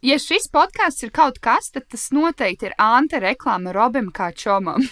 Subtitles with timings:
[0.00, 4.86] Ja šis podkāsts ir kaut kas, tad tas noteikti ir Anta reklāma Robam kā čomam.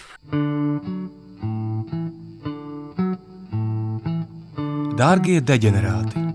[4.99, 6.27] Dārgie deģenerāti!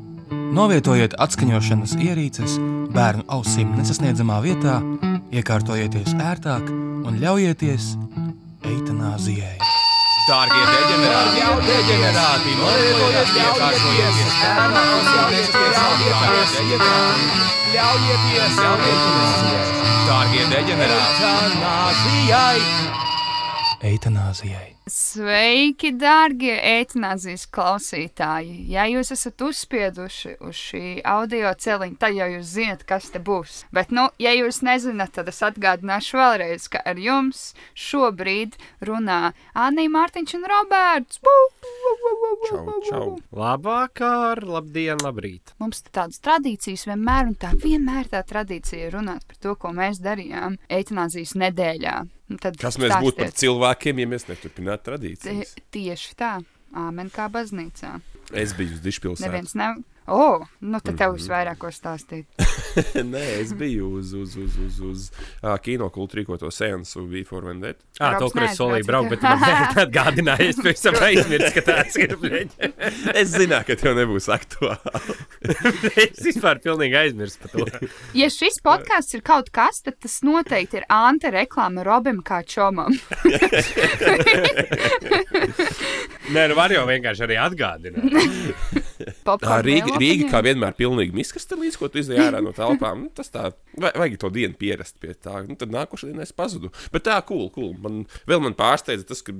[0.54, 2.56] Novietojiet atskaņošanas ierīces
[2.94, 4.80] bērnu ausīm nesasniedzamā vietā,
[5.34, 7.92] iekārtojieties ērtāk un ļaujieties
[8.72, 9.73] eitanāzijai.
[10.24, 16.94] Dārgie deģenerāti, jau deģenerāti, novietojiet iekārtojieties bērnu ausīm nesasniedzamā vietā,
[17.74, 19.66] ļaujieties eitanāzijai.
[20.08, 22.62] Dārgie deģenerāti, eitanāzijai!
[23.90, 24.73] Eitanāzijai.
[24.84, 28.66] Sveiki, darbie eitanāzijas klausītāji!
[28.68, 33.62] Ja jūs esat uzspieduši uz šī audio celiņa, tad jau jūs zinat, kas te būs.
[33.72, 39.86] Bet, nu, ja jūs nezināt, tad es atgādināšu vēlreiz, ka ar jums šobrīd runā Anna
[39.94, 41.22] Mārtiņš un Roberts.
[42.50, 43.06] Čau, čau.
[43.32, 45.54] Labvakar, labdien, labrīt.
[45.64, 50.04] Mums tādas tradīcijas vienmēr, un tā vienmēr tā tradīcija ir runāt par to, ko mēs
[50.04, 52.02] darījām eitanāzijas nedēļā.
[52.28, 53.40] Nu, tad Kas mēs būtu par stāstiet.
[53.44, 55.54] cilvēkiem, ja mēs neturpinātu tradīcijas?
[55.54, 56.30] Tie- Tieši tā,
[56.74, 58.00] Āmen kā baznīcā.
[58.32, 59.26] Es biju uz Dišpilsētu.
[59.28, 59.76] Neviens nav.
[60.06, 61.16] O, oh, nu tad tev Mhm.
[61.20, 62.26] visvairāk ko stāstīt.
[63.14, 65.04] Nē, es biju uz, uz, uz, uz, uz
[65.42, 67.80] uh, kino kultūru rīkoto seansu Before Vendetta.
[68.02, 69.40] Ah, to, kur es solīju braukt, bet man
[69.84, 72.16] atgādināji, es pavisam aizmirsu, ka tāds ir.
[73.14, 75.16] Es zināju, ka tev nebūs aktuāli.
[76.04, 77.88] es vispār pilnīgi aizmirsu par to.
[78.18, 82.92] Ja šis podkāsts ir kaut kas, tad tas noteikti ir Anta reklāma Robam kā čomam.
[86.34, 88.92] Nē, nu var jau vienkārši arī atgādināt.
[89.24, 89.96] Tā Rīga.
[90.00, 93.06] Rīga kā vienmēr pilnīgi miskasta līdz, ko tu izdeji ārā no telpām.
[93.06, 95.40] Nu, tas tā, vajag to dienu pierast pie tā.
[95.48, 96.72] Nu, tad nākošais dienā es pazudu.
[96.94, 97.74] Bet tā, cool, cool.
[97.84, 99.34] Man, vēl man pārsteidza tas, ka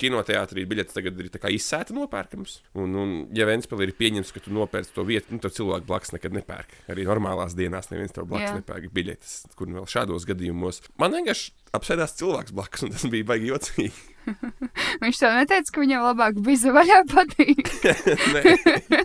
[0.00, 2.56] kinoteātrī biļetes tagad ir izsēta nopērkams.
[2.80, 6.14] Un, un ja Vēnspēlī ir pieņems, ka tu nopērci to vietu, nu, tad cilvēki blakus
[6.14, 6.76] nekad nepērk.
[6.92, 8.60] Arī normālās dienās neviens tev blakus Jā.
[8.60, 10.82] nepērk biļetes, kur nu vēl šādos gadījumos.
[11.00, 13.92] Man vienkārši apsēdās cilvēks blakus, un tas bija baigi jocīgi.
[15.02, 17.70] Viņš tev neteica, ka viņam labāk bija vaļā patīk.
[18.34, 18.42] Nē.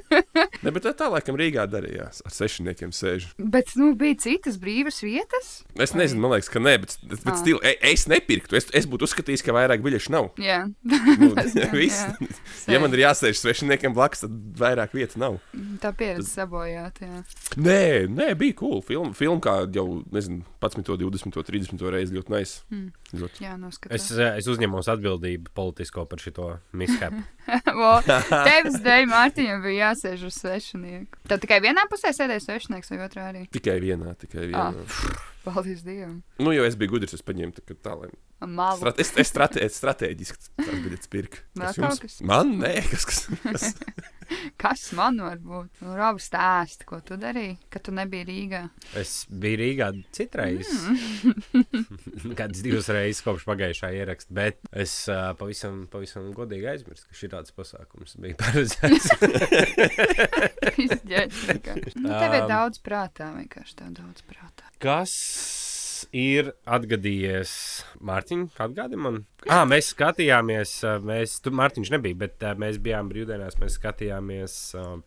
[0.66, 2.22] ne, bet tā, tā laikam Rīgā darījās.
[2.28, 3.30] Ar sešiniekiem sēž.
[3.40, 5.52] Bet, nu, bija citas brīvas vietas.
[5.81, 7.40] Es nezinu, man liekas, ka nē, bet, bet, Ah.
[7.42, 8.56] stil, e, es nepirktu.
[8.59, 10.30] Es, es būtu uzskatījis, ka vairāk biļešu nav.
[10.42, 11.31] Jā, Nu,
[11.74, 12.04] viss.
[12.70, 15.40] ja man ir jāsēž svešiniekam blakus, tad vairāk vietas nav.
[15.81, 17.08] tā pieredze sabojāta.
[17.08, 17.24] jā.
[17.58, 18.81] Nē, nē bija cool.
[18.86, 22.62] Film, film kā jau, nezinu, 11, 20, 30 reizi ļoti nice.
[22.72, 22.92] Mm.
[23.14, 23.44] Ļoti.
[23.46, 24.00] Jā, noskatās.
[24.00, 27.22] Es, eh, es uzņemos atbildību politisko par šo mishapu.
[28.48, 31.22] Tevis dēļ Mārtiņam bija jāsēž uz svešinieku.
[31.30, 33.46] Tad tikai vienā pusē sēdēja svešinieks vai otrā arī.
[33.54, 34.72] Tikai vienā, tikai vienā.
[34.74, 35.34] Ah.
[35.45, 36.19] Paldies Dievam.
[36.41, 38.11] Nu, jo es biju gudrs, es paņēmu tā, kā tā lai.
[38.45, 38.81] Malu.
[38.81, 41.39] Strat, es es stratē, strateģiski tās biļetes pirku.
[41.56, 42.01] Vēl Kas jums?
[42.03, 42.17] kas?
[42.28, 43.72] Man, nē, kas, kas, kas.
[44.57, 45.81] Kas man var būt?
[45.85, 48.61] Nu, Robi stāsti, ko tu darīji, kad tu nebija Rīgā.
[48.97, 50.72] Es biju Rīgā citreiz,
[52.39, 57.31] kādas divas reizes kopš pagājušā ieraksta, bet es uh, pavisam, pavisam godīgi aizmirsu, ka šī
[57.35, 59.13] tāds pasākums bija paredzēts.
[62.01, 64.65] Nu, tev ir daudz prātā, vienkārši tev daudz prātā.
[64.81, 65.13] Kas
[66.16, 67.52] ir atgadījies
[68.06, 68.50] Mārtiņam?
[68.66, 70.74] Atgādi man, ah, mēs skatījāmies,
[71.06, 74.58] mēs, tu Mārtiņš nebija, bet mēs bijām brīvdienās, mēs skatījāmies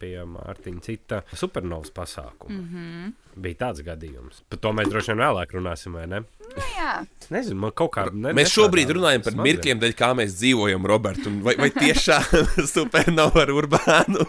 [0.01, 2.57] pie Mārtiņa cita supernovas pasākuma.
[2.57, 2.69] Mm.
[2.73, 3.41] -hmm.
[3.45, 4.43] Bija tāds gadījums.
[4.49, 6.25] Par to mēs droši vien vēlāk runāsim, vai ne?
[6.49, 6.93] Nu, jā,
[7.35, 8.07] nezinu, man kaut kā.
[8.13, 9.49] Ne, Mēs šobrīd runājam par smadzenes.
[9.49, 11.21] mirkliem, dēļ kā mēs dzīvojam, Robert.
[11.29, 12.25] un Vai, vai tiešām
[12.73, 14.25] supernova ar urbānu?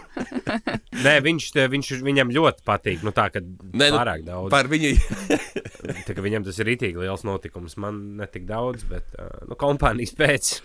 [1.06, 3.00] Nē, viņš, te- viņš, viņam ļoti patīk.
[3.06, 4.50] Nu, tā, ka Nē, nu, pārāk daudz.
[4.52, 4.92] Par viņu
[6.06, 7.78] Tā, ka viņam tas ir rītīgi liels notikums.
[7.80, 9.16] Man ne tik daudz, bet
[9.48, 10.58] nu, kompānijas pēc.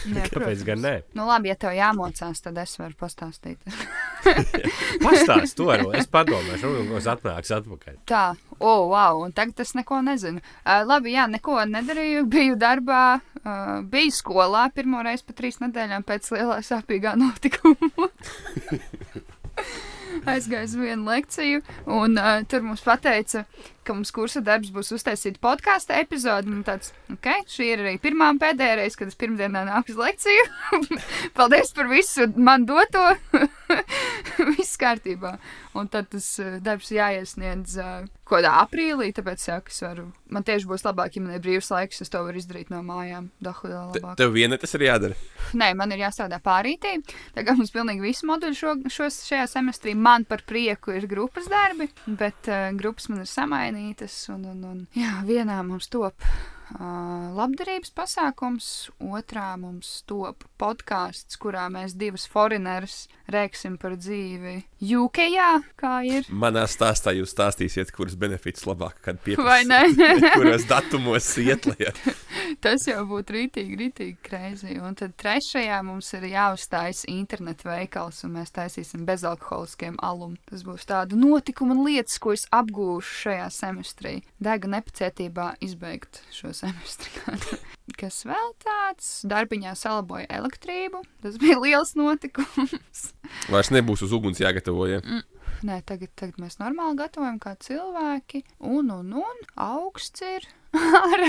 [0.16, 0.94] jā, Kāpēc gan ne?
[1.16, 3.58] Nu, labi, ja tev jāmocās, tad es varu pastāstīt.
[5.04, 5.88] Pastāst to, arī.
[5.98, 7.98] es padomāšu, un es atnākšu atpakaļ.
[8.08, 8.24] Tā,
[8.58, 10.42] oh, wow, un tagad es neko nezinu.
[10.62, 12.26] Uh, labi, jā, neko nedarīju.
[12.32, 13.04] Biju darbā,
[13.42, 18.08] uh, biju skolā pirmo reizi pa trīs nedēļām pēc lielā sāpīgā notikuma.
[20.28, 23.46] Aizgāju uz vienu lekciju, un uh, tur mums teica,
[23.86, 26.54] ka mums kursa darbs būs uztaisīt podkāstu epizodi.
[26.66, 30.46] Tāds, ok, šī ir arī pirmā un pēdējā reize, kad es pirmdienā nāku uz lekciju.
[31.38, 33.04] Paldies par visu man doto.
[34.56, 35.36] Viss kārtībā.
[35.78, 40.06] Un tad tas uh, darbs jāiesniedz uh, kaut kādā aprīlī, tāpēc jā, es varu.
[40.32, 43.30] Man tieši būs labāk, ja man ir brīvs laiks, es to varu izdarīt no mājām.
[43.44, 44.16] Dahlīdā Te- labāk.
[44.20, 45.16] Tev vienai tas ir jādara.
[45.56, 46.98] Nē, man ir jāstrādā pārītī.
[47.36, 49.96] Tagad mums pilnīgi visi moduļi šo, šos, šajā semestrī.
[49.96, 53.32] Man par prieku ir grupas darbi, bet uh, grupas man ir
[53.72, 54.28] samainītas.
[54.32, 56.14] Un, un, un, jā, vienā mums top
[57.36, 58.66] labdarības pasākums,
[59.02, 65.20] otrā mums top podkāsts, kurā mēs divas foreineres rēksim par dzīvi UK,
[65.78, 66.28] kā ir.
[66.28, 69.84] Manā stāstā jūs stāstīsiet, kuras benefits labāk, kad Vai ne?
[70.36, 72.14] kuros datumos iet lieta.
[72.64, 74.76] Tas jau būtu rītīgi, rītīgi kreizi.
[74.82, 80.36] Un tad trešajā mums ir jāuzstājas internetu veikals, un mēs taisīsim bezalkoholiskiem alum.
[80.50, 84.14] Tas būs tāda notikuma lietas, ko es apgūšu šajā semestrī.
[84.42, 87.60] Dega nepacietībā izbeigt šo semestri.
[87.98, 89.10] Kas vēl tāds?
[89.28, 91.02] Darbiņā salaboja elektrību.
[91.24, 93.10] Tas bija liels notikums.
[93.52, 94.86] Vairs nebūs uz uguns jāgatavo.
[94.90, 95.02] Ja?
[95.62, 100.48] Nē, tagad, tagad mēs normāli gatavojam kā cilvēki, un, un, un augsts ir.
[100.72, 101.28] ārā.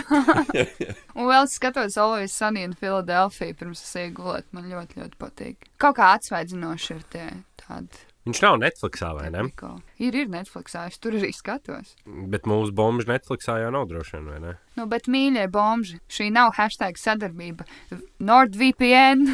[1.17, 1.99] un vēl skatos
[2.31, 4.55] Sunny in Philadelphia pirms es iegulētu.
[4.55, 5.69] Man ļoti, ļoti patīk.
[5.81, 7.27] Kaut kā atsvaidzinoši ir tie
[7.61, 8.07] tādi.
[8.23, 9.41] Viņš nav Netflixā, vai ne?
[9.59, 9.73] Ko.
[9.99, 11.91] Ir, ir Netflixā, es tur arī skatos.
[12.31, 14.53] Bet mūsu bombuļs Netflixā jau nav droši vien, vai ne?
[14.79, 17.67] Nu, bet mīļie bomži, šī nav hashtag sadarbība.
[18.23, 19.27] NordVPN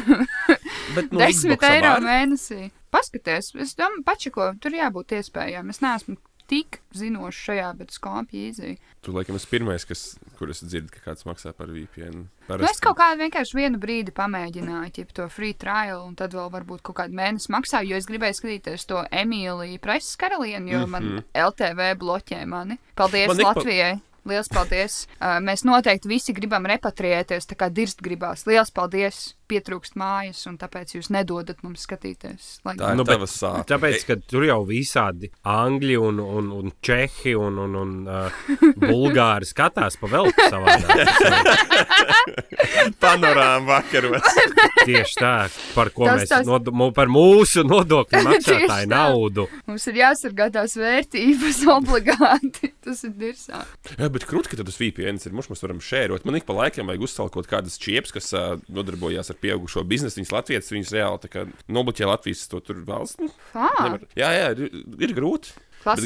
[0.96, 2.72] Bet, nu, 10 Xboxā eiro mēnesī.
[2.90, 5.70] Paskaties, es domāju, pačako, tur jābūt iespējām.
[5.70, 6.18] Es neesmu
[6.50, 8.72] tik zinošs šajā, bet skāpju īzī.
[9.04, 10.02] Tu laikam esi pirmais, kas,
[10.38, 12.26] kur es dzirdu, ka kāds maksā par VPN.
[12.50, 16.50] Nu, es kaut kādā vienkārši vienu brīdi pamēģināju, ja to free trial, un tad vēl
[16.52, 21.04] varbūt kaut kādu mēnesi maksāju, jo es gribēju skatīties to Emīliju preses karalieni, jo man
[21.04, 21.48] mm -hmm.
[21.48, 22.78] LTV bloķē mani.
[22.94, 24.00] Paldies Man ik pa- Latvijai!
[24.24, 25.06] Liels paldies!
[25.16, 28.46] Uh, mēs noteikti visi gribam repatriēties, tā kā dirst gribās.
[28.46, 29.39] Liels paldies!
[29.50, 32.50] Pietrūkst mājas, un tāpēc jūs nedodat mums skatīties.
[32.64, 33.64] Lai Tā ir Nu, tava sāpe.
[33.72, 38.44] Tāpēc, ka tur jau visādi angļi un, un, un čehi un, un, un uh,
[38.78, 41.90] bulgāri skatās pa velku savādāk.
[43.02, 44.22] panorāma vakaros.
[44.86, 45.32] Tieši tā,
[45.74, 48.88] par ko Tas mēs tas- nod, par mūsu nodokļu maksātāju tā.
[48.90, 49.46] naudu.
[49.68, 52.72] Mums ir jāsargā tās vērtības obligāti.
[52.80, 53.64] Tas ir dirsā.
[53.98, 55.34] Jā, bet krūti, ka tas VPN ir.
[55.36, 56.24] Mums mēs varam šērot.
[56.28, 60.20] Man ik pa laikam vajag uzsākt kaut kādas čiepas, kas uh, nodarbojās ar pieaugušo biznesu.
[60.20, 61.40] Viņas Latvijas, viņas reāli tā kā
[61.72, 63.20] nobloķē Latvijas to tur valsts.
[63.54, 64.60] Nevar- jā, jā, ir,
[65.08, 65.48] ir grūti.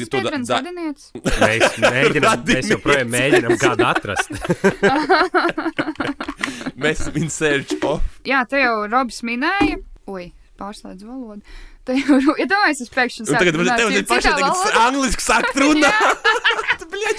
[0.07, 1.03] tu da- da- radinieks.
[1.41, 4.29] Mēs mēģinām, mēs joprojām mēģinām kādu atrast.
[6.79, 7.29] Mēs viņu
[7.87, 8.03] off.
[8.27, 9.77] Jā, te jau Robs minēja.
[10.11, 10.29] Ui,
[10.59, 11.41] pārslēdz valodu.
[11.85, 14.31] Te jau, ja domāju, es pēkšņi Un tagad man runāt tev ir pašai
[14.87, 15.93] angliski sākt runāt.
[16.75, 17.13] Tu, bļaļ,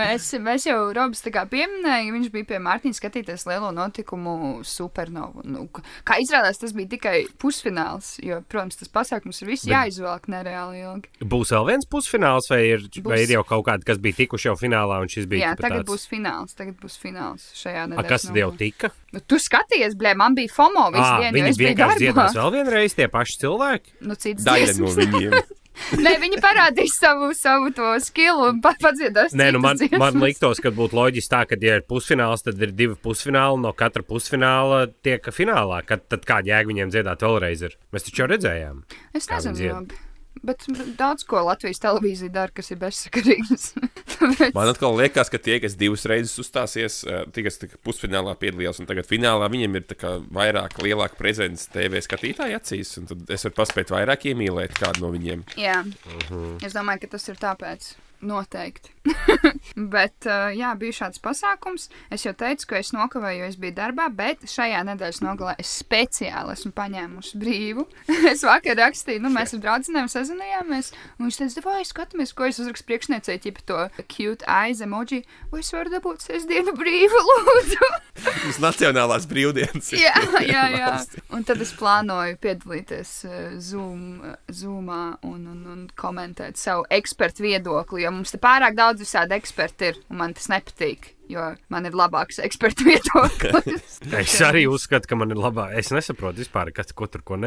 [0.00, 5.44] Mēs, mēs jau Robs tā kā pieminējām, viņš bija pie Mārtiņa skatīties lielo notikumu supernovu.
[5.44, 5.66] Nu,
[6.08, 11.12] kā izrādās, tas bija tikai pusfināls, jo, protams, tas pasākums ir viss jāizvelk nereāli ilgi.
[11.22, 13.10] Būs vēl viens pusfināls, vai ir, būs.
[13.12, 15.82] vai ir jau kaut kādi, kas bija tikuši jau finālā, un šis bija Jā, tagad
[15.84, 18.08] tāds- būs fināls, tagad būs fināls šajā A, nedēļā.
[18.08, 18.90] kas tad jau tika?
[19.12, 23.08] Nu, tu skaties, blē, man bija FOMO visu dienu, viņi vienkārši dziedās vēl vienreiz tie
[23.10, 23.96] paši cilvēki.
[24.06, 25.40] Nu, cits Daļa no viņiem.
[26.04, 29.34] Nē, viņi parādīs savu, savu to skilu un pa- padziedās.
[29.36, 30.26] Nē, nu man, citas man dziesmas.
[30.28, 33.62] liktos, ka būtu loģiski tā, ka, ja ir pusfināls, tad ir divi pusfināli.
[33.64, 35.82] No katra pusfināla tiek finālā.
[35.88, 37.64] Kad, tad kāda jēga viņiem dziedāt vēlreiz?
[37.70, 37.76] Ir?
[37.94, 38.84] Mēs taču jau redzējām.
[39.14, 39.74] Es nezinu, dzied.
[39.74, 40.06] labi.
[40.42, 40.64] Bet
[40.96, 43.74] daudz ko Latvijas televīzija dara, kas ir bezsakarīgs.
[44.14, 48.80] Tāpēc- Man atkal liekas, ka tie, kas divas reizes uzstāsies, eh, tie, kas pusfinālā piedalījās,
[48.80, 49.84] un tagad finālā viņiem ir
[50.32, 55.12] vairāk, lielāka prezence TV skatītāju acīs, un tad es varu paspēt vairāk iemīlēt kādu no
[55.12, 55.44] viņiem.
[55.60, 56.62] Jā, Mhm.
[56.64, 57.94] es domāju, ka tas ir tāpēc.
[58.20, 58.90] Noteikti.
[59.94, 61.88] bet, uh, jā, bija šāds pasākums.
[62.12, 65.72] Es jau teicu, ka es nokavēju, jo es biju darbā, bet šajā nedēļas nogalē es
[65.80, 67.86] speciāli esmu paņēmusi brīvu.
[68.32, 72.60] es vakar rakstīju, nu, mēs ar draugiem sazinājāmies, un viņš teica, vai skatāmies, ko es
[72.62, 73.80] uzrakstu priekšniecei, ķipa to
[74.12, 77.90] cute eyes emoji, vai es varu dabūt sestdienu brīvu, lūdzu.
[78.20, 79.92] Tas nacionālās brīvdienas.
[79.96, 80.12] jā,
[80.44, 80.92] jā, jā.
[81.32, 87.46] Un tad es plānoju piedalīties uh, Zoom, uh, Zoomā un, un, un komentēt savu ekspertu
[87.46, 91.86] viedokli, jo mums te pārāk daudz visādi eksperti ir, un man tas nepatīk, jo man
[91.86, 94.00] ir labāks ekspertu viedoklis.
[94.20, 95.76] Es arī uzskatu, ka man ir labāk.
[95.78, 97.38] Es nesaprotu vispār, kas ko tur ko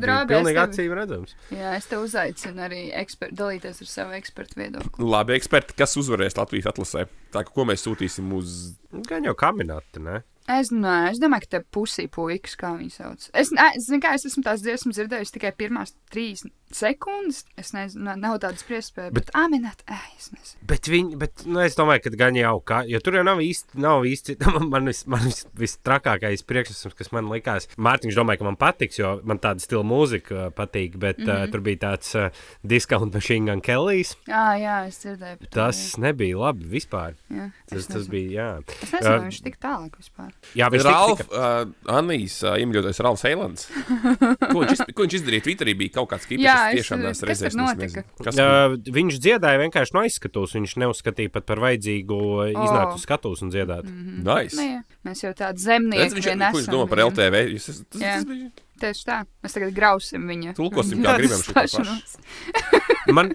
[0.00, 1.36] bija Robi, es pilnīgi acīm redzams.
[1.52, 5.08] jā, es te uzaicinu arī ekspertu, dalīties ar savu ekspertu viedokli.
[5.12, 7.06] Labi, eksperti, kas uzvarēs Latvijas atlasē?
[7.34, 8.76] Tā kā ko mēs sūtīsim uz.
[9.08, 10.22] Gan jau kaminēti, ne?
[10.50, 13.28] Es, nē, es domāju, ka te pusī puikas, kā viņi sauc.
[13.38, 16.42] Es, ne, es, zinu, kā, es esmu tās dziesmas dzirdējis tikai pirmās trīs
[16.76, 17.44] sekundes.
[17.60, 20.66] Es nezinu, nav- tādas priespējas, bet āminēt, ej, es nezinu.
[20.72, 23.78] Bet, viņi, bet nu, es domāju, ka gan jau, ka, jo tur jau nav īsti,
[23.82, 27.68] nav īsti, man, man, vis, man vis, vistrakākais priekšstats, kas man likās.
[27.76, 31.44] Mārtiņš domāja, ka man patiks, jo man tāda stila mūzika uh, patīk, bet mm -hmm.
[31.46, 32.30] uh, tur bija tāds uh,
[32.62, 34.16] discount machine gun Kellijs.
[34.28, 35.50] Jā, jā, es dzirdēju.
[35.50, 37.14] Tas nebija labi vispār.
[37.30, 37.42] jā.
[37.42, 38.48] Jā, Tas, tas bija, jā.
[38.82, 40.30] Es nezinu, Uh, viņš tik tālāk vispār.
[40.54, 43.66] Jā, viņš Ralf, tika, uh, Anijas uh, iemīļotais Ralfs Heilands.
[44.52, 45.44] ko, viņš iz, ko viņš izdarīja?
[45.46, 46.44] Twitterī bija kaut kāds kipis.
[46.44, 47.76] Jā, es- tiešām neesmu kas tur redzējis.
[47.82, 48.04] nezinu.
[48.24, 50.52] Kas Uh, viņš dziedāja vienkārši no aizskatuves.
[50.56, 52.18] Viņš neuzskatīja pat par vajadzīgu
[52.54, 53.84] iznākt uz skatuves un dziedāt.
[53.84, 54.22] Mhm.
[54.22, 54.56] Nice.
[54.56, 54.82] Nu, jā.
[55.04, 56.98] Mēs jau tādi Redz, zemnieki viņš, ko viņš esam domā par.
[57.08, 57.34] LTV?
[57.54, 58.50] Jūs, esat- tas, tas bija
[58.82, 59.16] Tieši tā.
[59.44, 60.56] Mēs tagad grausim viņa.
[60.58, 61.84] Tulkosim, kā gribam šo pašu.
[61.86, 62.16] stāšanos.
[63.14, 63.30] Man,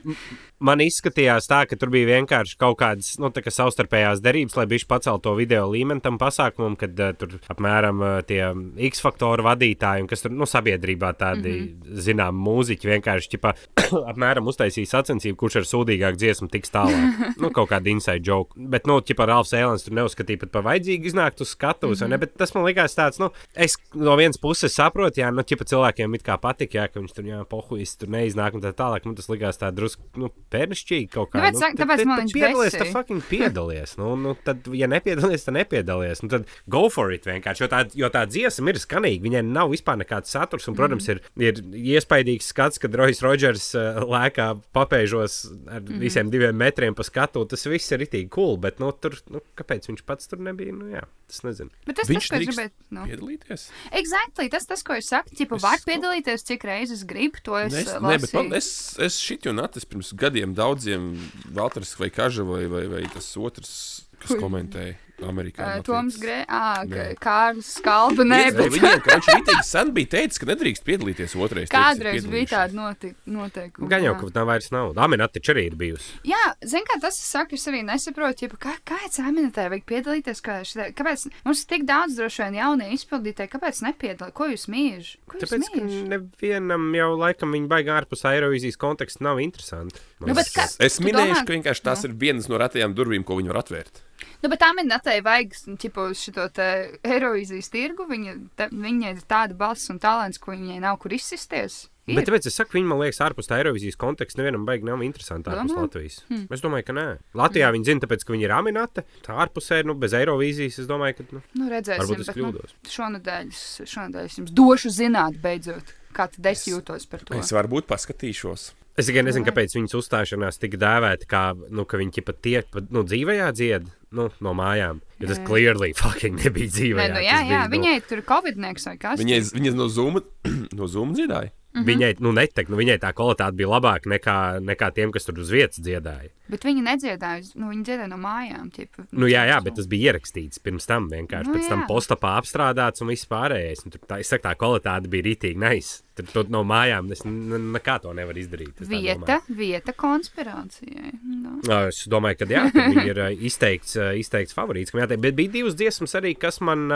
[0.60, 4.86] man izskatījās tā, ka tur bija vienkārši kaut kādas nu, kā savstarpējās derības, lai viņš
[4.90, 8.42] paceltu to video līmeni tam pasākumam, kad uh, tur apmēram uh, tie
[8.90, 12.02] X faktoru vadītāji, kas tur nu, sabiedrībā tādi mm -hmm.
[12.08, 13.54] zinām mūziķi vienkārši ķipa,
[14.12, 17.22] apmēram uztaisīja sacensību, kurš ar sūdīgāku dziesmu tiks tālāk.
[17.42, 18.54] nu, kaut kāda inside joke.
[18.58, 22.10] Bet, nu, ķipa Ralfs Ēlens tur neuzskatīja pat par vajadzīgu iznākt uz skatuves, mm -hmm.
[22.10, 22.18] ne?
[22.18, 26.16] Bet tas man likās tāds, nu, es no vienas puses saprotu, jā, nu, ķipa cilvēkiem
[26.16, 29.06] it kā patīk, jā, ka viņš tur, jā, pohuis tur neiznāk un tā tālāk.
[29.06, 31.40] Nu, tas likās tā drusku, nu, pērnišķīgi kaut kā.
[31.40, 33.96] Nu, bet nu, tad- tāpēc man viņš piedalies, tad fucking piedalies.
[34.00, 36.24] Nu, nu, tad, ja nepiedalies, tad nepiedalies.
[36.24, 37.66] Nu, tad go for it vienkārši.
[37.66, 39.24] Jo tā, jo tā dziesma ir skanīga.
[39.28, 40.68] Viņai nav vispār nekāds saturs.
[40.72, 41.62] Un, protams, ir, ir
[41.98, 47.42] iespaidīgs skats, kad Rojas Rodžers uh, lēkā papēžos ar mm visiem diviem metriem pa skatu.
[47.50, 48.58] Tas viss ir itī cool.
[48.62, 50.76] Bet, nu, tur, nu, kāpēc viņš pats tur nebija?
[50.76, 51.70] Nu, jā, tas nezinu.
[51.86, 52.72] Bet tas, Viņš tas, ko es gribēju.
[52.98, 53.06] Nu.
[53.10, 53.66] piedalīties.
[54.00, 57.74] Exactly, tas, tas, ko es saku, tipa, Es- var piedalīties, cik reizes grib, to es
[57.74, 58.70] Es, uh, ne, bet man, es,
[59.00, 61.12] es šit jau natis pirms gadiem daudziem
[61.54, 65.66] Valters vai Kaža vai, vai, vai tas otrs, kas komentēja Amerikā.
[65.80, 67.08] Uh, Toms Grē, ah, Jā.
[67.18, 71.70] Kārlis Skalba, nē, bet viņiem, ka viņš rītīgi sen bija teicis, ka nedrīkst piedalīties otrreiz.
[71.74, 72.78] kādreiz bija tāda
[73.26, 73.90] noteikuma.
[73.90, 74.94] Gan jau, ka tā vairs nav.
[75.08, 76.20] Aminēta taču arī ir bijusi.
[76.28, 80.60] Jā, zini, kā tas saka, es arī nesaprotu, ja, kā, kāpēc eminentē vajag piedalīties, kā
[80.68, 85.12] šitā, kāpēc mums ir tik daudz droši vien jaunie izpildītāji, kāpēc nepiedalīties, ko jūs mīļš?
[85.28, 86.02] Ko jūs Tāpēc, ka mīļš?
[86.14, 90.00] nevienam jau laikam viņa baigā ārpus Eirovīzijas konteksta nav interesanti.
[90.22, 93.38] Nu, bet ka- Es minēju, domā- ka vienkārši tās ir vienas no retajām durvīm, ko
[93.38, 94.04] viņi var atvērt.
[94.44, 96.66] Nu, bet eminentē vajag, tipo, šito te
[97.04, 101.88] Eirovīzijas tirgu, viņa, te, viņai ir tāda balss un talants, ko viņai nav kur izsisties.
[102.08, 102.16] Ir.
[102.16, 105.50] Bet tāpēc es saku, viņi man liekas, ārpus tā Eirovīzijas konteksta nevienam baigi nav interesanti
[105.52, 105.82] ārpus Domā?
[105.90, 106.22] Latvijas.
[106.30, 106.46] Hmm.
[106.56, 107.04] Es domāju, ka nē.
[107.36, 109.04] Latvijā viņi zina, tāpēc, ka viņi ir aminēti.
[109.26, 112.78] Tā ārpusē, nu, bez Eirovīzijas, es domāju, ka nu, Nu, redzēsim, varbūt es bet, kļūdos.
[112.78, 117.36] Nu, šonadēļ, es- šonadēļ es jums došu zināt, beidzot, kā tad es jūtos par to.
[117.42, 118.70] Es varbūt paskatīšos.
[118.98, 122.88] Es tikai nezinu, kāpēc viņas uzstāšanās tika dēvēta, kā, nu, ka viņi pat tie, pat,
[122.90, 125.04] nu, dzīvajā dzied, nu, no mājām.
[125.22, 127.14] Jo tas clearly fucking nebija Nē, dzīvajā.
[127.14, 129.22] nu, jā, jā, bija, nu, viņai tur ir covidnieks vai kas.
[129.22, 130.18] Viņai, viņai no Zoom,
[130.80, 131.54] no Zoom dziedāja.
[131.78, 131.86] Mhm.
[131.92, 135.54] Viņai, nu, neteikt, nu, viņai tā kvalitāte bija labāka nekā, nekā tiem, kas tur uz
[135.54, 136.34] vietas dziedāja.
[136.52, 138.72] Bet viņi nedziedāja, nu, viņi dziedāja no mājām.
[138.76, 141.48] Tipu, Nu, jā, jā, bet tas bija ierakstīts pirms tam vienkārši.
[141.48, 143.86] Nu, Nu, pēc tam postapā apstrādāts un viss pārējais.
[143.86, 146.04] Un tur tā, saku, tā kvalitāte bija rītīgi nice.
[146.18, 148.80] Tur tur no mājām es nekā to nevaru izdarīt.
[148.90, 151.12] Vieta, vieta konspirācijai.
[151.22, 151.60] Nu.
[151.62, 151.74] domāju.
[151.74, 152.64] Ā, Es domāju, ka jā,
[153.06, 154.94] ir izteikts, izteikts favorīts.
[154.94, 156.88] Bet bija divas dziesmas arī, kas man,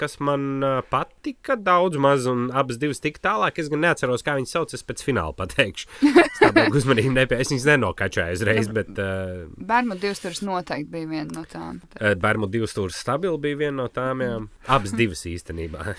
[0.00, 3.60] kas man patika daudz maz, un abas divas tik tālāk.
[3.60, 5.88] Es gan neatceros, kā viņas sauc, es pēc fināla pateikšu.
[6.24, 11.10] Es tādu uzmanību nepie, es viņas nenokačēju uzreiz, bet uh, Bērnu divas turas noteikti bija
[11.10, 11.80] viena no tām.
[11.98, 14.24] Bērnu divas stūra stabili bija viena no tām.
[14.24, 14.38] Jā.
[14.76, 15.94] Abas divas īstenībā.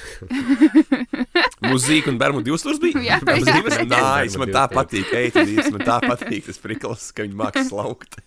[1.71, 3.01] Mūzika un bērnu divas stūris bija.
[3.09, 3.57] Jā, Abas jā.
[3.57, 3.77] divas?
[3.87, 5.11] Nice, man tā patīk.
[5.15, 8.19] Ej, īsti man tā patīk tas priklis, ka viņi māks slaukt.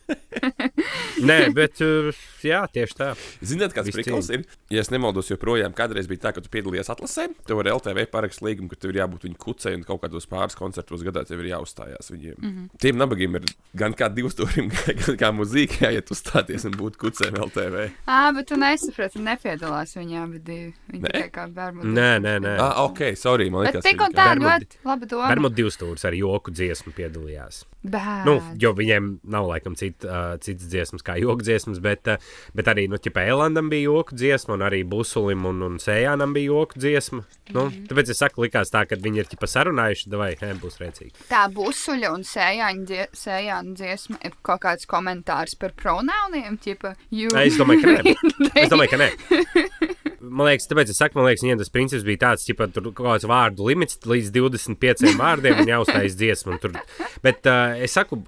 [1.28, 2.10] Nē, bet uh,
[2.44, 3.10] jā, tieši tā.
[3.44, 4.44] Ziniet, kāds priklis ir?
[4.72, 8.42] Ja es nemaldos, joprojām kādreiz bija tā, ka tu piedalījies atlasē, tev ar LTV parakst
[8.44, 11.52] līgumu, ka tev ir jābūt viņu kucei un kaut kādos pāris koncertos gadā tev ir
[11.52, 12.36] jāuzstājās viņiem.
[12.38, 12.80] Mm -hmm.
[12.82, 14.70] Tiem nabagiem ir gan kā divu stūrim,
[15.04, 17.88] gan kā mūzika, jāiet uzstāties un būt kucēm LTV.
[18.06, 20.74] Ā, bet tu nesaprati, nepiedalās viņā, bet divi.
[20.92, 21.12] Viņi Nē?
[21.14, 21.82] tikai kā bērnu.
[21.84, 22.54] Nē, nē, nē.
[22.58, 25.28] Ah, ok, sorry, man Bet liekas, tik un tā ļoti laba doma.
[25.32, 27.64] Bērnu divas stūris ar joku dziesmu piedalījās.
[27.84, 28.24] Bērnu.
[28.24, 32.16] Nu, jo viņiem nav laikam cit, uh, citas dziesmas kā joku dziesmas, bet, uh,
[32.56, 36.78] bet arī nu, Pēlandam bija joku dziesma, un arī Busulim un, un Sējānam bija joku
[36.80, 37.24] dziesma.
[37.52, 37.84] Nu, Mhm.
[37.90, 41.12] tāpēc es saku, likās tā, ka viņi ir ķipa sarunājuši, vai he, būs rēcīgi.
[41.28, 47.28] Tā busuļa un sējāņa dzie sējāņa dziesma ir kaut kāds komentārs par pronauniem, tipa, you.
[47.36, 48.16] Es domāju, ka nē.
[48.64, 49.10] Es domāju, ka nē.
[50.30, 53.04] Man liekas, tāpēc es saku, man liekas, viņiem tas princips bija tāds, ka tur kaut
[53.06, 56.54] kāds vārdu limits līdz 25 vārdiem un jāuztais dziesma.
[56.54, 56.76] un Tur.
[57.24, 58.18] Bet uh, es saku,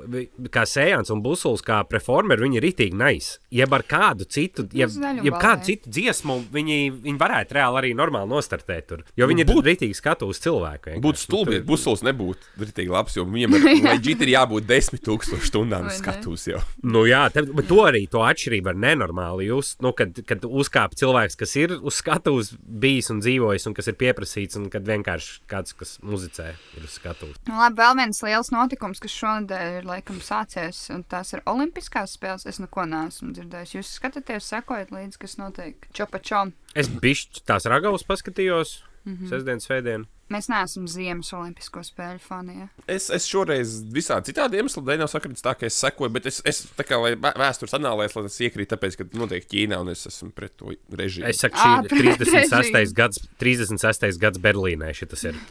[0.53, 3.38] kā sējāns un busuls, kā performeri, viņi ir itīgi nice.
[3.55, 7.81] Jeb ar kādu citu, jeb, Uz zaļumu jeb kādu citu dziesmu, viņi, viņi varētu reāli
[7.83, 9.05] arī normāli nostartēt tur.
[9.17, 10.97] Jo viņi ir Būt- itīgi skatu uz cilvēku.
[11.03, 13.69] Būtu stulbi, ja busulis nebūtu rītīgi labs, jo viņam ir,
[14.26, 15.99] ir jābūt desmit tūkstošu stundām Vai ne?
[15.99, 16.61] skatus jau.
[16.83, 19.79] Nu, jā, te, bet to arī to atšķirību var nenormāli just.
[19.85, 23.97] Nu, kad, kad uzkāpa cilvēks, kas ir uz skatuves bijis un dzīvojis, un kas ir
[24.00, 27.38] pieprasīts, un kad vienkārši kāds, kas muzicē, ir uz skatuves.
[27.47, 32.16] Nu, labi, vēl viens liels notikums, kas šonadēļ ir laikam sācies, un tās ir Olimpiskās
[32.19, 32.47] spēles.
[32.50, 33.76] Es neko neesmu dzirdējis.
[33.78, 36.52] Jūs skatāties, sekojat līdzi, kas notiek Čopačom.
[36.76, 39.31] Es bišķi tās ragavas paskatījos, mm -hmm.
[39.31, 40.07] sestdien, svētdien.
[40.33, 42.56] Mēs neesam Ziemas Olimpisko spēļu fani.
[42.61, 42.66] Ja?
[42.97, 46.40] Es, es šoreiz visādi citādi iemeslu dēļ nav sakritis tā, ka es sekoju, bet es,
[46.49, 50.33] es tā kā vēstures anālēs, lai tas iekrīt, tāpēc, ka notiek Ķīnā un es esmu
[50.37, 51.28] pret to režīmu.
[51.30, 52.75] Es saku, šī ir pret 36.
[52.75, 52.97] režīmu.
[53.00, 54.21] gads, 36.
[54.23, 54.92] gads Berlīnē.
[54.97, 55.38] Šitas ir.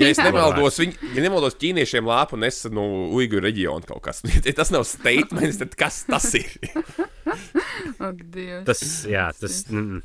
[0.00, 2.84] Ja es nemaldos, viņi, ja nemaldos ķīniešiem lāpu nesa no
[3.16, 4.24] Uiguru reģiona kaut kas.
[4.46, 6.50] Ja tas nav statements, tad kas tas ir?
[8.08, 8.22] Ak.
[8.66, 10.00] Tas, jā, tas, mm,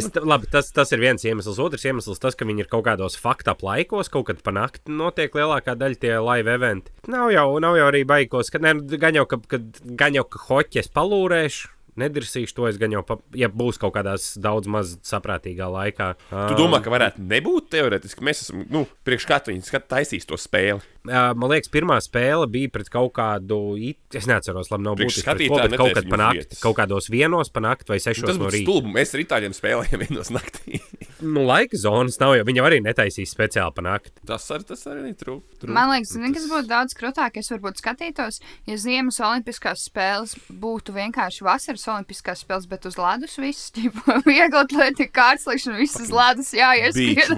[0.00, 1.60] es, t- labi, tas, tas ir viens iemesls.
[1.62, 5.34] Otrs iemesls tas, ka viņi ir kaut kādos faktu laikos, kaut kad pa nakti notiek
[5.34, 6.92] lielākā daļa tie live eventi.
[7.10, 9.62] Nav jau, nav jau arī baigos, ka, ne, gan jau, ka, ka,
[9.98, 11.74] gan jau, ka hoķis palūrēšu.
[11.98, 16.12] Nedirsīšu to, es gan jau, pa, ja būs kaut kādās daudz maz saprātīgā laikā.
[16.30, 18.24] Tu domā, ka varētu nebūt teorētiski?
[18.26, 20.82] Mēs esam, nu, priekš kā viņi taisīs to spēli.
[21.08, 23.58] Uh, man liekas, pirmā spēle bija pret kaut kādu.
[23.80, 24.00] It...
[24.18, 25.24] Es neatceros, labi, nav būtiski.
[25.48, 28.66] ko, bet Kaut kad panākt, kaut kādos vienos panākt vai Nu, sešos Tas no rīta.
[28.66, 28.92] stulbi.
[28.96, 30.82] Mēs ar itāļiem spēlējam vienos naktī.
[31.18, 32.44] Nu, laika zonas nav jau.
[32.46, 34.12] Viņi arī netaisīs speciāli panākt.
[34.22, 35.64] tas, ar, tas arī trūk.
[35.66, 37.40] Man liekas, zini, kas būtu daudz krūtāk.
[37.40, 38.38] Es varbūt skatītos,
[38.70, 44.60] ja Ziemas Olimpiskās spēles būtu vienkārši vasaras Olimpiskās spēles, bet uz ledus viss, tipo, viegli
[44.60, 46.52] atlēti kārtslikšana, viss uz ledus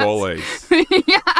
[0.00, 0.68] volejs.
[1.14, 1.34] Jā,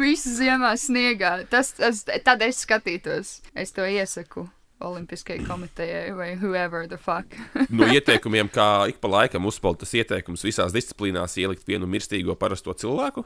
[0.00, 1.36] visu ziemā sniegā.
[1.50, 3.38] Tas, tas, tad es skatītos.
[3.54, 4.48] Es to iesaku.
[4.84, 7.36] Olimpiskajai komitejai vai whoever the fuck.
[7.70, 12.74] No ieteikumiem, kā ik pa laikam uzspēlēt tas ieteikums visās disciplīnās ielikt vienu mirstīgo parasto
[12.76, 13.24] cilvēku.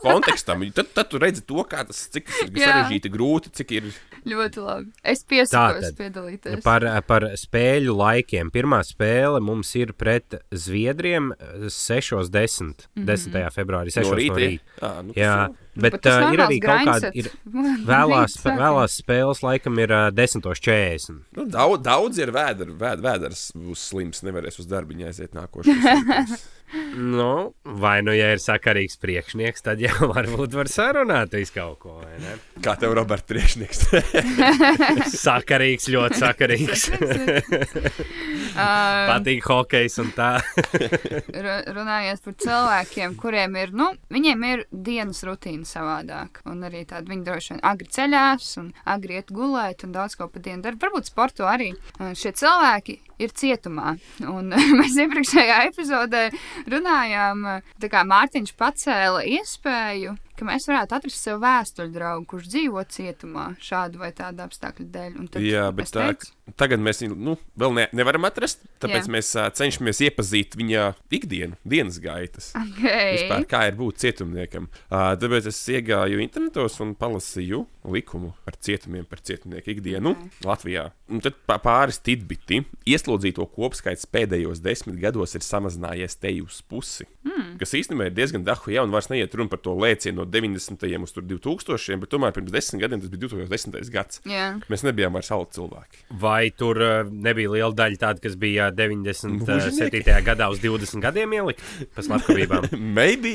[0.00, 3.88] Kontekstam, tad, tad tu redzi to, kā tas cik tas ir sarežģīti, grūti, cik ir.
[4.28, 4.90] Ļoti labi.
[5.12, 6.60] Es piesakos piedalīties.
[6.64, 8.50] Par, par spēļu laikiem.
[8.52, 12.86] Pirmā spēle mums ir pret Zviedriem eh, 6.10.
[12.96, 13.06] Mhm.
[13.08, 13.40] 10.
[13.56, 13.92] februārī.
[13.94, 14.04] 6.
[14.04, 14.38] No No rīta.
[14.40, 14.78] rīta.
[14.80, 17.10] Jā, nu, Jā, jau- bet, Bet uh, ir arī kaut kāda.
[17.16, 17.28] Ir,
[17.92, 21.20] vēlās, Rīt vēlās spēles laikam ir uh, 10.40.
[21.38, 26.40] Nu, daudz, daudz ir vēders, vēd, vēders būs slims, nevarēs uz darbu aiziet nākošais.
[26.94, 31.96] Nu, vai nu, ja ir sakarīgs priekšnieks, tad jau varbūt var sarunāt visu kaut ko.
[31.98, 32.36] vai ne?
[32.62, 33.80] Kā tev, Roberts, priekšnieks?
[35.24, 36.84] Sakarīgs, ļoti sakarīgs.
[39.10, 40.30] Patīk hokejs un tā.
[40.70, 46.42] ru- runājot par cilvēkiem, kuriem ir, nu, viņiem ir dienas rutīna savādāk.
[46.50, 50.28] Un arī tāda viņi droši vien agri ceļās un agri iet gulēt un daudz ko
[50.30, 50.78] pa dienu dara.
[50.80, 51.72] Varbūt sporto arī.
[51.98, 53.94] Uh, Šie cilvēki ir cietumā.
[54.26, 56.26] Un mēs iepriekšējā epizodē
[56.70, 57.46] runājām,
[57.90, 64.00] kā Mārtiņš pacēla iespēju, ka mēs varētu atrast sev vēstuļu draugu, kurš dzīvo cietumā šādu
[64.00, 65.18] vai tādu apstākļu dēļ.
[65.34, 66.06] Tad Jā, bet tā,
[66.60, 68.64] tagad mēs viņu nu, vēl ne, nevaram atrast.
[68.80, 69.12] Tāpēc Jā.
[69.12, 72.52] Mēs uh, cenšamies iepazīt viņa ikdienu, dienas gaitas.
[72.56, 73.18] okay.
[73.18, 74.70] Vispār, kā ir būt cietumniekam.
[74.88, 80.24] Uh, tāpēc es iegāju internetos un palasīju likumu par cietumiem, par cietumnieku ikdienu Ok.
[80.24, 80.48] okay.
[80.48, 80.84] Latvijā.
[81.10, 82.62] Un tad pā- pāris tidbiti.
[82.88, 87.06] Ieslodzīto kopskaits pēdējos desmit gados ir samazinājies te uz pusi.
[87.26, 87.56] Mm.
[87.60, 91.02] Kas īstenībā ir diezgan dahu jau, un vairs neiet runa par to lēcienu no 90.
[91.02, 92.00] uz tur 2000.
[92.00, 93.90] bet tomēr pirms desmit gadiem tas bija 2010.
[93.94, 94.14] gads.
[94.28, 94.46] Jā.
[94.72, 95.96] Mēs nebijām vairs alti cilvēki.
[96.22, 99.44] Vai tur uh, nebija liela daļa tāda, kas bija 97.
[99.44, 100.04] Mūžinieki.
[100.26, 101.60] gadā uz 20 gadiem ielikt
[101.94, 102.62] pa slepkavībām?
[102.98, 103.34] maybe,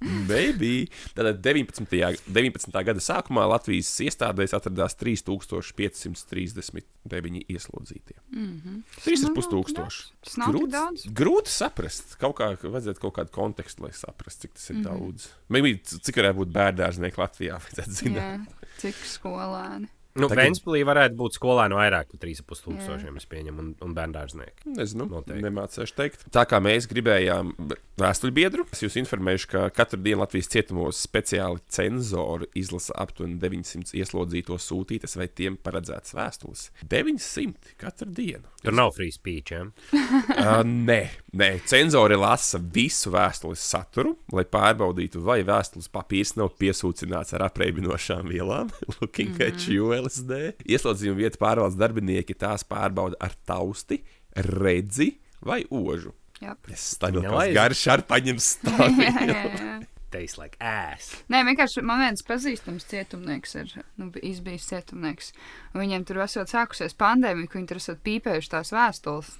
[0.00, 0.74] maybe.
[1.16, 1.86] Tātad 19.
[2.26, 2.84] 19.
[2.90, 8.16] gada sākumā Latvijas iestādēs atradās 3539 ieslodzītie.
[8.30, 8.82] Mm -hmm.
[9.04, 10.02] 3,5 tūkstoši.
[10.24, 11.00] Tas nav daudz.
[11.06, 12.16] grūti saprast.
[12.20, 14.88] Kaut kā vajadzētu kaut kādu kontekstu, lai saprastu, cik tas ir mm -hmm.
[14.88, 15.28] daudz.
[15.48, 17.58] Maybe, c- cik varētu būt bērngārznieki Latvijā?
[17.66, 18.46] Vajadzētu zināt.
[18.56, 19.90] Jā, cik skolēni.
[20.16, 24.72] Nu, Tagad- Ventspīlī varētu būt skolēni vairāk par 3,5 tūkstošiem, es pieņemu, un, un bērndārznieki.
[24.76, 26.26] Nezinu, nemācīšu teikt.
[26.32, 27.52] Tā kā mēs gribējām
[28.00, 34.58] vēstuļbiedru, es jūs informēšu, ka katru dienu Latvijas cietumos speciāli cenzori izlasa aptuveni 900 ieslodzīto
[34.60, 36.70] sūtītas vai tiem paredzētas vēstules.
[36.88, 38.44] 900 katru dienu.
[38.66, 39.52] Tur nav free speech.
[39.54, 39.62] Ja?
[39.62, 41.00] uh, nē,
[41.38, 48.26] nē, cenzori lasa visu vēstules saturu, lai pārbaudītu, vai vēstules papīrs nav piesūcināts ar apreibinošām
[48.32, 48.72] vielām.
[48.98, 49.54] Looking mm -hmm.
[49.54, 50.40] at you, LSD.
[50.70, 54.00] Ieslodzījuma vietas pārvaldes darbinieki tās pārbauda ar tausti,
[54.46, 56.14] redzi vai ožu.
[56.40, 56.68] Jep.
[56.72, 57.32] Es jau Nelaiž.
[57.32, 59.04] kāds garš ar paņem jā, stāvu.
[59.06, 59.76] jā, jā.
[60.12, 61.16] Taste like ass.
[61.32, 65.32] Nē, vienkārši man viens pazīstams cietumnieks ir nu, izbijis cietumnieks.
[65.74, 69.32] Viņiem tur esot sākusies pandēmija, ka viņi tur esot pīpējuši tās vēstules.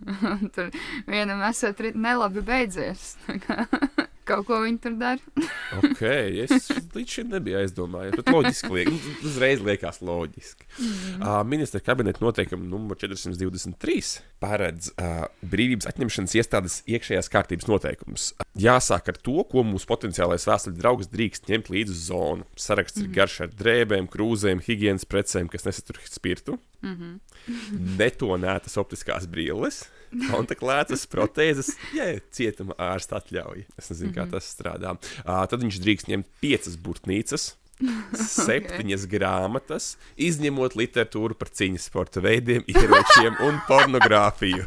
[0.54, 0.70] tur
[1.08, 3.14] vienam esot nelabi beidzies.
[4.30, 5.46] Kaut ko viņi tur dara.
[5.80, 6.02] ok,
[6.44, 8.16] es līdz šim nebiju aizdomājies.
[8.20, 10.68] Bet loģiski, liek, nu, uzreiz liekas loģiski.
[10.78, 11.18] Mm.
[11.18, 14.12] Uh, ministra kabineta noteikuma numur 423
[14.42, 18.30] paredz uh, brīvības atņemšanas iestādes iekšējās kārtības noteikumus.
[18.60, 22.48] Jāsāk ar to, ko mūsu potenciālais vēstuļu draugs drīkst ņemt līdzi uz zonu.
[22.60, 23.08] Saraksts mm.
[23.08, 26.58] ir garš ar drēbēm, krūzēm, higiēnas precēm, kas nesatur spirtu.
[26.80, 27.96] Mm -hmm.
[27.98, 29.84] Netonētas optiskās brilles,
[30.30, 33.66] kontaktlētas protēzes, ja ir cietuma ārsta atļauja.
[33.78, 34.96] Es nezinu, kā tas strādā.
[35.22, 37.54] Uh, tad viņš drīkst ņemt piecas burtnīcas.
[38.20, 39.12] Septiņas okay.
[39.14, 44.66] grāmatas, izņemot literatūru par cīņas sporta veidiem, ieročiem un pornogrāfiju.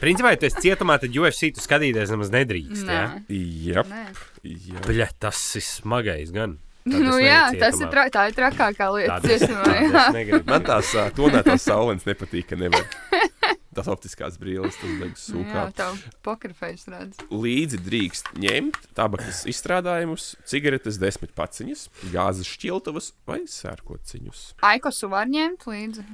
[0.00, 2.84] Principā, ja tu esi cietumā, tad UFC tu skatīties nemaz nedrīkst.
[2.88, 2.96] Nē.
[2.96, 3.80] Ja?
[3.80, 4.04] Jep, Nē.
[4.44, 4.82] jep.
[4.88, 6.58] Bļa, tas ir smagais gan.
[6.88, 9.18] Tad Nu, jā, tas ir, tra tā ir trakākā lieta.
[9.18, 10.04] Tādu es- Cietumā, jā.
[10.16, 10.44] negribu.
[10.48, 12.86] Man tās uh, tonētās saules nepatīk, ka nevar.
[13.80, 15.60] Tas optiskās brīnums, tas liekas Jā, sūkā.
[15.72, 15.86] tā
[16.26, 17.20] pokerfejs redz.
[17.32, 24.42] Līdzi drīkst ņemt tabakas izstrādājumus, cigaretes, desmit paciņas, gāzes šķiltavas vai sērkociņus.
[24.68, 26.04] Aikosu var ņemt līdzi.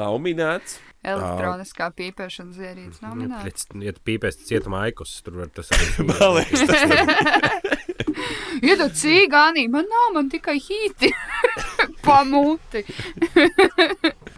[0.00, 0.78] Nav minēts.
[1.04, 3.76] Elektroniskā pīpēšanas ierīce nav minēta.
[3.84, 8.00] Ja tu pīpēs cietumā aikus, tur var tas arī Man liekas, tas ir.
[8.64, 11.12] Iedod cīgānī, man nav, man tikai hīti.
[12.06, 12.84] Pamūti.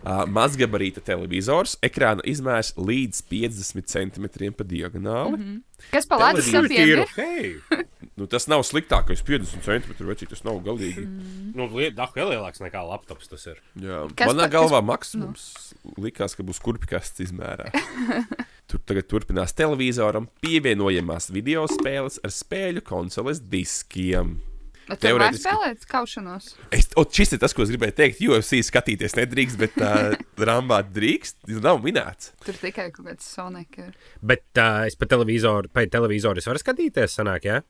[0.02, 5.36] Uh, mazgabarīta televizors, ekrāna izmērs līdz 50 cm pa diagonāli.
[5.36, 5.60] Mm -hmm.
[5.92, 7.02] Kas pa sapiem ir?
[7.16, 7.54] Hei!
[8.18, 11.06] nu, tas nav sliktākais 50 cm vecī, tas nav galīgi.
[11.06, 11.52] Mm.
[11.54, 13.62] Nu, liet- dah, vēl lielāks nekā laptops tas ir.
[13.78, 14.08] Jā.
[14.16, 15.92] Kas Manā pa- kas- galvā maksimums nu.
[15.98, 17.70] likās, ka būs kurpkasts izmērā.
[18.68, 24.40] Tur tagad turpinās televizoram pievienojamās video spēles ar spēļu konsoles diskiem.
[24.88, 26.48] Var Teorētiski- spēlēt kaušanos.
[26.74, 28.20] Es, o, šis ir tas, ko es gribēju teikt.
[28.26, 30.16] UFC skatīties nedrīkst, bet uh,
[30.48, 31.38] rambāt drīkst.
[31.46, 32.32] Tas nav minēts.
[32.42, 33.92] Tur tikai kaut kāds sonek ir.
[34.20, 37.60] Bet uh, es pa televizoru, pa televizoru es varu skatīties, sanāk, jā?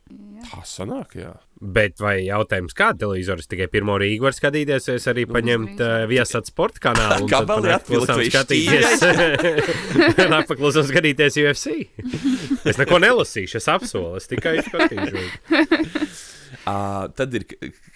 [0.49, 1.35] Tā sanāk, jā.
[1.63, 5.79] Bet vai jautājums, kāda televizora es tikai pirmo Rīgu varu skatīties, vai es arī paņemt
[5.85, 9.05] uh, viesat sporta kanālu atvilkt klusām vai skatīties.
[10.59, 11.67] Klusām skatīties UFC.
[12.67, 16.29] Es neko nelasīšu, es apsolu, es tikai skatīšos.
[16.63, 17.43] Uh, tad ir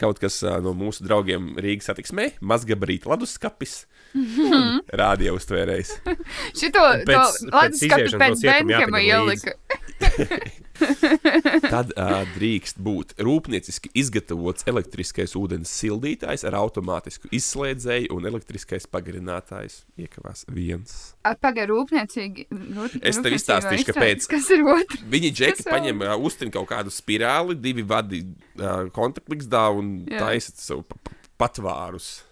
[0.00, 3.85] kaut kas uh, no mūsu draugiem Rīgas satiksmē, mazgabarīta leduskapis.
[5.02, 5.90] Rādio uztvērējs.
[6.61, 9.57] Šito to pēc jāpaņem ielika.
[11.72, 19.79] Tad uh, drīkst būt rūpnieciski izgatavots elektriskais ūdens sildītājs ar automātisku izslēdzēju un elektriskais pagarinātājs.
[20.05, 21.14] Iekavās viens.
[21.40, 22.46] Pagaid, rūpniecīgi.
[22.76, 24.29] rūt- Es tev izstāstīšu, kāpēc.
[24.35, 25.00] Kas ir otrs?
[25.16, 28.20] Viņi džeki paņem, uh, uztin kaut kādu spirāli, divi vadi
[28.61, 30.85] uh, kontaktligzdā un taisa savu
[31.40, 32.25] patvārus.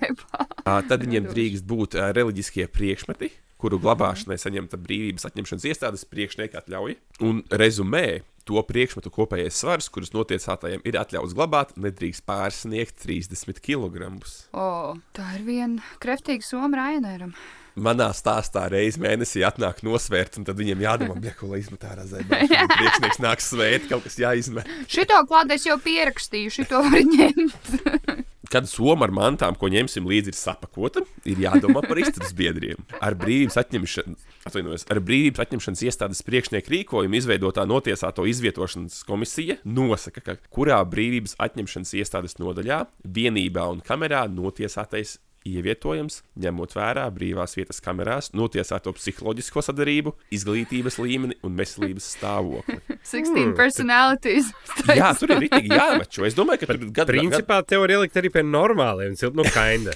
[0.88, 6.98] Tad viņiem drīkst būt reliģiskie priekšmeti, kuru glabāšanai saņemta brīvības atņemšanas iestādes priekšnieka atļauja.
[7.26, 14.12] Un rezumē, to priekšmetu kopējais svars, kurus notiesātajiem ir atļauts glabāt, nedrīkst pārsniegt 30 kg.
[14.56, 17.34] O, tā ir viena kreftīga soma Rainēram.
[17.78, 22.06] Manā stāstā reizē mēnesī atnāk nosvērt, un tad viņiem jādomā, bļa, ko lai izmet ārā
[22.10, 22.40] zēbā.
[22.78, 24.70] Priekšnieks nāks svēt, kaut kas jāizmet.
[24.90, 28.26] Šito klāte es jau pierakstīju, šito var ņemt.
[28.48, 32.80] Kad soma ar mantām, ko ņemsim līdzi, ir sapakota, ir jādomā par istabas biedriem.
[33.04, 40.38] Ar brīvības atvainojos, ar brīvības atņemšanas iestādes priekšnieku rīkojumu izveidotā notiesāto izvietošanas komisija nosaka, ka
[40.48, 48.30] kurā brīvības atņemšanas iestādes nodaļā, vienībā un kamerā notiesātais ievietojams, ņemot vērā brīvās vietas kamerās,
[48.36, 52.78] notiesāto psiholoģisko sadarību, izglītības līmeni un veselības stāvokli.
[53.12, 54.50] 16 personalities.
[54.88, 56.26] Jā, tur ir rītīgi jāmačo.
[56.28, 59.94] Es domāju, ka tur ir gadu Principā tev var ielikt arī pie normāliem nu, kainda.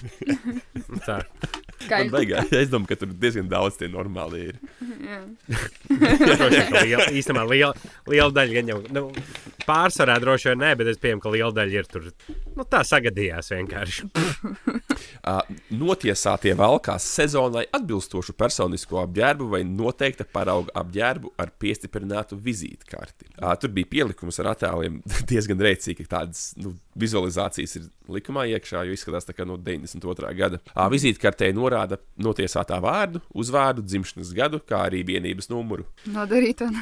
[1.06, 1.22] Tā.
[1.90, 4.60] Man vajag, es domāju, ka tur diezgan daudz tie normāli ir.
[6.22, 7.72] Droši vien, ka liela, īstenībā liela,
[8.10, 9.04] liela daļa gan jau, nu,
[9.66, 12.08] pārsvarā droši vien nē, bet es pieņemu, ka liela daļa ir tur,
[12.56, 14.08] nu, tā sagadījās vienkārši.
[15.22, 15.38] Uh,
[15.70, 23.28] notiesātie valkās sezonai atbilstošu personisko apģērbu vai noteikta parauga apģērbu ar piestiprinātu vizītkarti.
[23.36, 24.98] Uh, tur bija pielikums ar attēliem
[25.30, 30.32] diezgan rēcīgi, ka tādas nu, vizualizācijas ir likumā iekšā, jo izskatās tā kā no 92.
[30.38, 30.60] gada.
[30.92, 35.86] Vizītkartē norāda notiesātā vārdu, uzvārdu, dzimšanas gadu, kā arī vienības numuru.
[36.12, 36.70] Nodarīt to.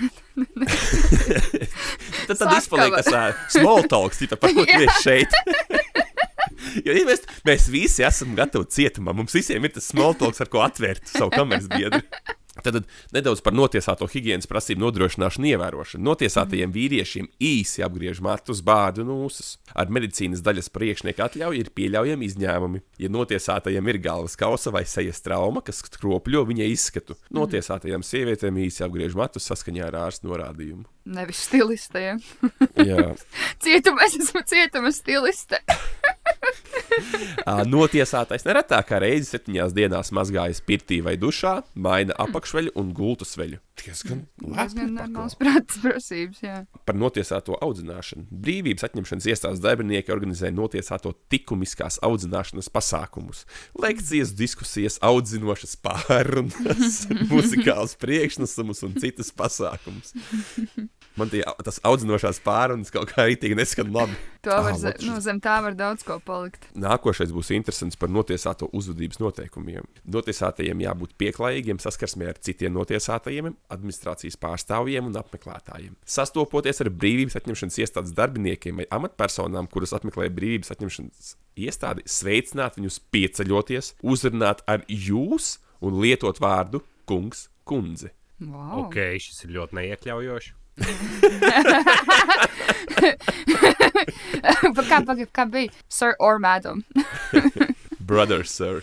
[2.31, 5.35] Tad, tad izpaliek tas uh, small talks, tipa, par ko tu esi šeit.
[6.85, 9.14] Jo, ja mēs, mēs visi esam gatavi cietumā.
[9.16, 12.03] Mums visiem ir tas small talks, ar ko atvērt savu kameras biedru.
[12.64, 16.05] Tad nedaudz par notiesāto higiēnas prasību nodrošināšanu, ievērošanu.
[16.11, 19.57] Notiesātajiem vīriešiem īsi apgriež matus, bādu un ūsas.
[19.75, 22.83] Ar medicīnas daļas priekšnieka atļauju ir pieļaujami izņēmumi.
[23.03, 28.85] Ja notiesātajiem ir galvas kausa vai sejas trauma, kas skropļo viņa izskatu, notiesātajām sievietēm īsi
[28.87, 30.87] apgriež matus saskaņā ar ārstu norādījumu.
[31.11, 32.20] Nevis stilistiem.
[32.77, 33.14] Jā.
[33.64, 35.62] Cietuma, es esmu cietuma stiliste.
[37.75, 43.61] Notiesātais neretākā reize septiņās dienās mazgājas pirtī vai dušā, maina apakšveļu un gultas veļu.
[43.87, 44.25] Diezgan
[44.95, 46.57] normāls prātas prasības, jā.
[46.87, 48.27] par notiesāto audzināšanu.
[48.31, 53.45] Brīvības atņemšanas iestādes darbinieki organizē notiesāto likumiskās audzināšanas pasākumus,
[53.81, 60.14] lekcijas, diskusijas, audzinošas pārunas, muzikālus priekšnesumus un citus pasākumus.
[61.19, 64.14] Man tie, tas audzinošās pārunas kaut kā rītīgi neskan labi.
[64.47, 66.69] To var, Ah, ze, lūk, nu, zem tā var daudz ko palikt.
[66.79, 69.88] Nākošais būs interesants par notiesāto uzvedības noteikumiem.
[70.09, 75.97] Notiesātajiem jābūt pieklājīgiem saskarsmē ar citiem notiesātajiem, administrācijas pārstāvjiem un apmeklētājiem.
[76.05, 83.01] Sastopoties ar brīvības atņemšanas iestādes darbiniekiem vai amatpersonām, kuras apmeklē brīvības atņemšanas iestādi, sveicināt viņus
[83.15, 88.15] pieceļoties, uzrunāt ar jūs un lietot vārdu kungs, kundze.
[88.41, 88.87] Wow.
[88.87, 90.57] Ok, šis ir ļoti neiekļaujošs.
[94.91, 95.71] Kā, pa, kā bija?
[95.93, 96.85] Sir or madam?
[98.01, 98.83] Brother, sir.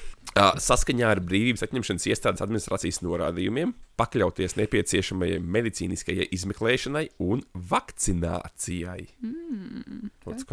[0.61, 9.07] Saskaņā ar brīvības atņemšanas iestādes administrācijas norādījumiem, pakļauties nepieciešamajai medicīniskajai izmeklēšanai un vakcinācijai.
[9.25, 10.45] Mm, tas,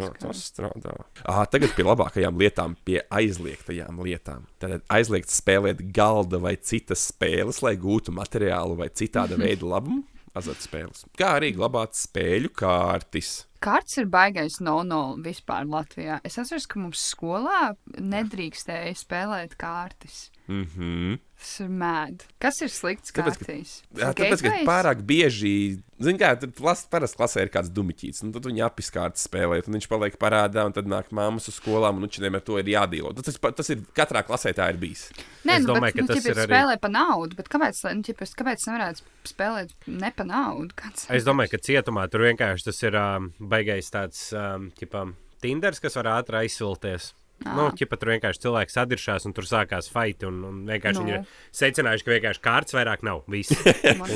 [0.49, 0.95] strādā.
[1.21, 4.49] Uh, tagad pie labākajām lietām, pie aizliegtajām lietām.
[4.61, 10.03] Tad aizliegts spēlēt galda vai citas spēles, lai gūtu materiālu vai citāda veida labumu.
[10.35, 11.05] Azartspēles.
[11.17, 13.45] Kā arī glabāt spēļu kārtis.
[13.63, 16.19] Kārts ir baigais no-no vispār Latvijā.
[16.27, 20.27] Es atceros, ka mums skolā nedrīkstēja spēlēt kārtas.
[20.47, 21.15] Mhm.
[21.35, 22.23] Tas ir mēd.
[22.41, 23.55] Kas ir slikts Tāpēc, ka-?
[23.99, 26.51] Jā, tāpēc, ka pārāk bieži, zināmā mērā, tur
[26.89, 30.75] parasti klasē ir kāds dumiķis, un tad viņi apiskārti spēlē, un viņš paliek parādā, un
[30.77, 33.11] tad nāk māmas uz skolām, un viņam ar to ir jādīlo.
[33.19, 35.09] Tas, tas ir katrā klasē tā ir bijis.
[35.43, 37.83] Nē, Es nu, domāju, bet, ka nu, tas ir arī- spēlē pa naudu, bet kāpēc,
[37.95, 40.71] nu, ķip, es- kāpēc nevarētu spēlēt ne pa naudu?
[40.77, 41.05] Kāds...
[41.09, 45.93] Es domāju, ka cietumā tur vienkārši tas ir um, baigais tāds um, ķipam, Tinders, kas
[45.99, 47.11] var ātri aizsilties.
[47.43, 50.23] Nu, ķipa, tur vienkārši cilvēks sadiršās, un tur sākās fight.
[50.25, 51.03] Un, un vienkārši Nu.
[51.03, 51.25] viņi ir
[51.59, 53.23] secinājuši, ka vienkārši kārtas vairāk nav.
[53.29, 53.51] Viss.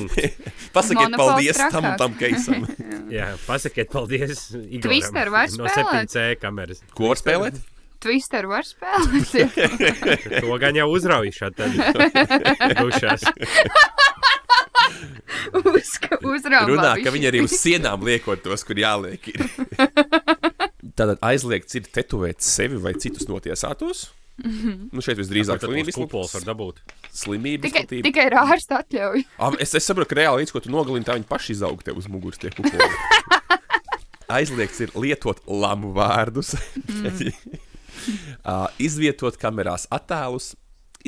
[0.76, 1.98] Pasakiet paldies tam un trakāk.
[2.00, 2.64] tam keisam.
[3.18, 4.46] Jā, pasakiet, paldies.
[4.82, 6.08] Twister var no spēlēt?
[6.10, 6.82] 7C kameras.
[6.96, 7.60] Ko var spēlēt?
[8.00, 9.36] Twister var spēlēt.
[10.40, 11.52] To gan jau uzraujuši.
[11.60, 13.28] Tad dušās.
[15.60, 15.90] Uz,
[16.26, 19.28] uzrāvā Runā, ka viņi arī uz sienām liekot tos, kur jāliek.
[19.30, 19.44] Ir.
[21.00, 24.10] Tātad aizliegts ir tetovēt sevi vai citus notiesātos.
[24.40, 26.78] Nu, šeit visdrīzāk slimības tos kupols var dabūt.
[27.12, 28.06] Slimības Tikai, izplatība.
[28.08, 29.24] tikai ar ārstu atļauju.
[29.40, 32.00] Ah, Es, es saprotu, ka reāli līdz ko tu nogalini, tā viņi paši izaug tev
[32.00, 32.88] uz muguras tie kupoli.
[34.40, 36.54] Aizliegts ir lietot lamu vārdus,
[38.46, 40.54] uh, izvietot kamerās attēlus,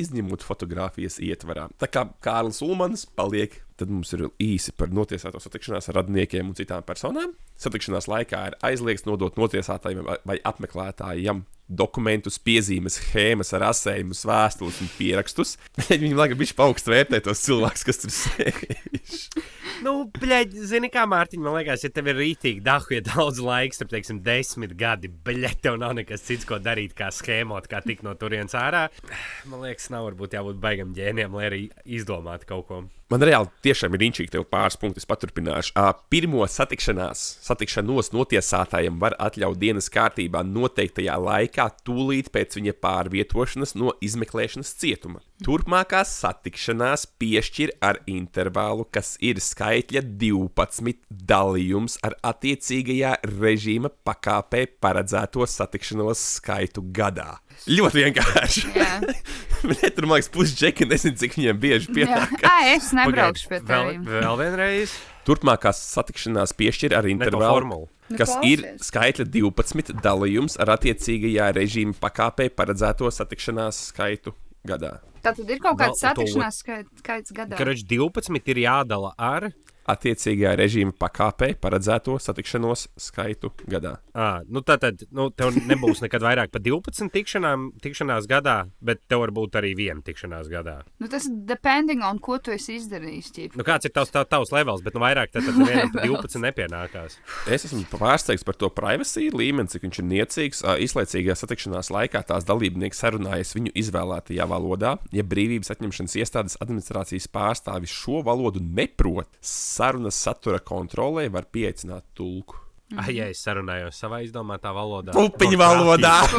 [0.00, 1.68] izņemot fotografijas ietvarā.
[1.80, 6.58] Tā kā Kārlis Ulmans paliek, tad mums ir īsi par notiesāto satikšanās ar radiniekiem un
[6.58, 7.34] citām personām.
[7.62, 14.90] Satikšanās laikā ir aizliegts nodot notiesātājiem vai- apmeklētājiem dokumentus, piezīmes, schēmas ar asējumus, vēstules un
[14.98, 15.56] pierakstus.
[15.88, 18.62] Viņi laikam bija paaugstu vērtē tos cilvēkus, kas tur sēž.
[19.82, 23.80] Nu, bļaļ, zini, kā Mārtiņ, man liekas, ja tev ir rītīgi dahu, ja daudz laiks,
[23.80, 28.04] tad, teiksim, desmit gadi, bļaļ, tev nav nekas cits, ko darīt, kā schēmot, kā tikt
[28.06, 28.84] no turienes ārā.
[29.50, 31.62] Man liekas, nav varbūt jābūt baigam ģēniem, lai arī
[31.98, 32.82] izdomātu kaut ko.
[33.12, 35.74] Man reāli tiešām ir inčīgi tev pāris punktus paturpināšu.
[36.08, 43.92] Pirmo satikšanās, satikšanos notiesātājiem var atļaut dienas kārtībā noteiktajā laikā, tūlīt pēc viņa pārvietošanas no
[44.00, 45.20] izmeklēšanas cietuma.
[45.42, 55.42] Turpmākās satikšanās piešķir ar intervālu, kas ir skaitļa 12 dalījums ar attiecīgajā režīma pakāpē paredzēto
[55.50, 57.40] satikšanos skaitu gadā.
[57.66, 58.62] Ļoti vienkārši.
[58.76, 58.92] Jā,
[59.72, 61.96] Bet tur, man liekas, pusdžeki nezinu, cik viņiem bieži jā.
[61.96, 62.46] pienāk.
[62.46, 64.14] Ai, es nebraukšu pie vēl, tevis.
[64.14, 64.94] vēl vienreiz.
[65.26, 67.90] Turpmākās satikšanās piešķir ar intervālu, formulu.
[68.12, 74.36] Nu, kas ir skaitļa 12 dalījums ar attiecīgajā režīma pakāpē paredzēto satikšanās skaitu
[74.68, 74.96] gadā.
[75.22, 77.58] Tātad ir kaut kāds satikšanās skait, skaits gadā.
[77.58, 79.50] Karač 12 ir jādala ar.
[79.90, 83.96] Attiecīgajā režīma pakāpē paredzēto satikšanos skaitu gadā.
[84.14, 89.02] À, nu tā tad nu, tev nebūs nekad vairāk par 12 tikšanām, tikšanās gadā, bet
[89.10, 90.80] tev var būt arī viena tikšanās gadā.
[91.02, 93.32] Nu, tas depending on ko tu esi izdarījis.
[93.34, 93.56] ķip.
[93.58, 96.42] Nu, kāds ir tavs, tā, tavs levels, bet nu, vairāk tad, tad nevienam par 12
[96.46, 97.18] nepienākās.
[97.50, 100.62] Es esmu pārsteigts par to privacy līmeni, cik viņš ir niecīgs.
[100.62, 104.96] Ā, Izlaicīgajā satikšanās laikā tās dalībnieki sarunājas viņu izvēlētajā valodā.
[105.14, 109.30] Ja brīvības atņemšanas iestādes administrācijas pārstāvis šo valodu neprot,
[109.78, 112.58] sarunas satura kontrolē var pieaicināt tulku.
[112.92, 115.14] Ah, ja es sarunājos savā izdomātā valodā.
[115.16, 116.18] Pupiņu valodā!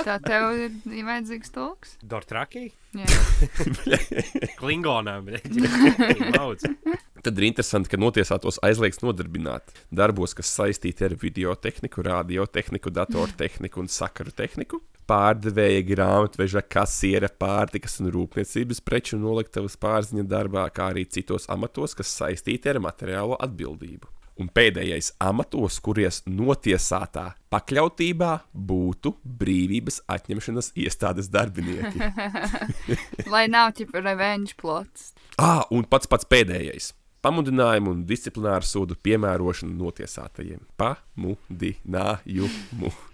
[0.06, 1.94] Tā tev ir ir vajadzīgs tulks.
[2.06, 2.70] Dortraki?
[2.96, 3.06] Jā.
[4.60, 5.18] Klingonā.
[5.26, 5.60] bļeģi.
[7.20, 13.82] Tad ir interesanti, ka notiesātos aizliegts nodarbināt darbos, kas saistīti ar video tehniku, radiotehniku, datortehniku
[13.82, 14.80] un sakaru tehniku.
[15.10, 22.12] pārdevēja, grāmatveža, kasiera, pārtikas un rūpniecības preču noliktavas pārziņa darbā, kā arī citos amatos, kas
[22.14, 24.06] saistīti ar materiālo atbildību.
[24.40, 32.00] Un pēdējais amatos, kuries notiesātā pakļautībā būtu brīvības atņemšanas iestādes darbinieki.
[33.34, 35.10] Lai nav tipa revenge plots.
[35.36, 36.94] Ah, un pats pats pēdējais.
[37.20, 40.62] Pamudinājumu un disciplināru sodu piemērošanu notiesātajiem.
[40.80, 42.92] Pamudinājumu.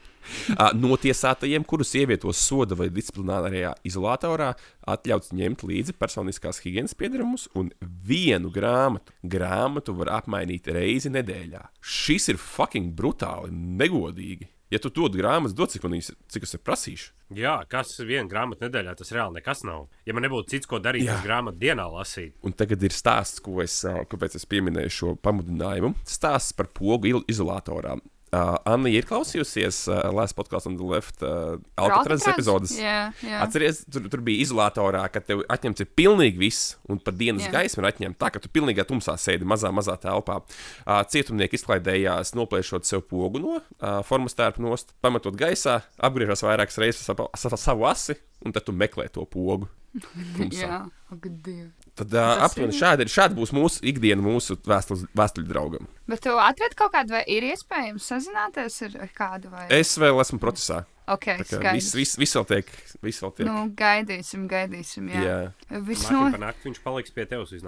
[0.87, 4.53] Notiesātajiem, kurus ievietos soda vai disciplinārajā izolatorā,
[4.95, 7.71] atļauts ņemt līdzi personiskās higiēnas piedarbumus un
[8.07, 9.15] vienu grāmatu.
[9.23, 11.63] Grāmatu var apmainīt reizi nedēļā.
[11.83, 14.51] Šis ir fucking brutāli, negodīgi.
[14.71, 17.13] Ja tu dod grāmatas, dod cik man viņas, cik es prasīšu.
[17.39, 19.85] Jā, kas viena grāmata nedēļā, tas reāli nekas nav.
[20.07, 22.35] Ja man nebūtu cits, ko darīt, tad grāmatu dienā lasīt.
[22.43, 25.95] Un tagad ir stāsts, ko es, kāpēc es pieminēju šo pamudinājumu.
[26.07, 27.95] Stāsts par pogu il- izolatorā.
[28.35, 32.73] Uh, Anna ir klausījusies uh, Last Podcast on the Left uh, Alcatraz epizodes.
[32.75, 33.39] Jā, jā.
[33.45, 37.53] Atceries, tur, tur bija izolatorā, ka tev atņemts ir pilnīgi viss, un pat dienas Jā.
[37.55, 38.19] gaisma ir atņemta.
[38.25, 40.41] Tā kā tu pilnīgā tumsā sēdi mazā, mazā telpā.
[40.83, 46.83] Uh, cietumnieki izklaidējās, noplēšot sev pogu no uh, formas tērpa nost, pametot gaisā, apgriežas vairākas
[46.83, 49.71] reizes ap savu asi, un tad tu meklē to pogu.
[50.37, 50.67] tumsā.
[50.67, 50.81] Jā,
[51.15, 51.86] ak, Dievs.
[51.97, 55.87] Tad uh, aptuveni šādi, ir- šādi būs mūsu ikdiena, mūsu vēstuļu draugam.
[56.11, 60.21] Bet tu atradi kaut kādu, vai ir iespējams sazināties ar ar kādu vai Es vēl
[60.21, 60.83] esmu procesā.
[61.07, 61.77] Ok, Tā kā skaidrs.
[61.77, 62.71] Viss vis, vis vēl tiek.
[63.07, 63.47] Vis vēl tiek.
[63.47, 65.07] Nu, gaidīsim, gaidīsim.
[65.15, 65.81] Jā, jā.
[65.87, 66.25] Viss no...
[66.43, 67.53] nakti viņš paliks pie tevis.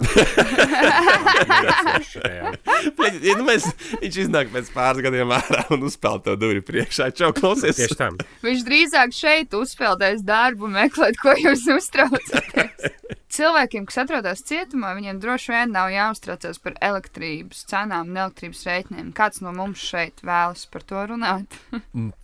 [2.27, 2.51] ja,
[3.39, 3.69] nu, mēs,
[4.01, 7.05] viņš iznāk pēc pāris gadiem ārā un uzspēlē to durvju priekšā.
[7.15, 7.79] Čau, klausies!
[7.79, 8.11] Tieši tā.
[8.43, 12.91] Viņš drīzāk šeit uzspēlēs darbu, meklēt, ko jūs uztraucaties.
[13.29, 19.11] Cilvēkiem, kas atrodas cietumā, viņiem droši vien nav jāuztraucas par elektrības cenām un elektrības rēķiniem.
[19.13, 21.59] Kāds no mums šeit vēlas par to runāt?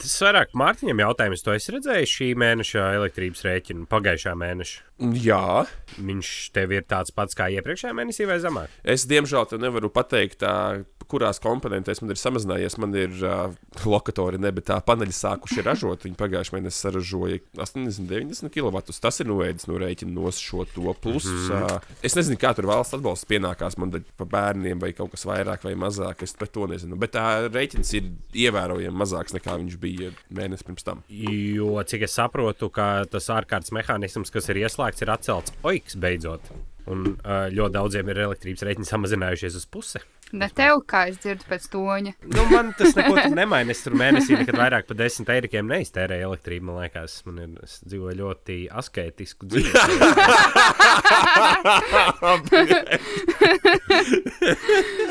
[0.01, 1.45] Tas vairāk Mārtiņam jautājums.
[1.45, 4.81] To es redzēju šī mēneša elektrības rēķinu, pagājušā mēneša.
[5.25, 5.65] Jā,
[5.99, 8.71] Viņš tev ir tāds pats kā iepriekšējā mēnesī vai zemāk?
[8.83, 12.77] es diemžēl te nevaru pateikt, tā, kurās komponentēs man ir samazinājies.
[12.81, 13.53] Man ir uh,
[13.85, 16.05] lokatori, ne, bet tā paneļi sākuši ražot.
[16.07, 18.83] Viņi pagājušajā mēnesī saražoja 80, 90 kW.
[19.05, 20.93] Tas ir noēdis no rēķina no šo to.
[21.01, 21.75] Plus, mm -hmm.
[21.75, 25.63] uh, es nezinu, kā tur valsts atbalsts pienākās man par bērniem vai kaut kas vairāk
[25.63, 26.23] vai mazāk.
[26.23, 26.95] Es par to nezinu.
[26.95, 31.03] Bet tā rēķins ir ievērojami mazāks nekā viņš bija mēnesi pirms tam.
[31.09, 36.53] Jo, cik es saprotu, ka tas ārkārtas mehānisms, kas ir ieslēgts, ir atcelts oiks beidzot.
[36.91, 40.01] Un uh, ļoti daudziem ir elektrības rēķini samazinājušies uz pusi.
[40.33, 42.11] Ne tev, kā es dzirdu pēc toņa.
[42.33, 43.71] Nu, man tas neko nemaina.
[43.71, 46.65] Es tur mēnesī nekad vairāk par desmit eirikiem neiztērēju elektrību.
[46.65, 49.69] Man liekas, man ir, es dzīvoju ļoti asketisku dzīvi.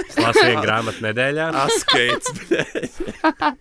[0.08, 1.46] es lasu vienu grāmatu nedēļā.
[1.62, 2.28] Askaits.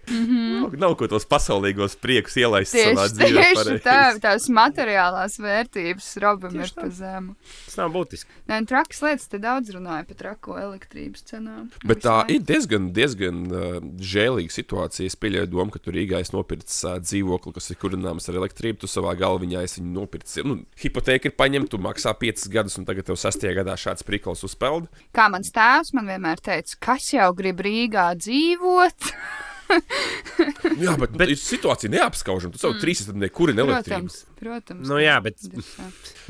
[0.10, 3.46] nav, nav ko tos pasaulīgos priekus ielaist savā Tieši, dzīvē.
[3.54, 7.38] tieši tā, tās materiālās vērtības Robam ir pa zemu.
[7.68, 8.30] Tas nav būtiski.
[8.50, 11.69] Nē, un trakas lietas te daudz runāja par trako elektrības cenām.
[11.88, 15.10] Bet tā ir diezgan, diezgan uh, žēlīga situācija.
[15.10, 18.82] Es pieļauju domu, ka tur Rīgā es nopircis uh, dzīvokli, kas ir kurināms ar elektrību.
[18.84, 20.43] Tu savā galviņā esi nopircis.
[20.47, 23.47] Nu, hipoteka ir paņemta, tu maksā 5 gadus, un tagad tev 6.
[23.60, 24.89] gadā šāds prikals uzpeld.
[25.15, 29.10] Kā mans tēvs man vienmēr teica, kas jau grib Rīgā dzīvot?
[30.84, 31.32] Jā, bet, bet...
[31.40, 32.54] situācija neapskaužama.
[32.56, 34.10] Tu savu trīs gadus nekurina elektrību.
[34.10, 34.90] Protams, protams.
[34.90, 35.44] Nu, jā, bet-.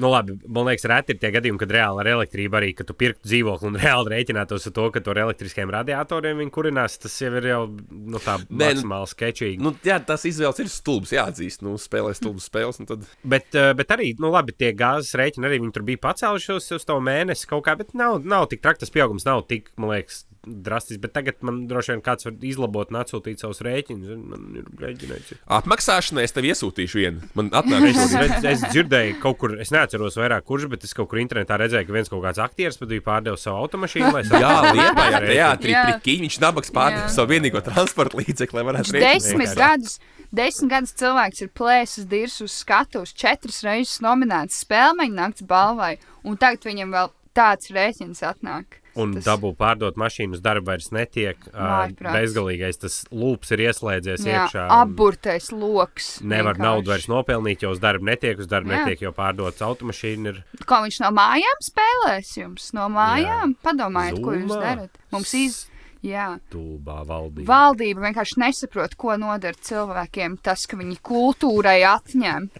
[0.02, 2.96] Nu, labi, man liekas, reti ir tie gadījumi, kad reāli ar elektrību arī, kad tu
[2.98, 6.98] pirktu dzīvokli un reāli rēķinātos ar to, ka tur ar elektriskiem radiatoriem viņi kurinās.
[7.04, 9.62] Tas jau ir jau nu, tā Nē, nu- maksimāli sketčīgi.
[9.64, 11.64] Nu, jā, tas izvēles ir stulbs, jāatzīst.
[11.66, 12.82] Nu, spēlē stulbas spēles.
[12.84, 13.08] un Tad...
[13.24, 16.88] Bet, eh, bet arī, nu, labi, tie gāzes rēķini arī viņi tur bija pacēlušies uz
[16.90, 20.24] to mēnesi kaut kā, bet nav, nav tik traks, tas pieaugums nav tik, man liekas,
[20.46, 21.00] drastisks.
[21.02, 24.10] Bet tagad man droši vien kāds var izlabot un atsūtīt savus rēķinus.
[24.16, 25.34] un Man ir rēķinēts.
[25.58, 27.22] Apmaksāšanai es tev iesūtīšu vienu.
[27.38, 28.24] Man atnāk Es, šodien.
[28.24, 31.88] redz, es dzirdēju, kaut kur, es neatceros vairāk, kurš, bet es kaut kur internetā redzēju,
[31.90, 34.12] ka viens kaut kāds aktieris pat bija pārdevis savu automašīnu.
[34.14, 35.32] lai Jā, liepā, rēķinu.
[35.34, 35.86] teātrī, Jā.
[35.92, 37.14] prikiņ, viņš nabaks pārdeva Jā.
[37.16, 39.24] savu vienīgo transporta līdzekli, lai varētu rēķināt.
[39.24, 39.98] desmit gadus,
[40.34, 46.36] desmit gadus cilvēks ir plēsis dirs uz skatuves, četras reizes nominēts spēļmeņa nakts balvai, un
[46.42, 48.80] tagad viņam vēl tāds rēķins atnāk.
[48.96, 51.38] Un Tas- dabū pārdot mašīnu uz darbu vairs netiek.
[51.50, 52.14] Vājprāts.
[52.14, 54.68] Bezgalīgais tas lūps ir ieslēdzies Jā, iekšā.
[54.70, 56.20] apburtais loks.
[56.22, 56.62] Nevar vienkārši.
[56.68, 58.84] naudu vairs nopelnīt, jo uz darbu netiek, uz darbu Jā.
[58.86, 60.44] netiek, jo pārdots automašīna ir.
[60.70, 62.70] Ko viņš no mājām spēlēs jums?
[62.78, 63.56] No mājām?
[63.66, 64.62] Padomājiet, ko jūs Zumā.
[64.62, 64.90] darat.
[65.12, 65.64] Mums iz...
[66.04, 67.48] Jā, Tūbā valdība.
[67.48, 72.50] valdība vienkārši nesaprot, ko nodara cilvēkiem tas, ka viņi kultūrai atņem.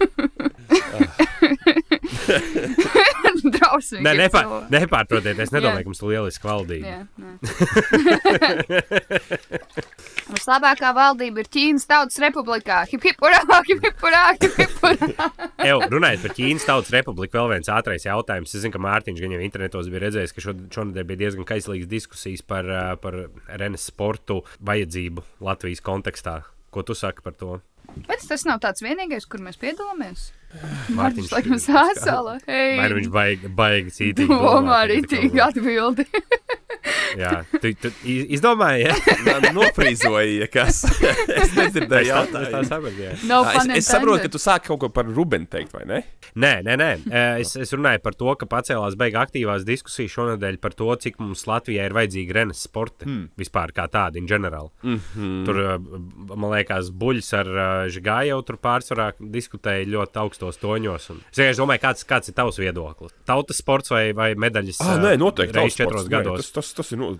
[3.58, 4.04] šausmīgi.
[4.06, 6.94] Nē, ir nepār, nepārprotiet, es nedomāju, ka mums tur lieliski valdība.
[10.30, 12.82] Mums labākā valdība ir Ķīnas Tautas Republikā.
[12.90, 15.08] Hip, hip, urā, hip, hip, urā, hip, hip, urā.
[15.66, 18.52] Eju, runājot par Ķīnas Tautas Republiku, vēl viens ātrais jautājums.
[18.54, 21.90] Es zinu, ka Mārtiņš gan jau internetos bija redzējis, ka šo- šonadēļ bija diezgan kaislīgas
[21.90, 22.64] diskusijas par,
[23.02, 23.12] par
[23.58, 24.36] Renes sportu
[24.70, 26.36] vajadzību Latvijas kontekstā.
[26.70, 27.58] Ko tu saki par to?
[28.06, 30.28] Bet tas nav tāds vienīgais, kur mēs piedalāmies.
[30.96, 32.38] Mārtiņš- laikam sāsala.
[32.46, 34.26] Hei, Vai nu viņš baigi, baigi cītīgi?
[34.28, 36.06] domā arī tīk atbildi.
[37.20, 38.94] Jā, tu, tu iz- izdomāji, ja?
[39.26, 40.84] Man nofrīzoja, kas.
[41.42, 42.68] es nedzirdēju tā- es tā jautājumu.
[42.70, 43.12] saprotu, jā.
[43.28, 46.00] No Es, es saprotu, ka tu sāki kaut ko par Rubenu teikt, vai ne?
[46.38, 46.90] Nē, nē, nē.
[47.42, 51.42] Es, es runāju par to, ka pacēlās beigas aktīvās diskusijas šonadēļ par to, cik mums
[51.50, 53.28] Latvijā ir vajadzīgi renes sporta hmm.
[53.40, 54.70] vispār kā tādi, in general.
[54.82, 55.44] Mm -hmm.
[55.46, 55.56] Tur,
[56.36, 57.46] man liekas, buļs ar
[57.90, 61.08] Žigāju tur pārsvarā diskutēja ļoti augstos toņos.
[61.12, 61.22] Un...
[61.30, 63.14] Es vienkārši domāju, kāds, kāds ir tavs viedoklis?
[63.28, 64.80] Tautas sports vai, vai medaļas?
[64.82, 65.56] Ah, eh, nē, noteikti.
[65.56, 66.10] Reizes tautas sports.
[66.10, 66.50] Nē, gados.
[66.50, 67.12] Tas, tas, tas ir, nu,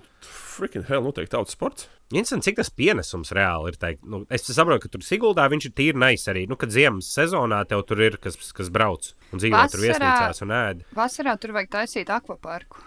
[0.57, 1.89] freaking hell, noteikti tautas sports.
[2.11, 3.77] Interesanti, cik tas pienesums reāli ir.
[3.79, 4.01] Teikt.
[4.11, 6.43] Nu, es saprotu, ka tur Siguldā viņš ir tīri nais arī.
[6.51, 10.43] Nu, kad ziemas sezonā tev tur ir kas, kas brauc un dzīvo tur Vasarā- viesnīcās
[10.43, 10.81] un ēd.
[10.97, 12.83] Vasarā tur vajag taisīt akvaparku.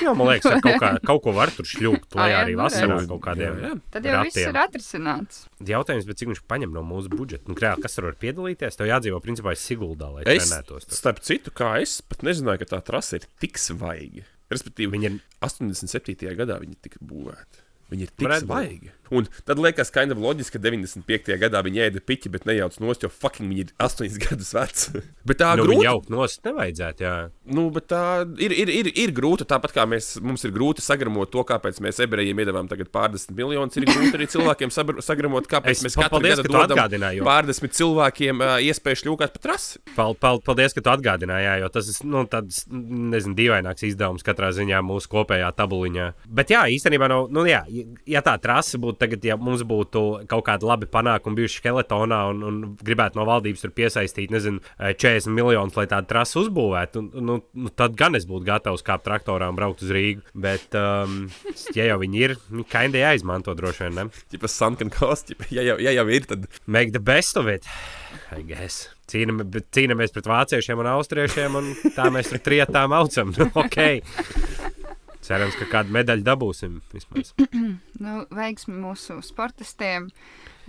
[0.00, 2.14] Jā, man liekas, ka kaut, kā, kaut ko var tur šļūkt.
[2.16, 3.08] Lai Ah, jā, arī nu, vasarā redz.
[3.12, 3.74] kaut kādiem Jā, jā.
[3.92, 4.48] Tad jau viss ratiem.
[4.54, 5.42] ir atrisināts.
[5.72, 7.44] Jautājums, bet cik viņš paņem no mūsu budžeta?
[7.52, 8.78] Nu, reāli, kas tur var piedalīties?
[8.80, 10.88] Tev jādzīvo principā Siguldā, lai Es, trenētos.
[10.88, 10.96] tur.
[10.96, 14.24] starp citu, kā es pat nezināju, ka tā trase ir tik svaiga.
[14.52, 16.32] Respektīvi, Viņi ir 87.
[16.40, 17.60] gadā viņi tika būvēti.
[17.92, 18.56] Viņi ir tik Varētu būt.
[18.56, 18.92] svaigi.
[19.12, 21.36] Un tad liekas, ka kind of loģiski, ka 95.
[21.40, 25.02] gadā viņi ēda piķi, bet nejauc nost, jo fucking viņi ir 8 gadus veci.
[25.28, 25.86] bet tā nu, grūti.
[25.86, 27.04] jaukt nost nevajadzētu.
[27.06, 27.14] Jā.
[27.54, 28.02] Nu, bet tā
[28.42, 29.46] ir, ir, ir, ir grūti.
[29.48, 33.78] Tāpat kā mēs, mums ir grūti sagramot to, kāpēc mēs ebrejiem iedavām tagad pārdesmit miljonus,
[33.78, 38.56] ir grūti arī cilvēkiem sagramot, kāpēc Es mēs katru paldies, gadu dodam pārdesmit cilvēkiem uh,
[38.64, 39.82] iespēju šļūkāt pa trasi.
[39.96, 44.52] Pal, pal, paldies, ka tu atgādināji, jo tas ir nu, tāds, nezinu, dīvaināks izdevums katrā
[44.56, 46.08] ziņā mūsu kopējā tabuliņā.
[46.32, 47.62] Bet jā, īstenībā, no, nu, jā,
[48.08, 52.42] ja tā trase būtu tagad, ja mums būtu kaut kādi labi panākumi bijuši skeletonā un,
[52.48, 57.40] un gribētu no valdības tur piesaistīt, nezinu, eh, 40 miljonus, lai tādu trasi uzbūvētu, nu,
[57.42, 60.24] nu, tad gan es būtu gatavs kāpt traktorā un braukt uz Rīgu.
[60.34, 61.26] Bet, um,
[61.78, 65.94] ja jau viņi ir, viņi kaindē jāizmanto droši vien, tas sunken cost, ja jau, ja
[65.96, 67.64] jau ir, tad Make the best of it.
[68.30, 68.88] I guess.
[69.10, 73.34] Cīnam, bet cīnāmies pret vāciešiem un austriešiem, un tā mēs tur trietā maucam.
[73.62, 74.00] Okay.
[75.22, 76.80] Cerams, ka kādu medaļu dabūsim.
[76.94, 77.34] Vismaz.
[78.02, 80.08] Nu, veiksmi mūsu sportistiem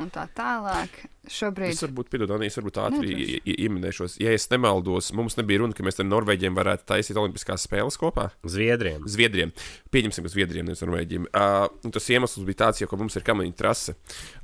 [0.01, 0.91] un tā tālāk.
[1.33, 4.19] Šobrīd es varbūt, piedod, Anīs, varbūt ātri i- ieminēšos.
[4.21, 8.27] Ja es nemaldos, mums nebija runa, ka mēs ar Norvēģiem varētu taisīt Olimpiskās spēles kopā.
[8.45, 9.07] Zviedriem.
[9.09, 9.53] Zviedriem.
[9.93, 11.25] Pieņemsim, ka Zviedriem nevis Norvēģiem.
[11.33, 13.95] Uh, un tas iemesls bija tāds, jo, ka mums ir kamiņa trase.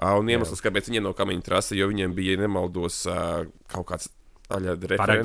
[0.01, 3.91] Uh, un iemesls, kāpēc viņiem nav kamiņa trase, jo viņiem bija, ja nemaldos, uh, kaut
[3.93, 4.10] kāds
[4.49, 5.22] aļādi Pārāk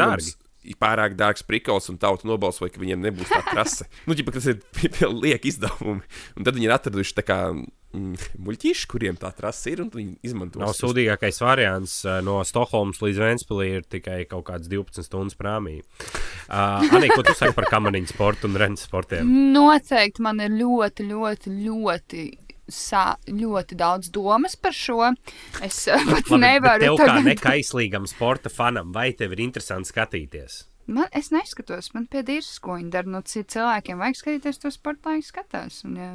[0.64, 0.80] referendums.
[0.84, 3.86] Pārāk dārgs prikals, un tauta nobalsoja, ka viņiem nebūs tā trase.
[4.06, 4.60] nu, ģipa, tas ir
[5.24, 6.02] lieki izdevumi.
[6.36, 10.18] Un tad viņi ir atraduši tā kā mm, muļķīši, kuriem tā trase ir, un viņi
[10.26, 15.38] izmanto Nav sūdīgākais variants eh, no Stokholmas līdz Vēnspilī ir tikai kaut kāds 12 stundas
[15.38, 15.80] prāmī.
[16.44, 19.30] Uh, Anī, ko tu saki par kamaniņu sportu un rennes sportiem?
[19.54, 22.24] noteikti man ir ļoti, ļoti, ļoti.
[22.70, 25.10] Sā, ļoti daudz domas par šo.
[25.62, 30.62] Es uh, pat Labi, nevaru kā tagad- nekaislīgam sporta fanam, vai tev ir interesanti skatīties?
[30.86, 33.08] Man, es neskatos, man piedīrs, ko viņi dara.
[33.08, 35.78] Nu, cik cilvēkiem vajag skatīties to sporta, lai viņi skatās.
[35.88, 36.08] Un, ja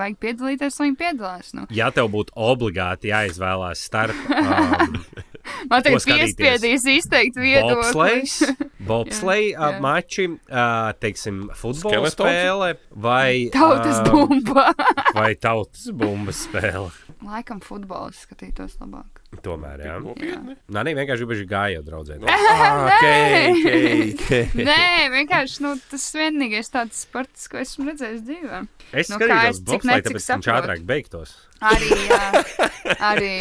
[0.00, 1.52] vajag piedalīties, lai viņi piedalās.
[1.54, 1.66] Nu.
[1.70, 4.98] Ja tev būtu obligāti jāizvēlās starp um,
[5.70, 8.22] Man tagad piespiedīs izteikt viedokli.
[8.86, 9.80] Jā, jā.
[9.82, 12.14] mači, uh, teiksim, futbola Skeletons?
[12.14, 14.68] spēle vai Tautas bumba.
[15.16, 16.90] vai tautas bumbas spēle.
[17.26, 19.15] Laikam futbols skatītos labāk.
[19.44, 19.96] Tomēr, jā.
[20.02, 20.56] Nopietni.
[20.72, 22.24] Nē, nē, vienkārši gribēju gāju draudzēt.
[22.56, 24.64] Ah, okay, okay, okay.
[24.66, 28.60] Nē, vienkārši nu, tas vienīgais tāds sports, ko esmu redzējis dzīvē.
[28.96, 31.34] Es Nu, kā skatījos bobslēgu, necik tāpēc viņš ātrāk beigtos.
[31.66, 32.22] Arī, jā,
[33.10, 33.32] arī.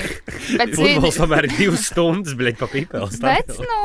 [0.59, 3.19] Bet, Futbols tomēr ir divas stundas, bļaļ, pa pīpēles.
[3.23, 3.81] bet, nu,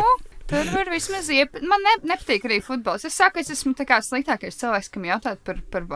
[0.51, 1.57] tur var vismaz iep...
[1.63, 3.07] Man ne, nepatīk arī futbols.
[3.09, 5.87] Es saku, es esmu sliktākais cilvēks, kam jautāt par, par,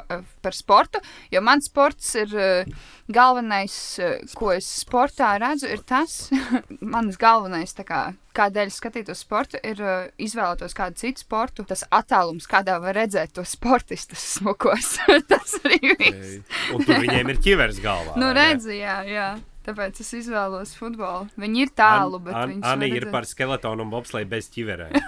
[0.44, 1.02] par sportu,
[1.34, 6.28] jo man sports ir uh, galvenais, uh, ko es sportā redzu, ir tas,
[6.94, 8.02] manas galvenais, kā,
[8.34, 9.80] kādēļ skatītos sportu, ir
[10.22, 11.66] izvēlētos kādu citu sportu.
[11.68, 14.96] Tas attālums, kādā var redzēt to sportistu smukos.
[15.30, 16.38] tas arī viss.
[16.74, 18.16] Un tur viņiem ir ķivers galvā.
[18.20, 19.32] Nu, redzi, jā, jā.
[19.64, 21.28] Tāpēc es izvēlos futbolu.
[21.40, 24.92] Viņi ir tālu, bet An- viņi Anī ir par skeletonu un bobslēju bez ķiverēm.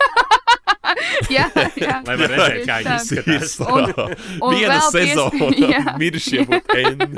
[1.33, 1.47] Jā,
[1.81, 1.97] jā.
[2.07, 2.97] Lai var redzēt, kā viņi tā.
[3.01, 3.55] izskatās.
[3.65, 3.93] Un-
[4.47, 5.81] un Viena sezona jā.
[6.01, 7.17] miršie būtu N.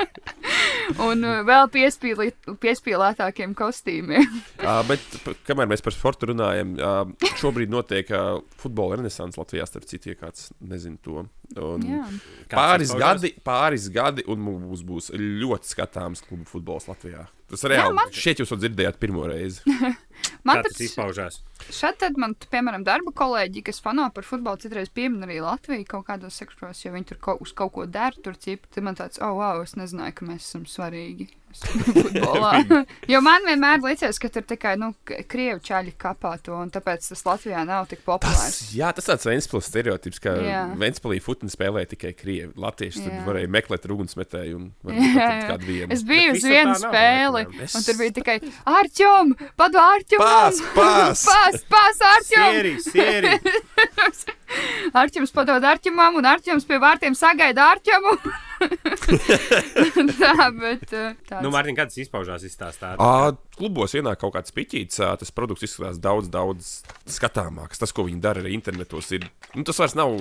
[1.05, 2.29] un uh, vēl piespīlī,
[2.63, 4.25] piespīlētākiem kostīmiem.
[4.63, 5.03] Uh, bet,
[5.47, 10.19] kamēr mēs par sportu runājam, uh, šobrīd notiek uh, futbola renaissance Latvijā, starp citu, ja
[10.23, 11.27] kāds nezina to.
[11.57, 12.03] Un Jā.
[12.51, 17.23] pāris gadi, pāris gadi, un mums būs ļoti skatāms klubu futbols Latvijā.
[17.49, 17.95] Tas reāli.
[17.97, 19.63] man- Šeit jūs to dzirdējāt pirmo reizi.
[20.45, 21.39] Man tas izpaužās?
[21.73, 26.05] Šeit tad man, piemēram, darba kolēģi, kas fano par futbolu, citreiz piemin arī Latviju kaut
[26.11, 28.67] kādos sektoros, jo viņi tur kaut, uz kaut ko dara, tur cip.
[28.69, 32.51] Tad man tāds, oh, wow, es nezināju, ka mēs esam svarīgi futbolā.
[33.13, 37.25] jo man vienmēr liekas, ka tur tikai, nu, krievi čaļi kapā to, un tāpēc tas
[37.25, 38.59] Latvijā nav tik Tas, populārs.
[38.75, 40.35] jā, tas tāds Ventspils stereotips, ka.
[40.79, 42.51] Ventspilī futbolu spēlē tikai krievi.
[42.59, 43.23] Latvieši tur Jā.
[43.27, 45.89] varēja meklēt ugunsmetēju un kādu vienu.
[45.95, 48.37] Es biju uz vienu nav, spēli, laikam, Es- un tur bija tikai
[48.69, 50.21] Arčom, padu Arčom!
[50.23, 51.25] Pās, pās!
[51.29, 52.49] Pās, pās, Arčom!
[52.53, 53.33] Sieri, sieri!
[54.99, 58.15] Arčuns padod Arčumam, un Arčuns pie vārtiem sagaida Arčumu.
[60.19, 61.43] tā, bet uh, tāds.
[61.45, 62.95] Nu, Mārtiņ, kāds izpaužās izstāstā?
[62.99, 66.69] Ā, klubos ienāk kaut kāds piķīts, tas produkts izskatās daudz, daudz
[67.11, 67.79] skatāmāks.
[67.81, 69.27] Tas, ko viņi dara arī internetos, ir.
[69.53, 70.15] Nu, tas vairs nav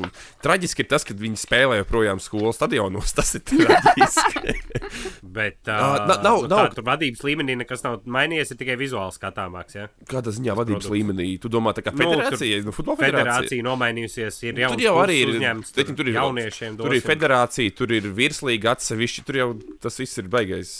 [0.44, 0.82] traģiski.
[0.84, 3.12] Ir tas, ka viņi spēlē joprojām skolas stadionos.
[3.18, 4.54] Tas ir traģiski.
[5.38, 6.68] Bet Ā, uh, na- nav- nu, nav.
[6.70, 9.76] tā, tur vadības līmenī nekas nav mainījies, ir tikai vizuāli skatāmāks.
[9.78, 9.86] Ja?
[10.08, 10.92] Kādā ziņā vadības produkts.
[10.94, 11.28] līmenī?
[11.42, 13.64] Tu domā, tā kā Nu, tur federācija, nu, futbola federācija.
[13.68, 15.32] Nomainījusies, ir jau Tur jau arī ir.
[15.36, 16.76] uzņēmums, teiksim, Tur ir jauniešiem.
[16.80, 17.08] Tur ir dosim.
[17.12, 19.26] federācija, tur ir virslīga atsevišķi.
[19.28, 19.48] Tur jau
[19.84, 20.72] tas viss ir baigais.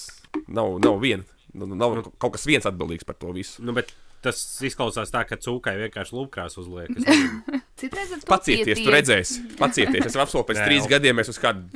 [0.49, 1.25] Nav, nav viena.
[1.57, 3.63] Nu, Nav kaut kas viens atbildīgs par to visu.
[3.65, 3.95] Nu, bet
[4.25, 6.91] tas izklausās tā, ka cūkai vienkārši lūpkrās uzliek.
[7.79, 9.43] Citreiz to Pacieties, tu redzēsi.
[9.59, 10.09] Pacieties.
[10.09, 10.91] Es apsolu, pēc Nē, trīs jau.
[10.97, 11.69] gadiem mēs uz kādu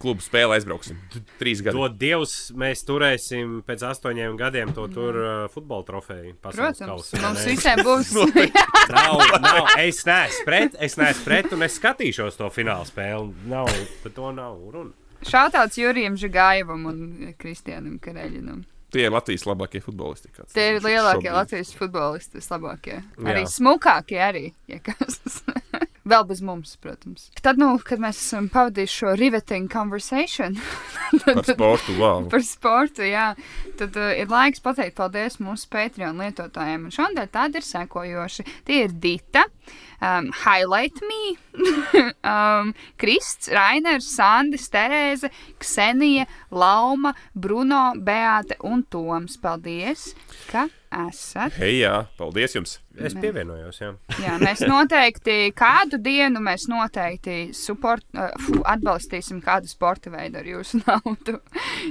[0.00, 0.96] klubu spēli aizbrauksim.
[1.40, 1.76] Trīs gadi.
[1.76, 6.32] Dod Dievs, mēs turēsim pēc astoņiem gadiem to tur uh, futbola trofeju.
[6.40, 8.14] Protams, kausā, mums visiem būs.
[8.90, 13.30] Nav, nav, es neesmu pret, es neesmu pret, un es skatīšos to fināla spēli.
[13.52, 13.68] Nav,
[14.02, 14.96] par to nav runa.
[15.28, 17.00] Šāds Jurijam Žigājevam un
[17.38, 18.64] Kristianam Kareļinam.
[18.90, 20.32] Tie ir Latvijas labākie futbolisti.
[20.34, 21.36] kāds Tie ir lielākie šobrīd.
[21.36, 22.96] Latvijas futbolisti, vislabākie.
[23.22, 23.52] Arī Jā.
[23.56, 24.44] smukākie, arī.
[24.70, 25.20] Ja kas.
[26.10, 27.28] Vēl bez mums, protams.
[27.42, 30.56] Tad, nu, kad mēs esam pavadījuši šo riveting conversation
[31.24, 32.24] Par sportu, wow.
[32.30, 33.32] par sportu, jā,
[33.78, 36.86] tad uh, ir laiks pateikt paldies mūsu Patreon lietotājiem.
[36.86, 38.46] Un šodien tādi ir sekojoši.
[38.66, 39.42] Tie ir Dita,
[39.98, 41.34] um, Highlight Me,
[42.32, 49.38] um, Krists, Rainers, Sandis, Terēze, Ksenija, Lauma, Bruno, Beāte un Toms.
[49.40, 50.12] Paldies,
[50.48, 51.54] ka esat!
[51.60, 52.78] Hei, jā, paldies jums!
[53.00, 53.90] Es pievienojos, jā.
[54.20, 60.48] Jā, mēs noteikti kādu dienu mēs noteikti support, uh, fu, atbalstīsim kādu sporta veidu ar
[60.50, 61.38] jūsu naudu.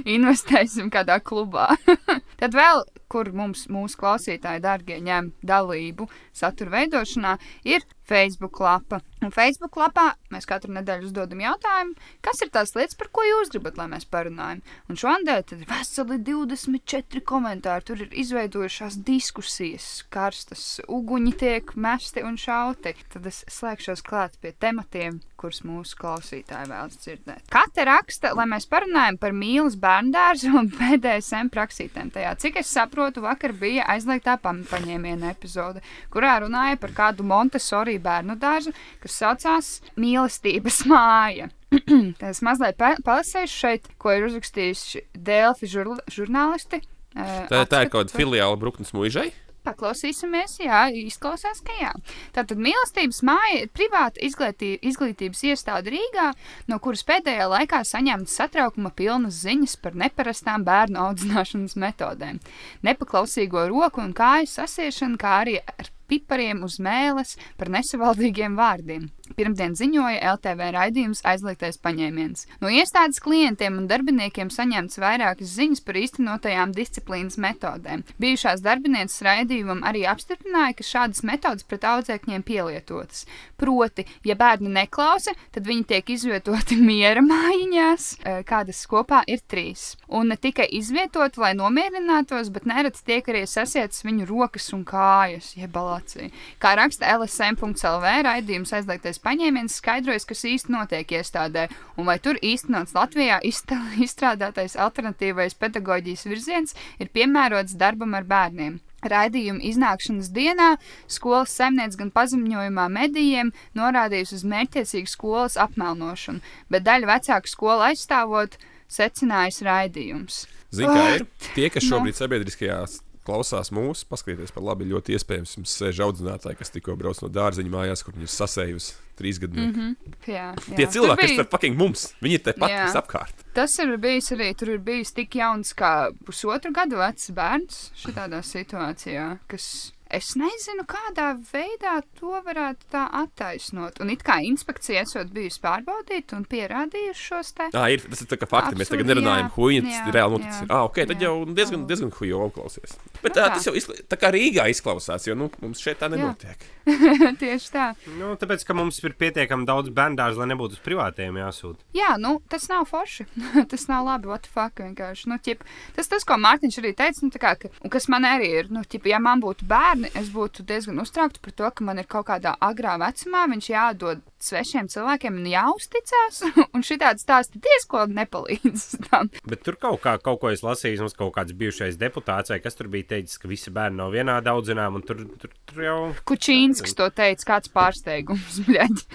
[0.04, 1.70] Investēsim kādā klubā.
[2.40, 7.36] Tad vēl, kur mums, mūsu klausītāji, darbie, ņem dalību satura veidošanā,
[7.68, 9.00] ir Facebook lapa.
[9.20, 11.92] Un Facebook lapā mēs katru nedēļu uzdodam jautājumu,
[12.24, 14.62] kas ir tās lietas, par ko jūs gribat, lai mēs parunājam.
[14.88, 17.84] Un tad ir veseli 24 komentāri.
[17.86, 22.96] Tur ir izveidojušās diskusijas, karstas uguņi tiek mesti un šauti.
[23.12, 27.44] Tad es slēgšos klāt pie tematiem, kurus mūsu klausītāji vēlas dzirdēt.
[27.52, 32.10] Katra raksta, lai mēs parunājam par mīlas bērndārzu un BDSM praksītēm.
[32.14, 38.36] Tajā, cik es saprotu, vakar bija aizliegtā paņēmiena epizode, kurā runāja par kādu Montesori bērnu
[38.40, 38.72] dārzu,
[39.02, 39.70] kas saucās
[40.00, 41.50] Mīlestības māja.
[42.20, 46.82] Tad es mazliet pa- palasīšu šeit, ko ir uzrakstījuši Delfi žurl- žurnālisti.
[47.16, 49.30] eh, Tā, tā ir kaut kāda filiāla Bruknes mūžai.
[49.60, 51.90] Paklausīsimies, jā, izklausās, ka jā.
[52.32, 56.30] Tātad mīlestības māja ir privāta izglītī, izglītības iestāde Rīgā,
[56.72, 62.40] no kuras pēdējā laikā saņemtas satraukuma pilnas ziņas par neparastām bērnu audzināšanas metodēm.
[62.88, 69.08] Nepaklausīgo roku un kāju sasiešanu, kā arī ar pipariem uz mēles par nesavaldīgiem vārdiem.
[69.38, 72.46] Pirmdien ziņoja LTV raidījums aizliegtais paņēmiens.
[72.62, 78.02] No iestādes klientiem un darbiniekiem saņemts vairākas ziņas par īstenotajām disciplīnas metodēm.
[78.20, 83.22] Bijušās darbinieces raidījumam arī apstiprināja, ka šādas metodas pret audzēkņiem pielietotas.
[83.60, 88.10] Proti, ja bērni neklausa, tad viņi tiek izvietoti miera mājiņās,
[88.50, 89.94] kādas kopā ir trīs.
[90.08, 95.54] Un ne tikai izvietoti, lai nomierinātos, bet nereti tiek arī sasietas viņu rokas un kājas,
[95.60, 96.30] jeb balācija.
[96.60, 102.94] Kā raksta LSM.CLV raidījums aizliegtais paņēmiens, skaidrojas, kas īsti notiek iestādē un vai tur īstenots
[102.94, 103.40] Latvijā
[104.04, 108.80] izstrādātais alternatīvais pedagoģijas virziens ir piemērots darbam ar bērniem.
[109.00, 110.74] Raidījuma iznākšanas dienā
[111.08, 118.58] skolas saimnieks gan paziņojumā medijiem norādījusi uz mērķtiecīgu skolas apmelnošanu, bet daļa vecāku skolu aizstāvot
[118.92, 120.42] secinājis raidījums.
[120.70, 121.24] Zini, kā ir
[121.54, 121.96] tie, kas Nu.
[121.96, 122.82] šobrīd sabiedriskajā
[123.26, 124.88] klausās mūsu, paskatieties par labi.
[124.90, 128.94] Ļoti iespējams, jums sēž audzinātāji, kas tikko brauc no dārzeņa mājās, kur viņi ir sasējusi
[129.20, 129.60] trīs gadu.
[129.60, 130.14] Mm -hmm.
[130.26, 130.76] Jā, jā.
[130.76, 132.86] Tie cilvēki, kas bija- ir fucking mums, viņi ir tepat Jā.
[133.02, 133.44] apkārt.
[133.54, 138.40] Tas ir bijis arī, tur ir bijis tik jauns kā pusotru gadu vecs bērns šādā
[138.42, 139.92] situācijā, kas.
[140.10, 144.00] Es nezinu, kādā veidā to varētu tā attaisnot.
[144.02, 147.68] Un it kā inspekcija esot bijusi pārbaudīta un pierādījusi šos te.
[147.78, 148.78] Ah, ir, tas ir tā kā fakti.
[148.80, 149.54] Mēs tagad nerunājam, jā.
[149.54, 150.66] huīņi, tas ir reāli noticis.
[150.66, 151.30] Ah, ok, tad jā.
[151.30, 152.96] jau diezgan, diezgan huīņi klausies.
[153.20, 153.54] Bet Nu tā, tā.
[153.54, 153.96] tas jau izkla...
[154.10, 156.66] tā kā Rīgā izklausās, jo nu, mums šeit tā nenotiek.
[157.40, 157.86] Tieši tā.
[158.18, 161.86] Nu, tāpēc, ka mums ir pietiekami daudz bērnu, lai nebūtu uz privātiem jāsūta.
[161.94, 163.28] Jā, nu, tas nav forši.
[163.70, 164.30] tas nav labi.
[164.30, 164.82] What the fuck?
[164.82, 165.28] Vienkārši.
[165.30, 165.62] Nu, ķip,
[165.96, 168.70] tas, tas, ko Mārtiņš arī teica, nu, tā kā, ka, un kas man arī ir,
[168.74, 172.08] nu, ķip, ja man būtu bērni, es būtu diezgan uztraukta par to, ka man ir
[172.10, 176.42] kaut kādā agrā vecumā viņš jādod svešiem cilvēkiem un jāuzticās.
[176.74, 179.30] un šitāds stāsts diezgan nepalīdz tam.
[179.48, 182.90] Bet tur kaut, kā, kaut ko es lasīju, mums kaut kāds bijušais deputāts, kas tur
[182.92, 185.98] bija teicis, ka visi bērni nav vienādi audzinām, un tur, tur, tur jau.
[186.28, 188.60] Kučīnskis to teica, kāds pārsteigums.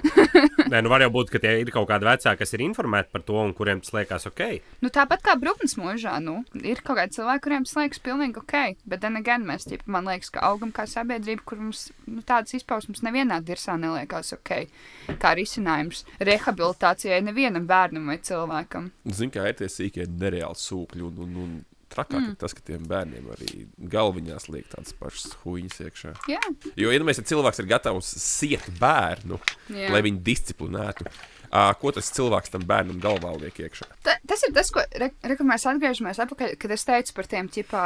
[0.72, 3.26] Nē, nu var jau būt, ka tie ir kaut kādi vecāki, kas ir informēti par
[3.28, 4.44] to, un kuriem tas liekas ok.
[4.84, 8.56] nu, tāpat kā Brūknes mūžā, nu, ir kaut kādi cilvēki, kuriem tas liekas pilnīgi ok.
[8.86, 12.56] Bet, then again, mēs, ķip, man liekas, ka augam kā sabiedrība, kur mums nu, tādas
[12.58, 14.66] izpausmes nevienā dirsā neliekas ok.
[15.22, 18.92] Kā risinājums rehabilitācijai nevienam bērnam vai cilvēkam.
[19.12, 21.56] Zini, kā ir tie sīkie nereāli sūkļi un, un, un
[21.92, 22.34] trakāk mm.
[22.34, 26.14] ir tas, ka tiem bērniem arī galviņās liek tādas pašas huīņas iekšā.
[26.32, 26.42] Jā,
[26.80, 29.40] Jo, ja mēs cilvēks ir gatavs siet bērnu,
[29.72, 29.92] Jā.
[29.94, 31.08] lai viņu disciplinētu,
[31.80, 33.88] ko tas cilvēks tam bērnam galvā liek iekšā?
[34.06, 37.50] Ta, tas ir tas, ko re, re, mēs atgriežamies atpakaļ, kad es teicu par tiem
[37.54, 37.84] ķipā,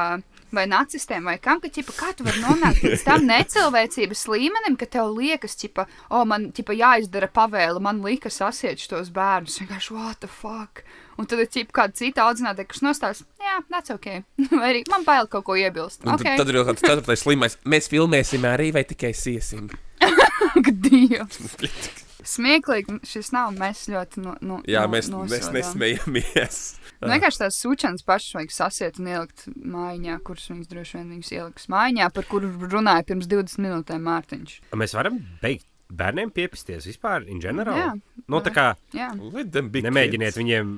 [0.55, 4.88] vai nacistiem, vai kam, ka ķipa, kā tu vari nonākt līdz tam necilvēcības līmenim, ka
[4.89, 9.59] tev liekas, ķipa, o, man ķipa, jāizdara pavēle, man lika sasiet šos bērnus.
[9.61, 10.84] Vienkārši, what the fuck?
[11.20, 14.11] Un tad ir ķipa, kāda cita audzinātāja, kas nostājas, jā, that's ok.
[14.59, 16.05] vai arī man bail kaut ko iebilst.
[16.05, 16.38] Okay.
[16.38, 17.59] tad, tad ir vēl kāds ceturtais slimais.
[17.67, 19.70] Mēs filmēsim arī, vai tikai siesim.
[20.89, 22.05] Dievs!
[22.30, 23.54] Smieklīgi šis nav.
[23.58, 25.56] Mēs ļoti no, no, Jā, no, mēs, mēs nosodām.
[25.58, 26.60] nesmējamies.
[27.00, 31.30] Nu, Vienkārši tās sūkšanas pašas vajag sasiet un ielikt mājiņā, kuras viņas droši vien viņas
[31.38, 34.58] ieliks mājiņā, par kuru runāja pirms 20 minūtēm Mārtiņš.
[34.82, 37.78] Mēs varam beigt bērniem piepisties vispār, in general.
[37.78, 37.94] Jā,
[38.30, 40.38] no, tā kā Nemēģiniet kids.
[40.38, 40.74] viņiem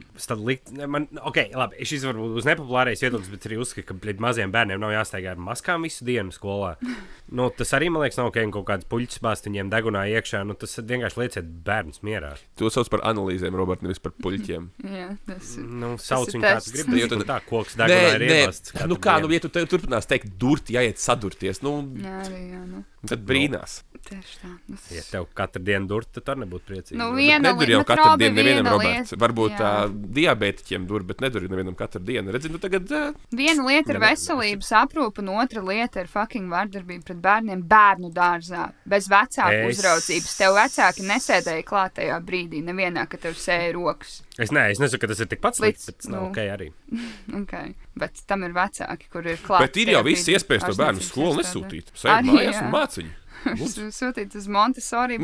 [0.47, 0.71] likt.
[0.87, 4.79] Man, ok, labi, šis varbūt būs nepopulārais viedoklis, bet arī uzskatu, ka pret maziem bērniem
[4.81, 6.75] nav jāsteigā ar maskām visu dienu skolā.
[7.31, 10.41] Nu, tas arī man liekas, nav ok, un kaut kāds puļķis bāzt viņiem degunā iekšā.
[10.43, 12.33] Nu, tas vienkārši lieciet bērnus mierā.
[12.59, 14.65] To sauc par analīzēm, Robert, nevis par puļķiem.
[14.99, 15.63] jā tas ir.
[15.63, 16.73] Nu, sauc ir viņu kā tests.
[16.73, 16.99] tu gribi.
[16.99, 18.75] Jo tad- tā koks Nē, degunā ir nē, iebasts.
[18.91, 22.59] nu kā, nu, ja tu te- turpinās teikt, durti, jāiet sadurties, nu, Jā, arī, jā,
[22.67, 23.77] nu, tad brīnās.
[24.11, 24.51] tieši tā.
[24.67, 26.97] Nu, tas- Ja tev katru dienu dur, tad tur nebūtu priecīgi.
[26.99, 29.11] Nu, Bet viena nedur jau nu, katru dienu nevienam, viena Robert.
[29.11, 29.89] lieta- Varbūt tā jā.
[30.19, 32.31] diabētiķiem dur, bet nedur nevienam katru dienu.
[32.35, 37.03] Redzi, nu tagad uh, Viena lieta ir veselības aprūpe, un otra lieta ir fucking vardarbība
[37.11, 38.71] pret bērniem bērnu dārzā.
[38.85, 40.37] Bez vecāku Es- uzraudzības.
[40.37, 44.21] Tev vecāki nesēdēja klāt tajā brīdī, nevienā, ka tev sēja rokas.
[44.39, 46.29] Es, ne, es nesaku, ka tas ir tikpat slikts, Līdz- bet tas nav nu.
[46.31, 46.71] ok arī.
[47.41, 47.73] Okay.
[47.97, 49.59] Bet tam ir vecāki, kur ir klāt.
[49.65, 51.91] Bet ir jau viss iespējas to Ārstniecības skolu nesūtīt.
[52.07, 52.61] Arī, mājās jā.
[52.65, 53.09] un māc viņu.
[53.11, 53.20] Lūdzu.
[53.99, 55.17] Sūtīt uz Montesori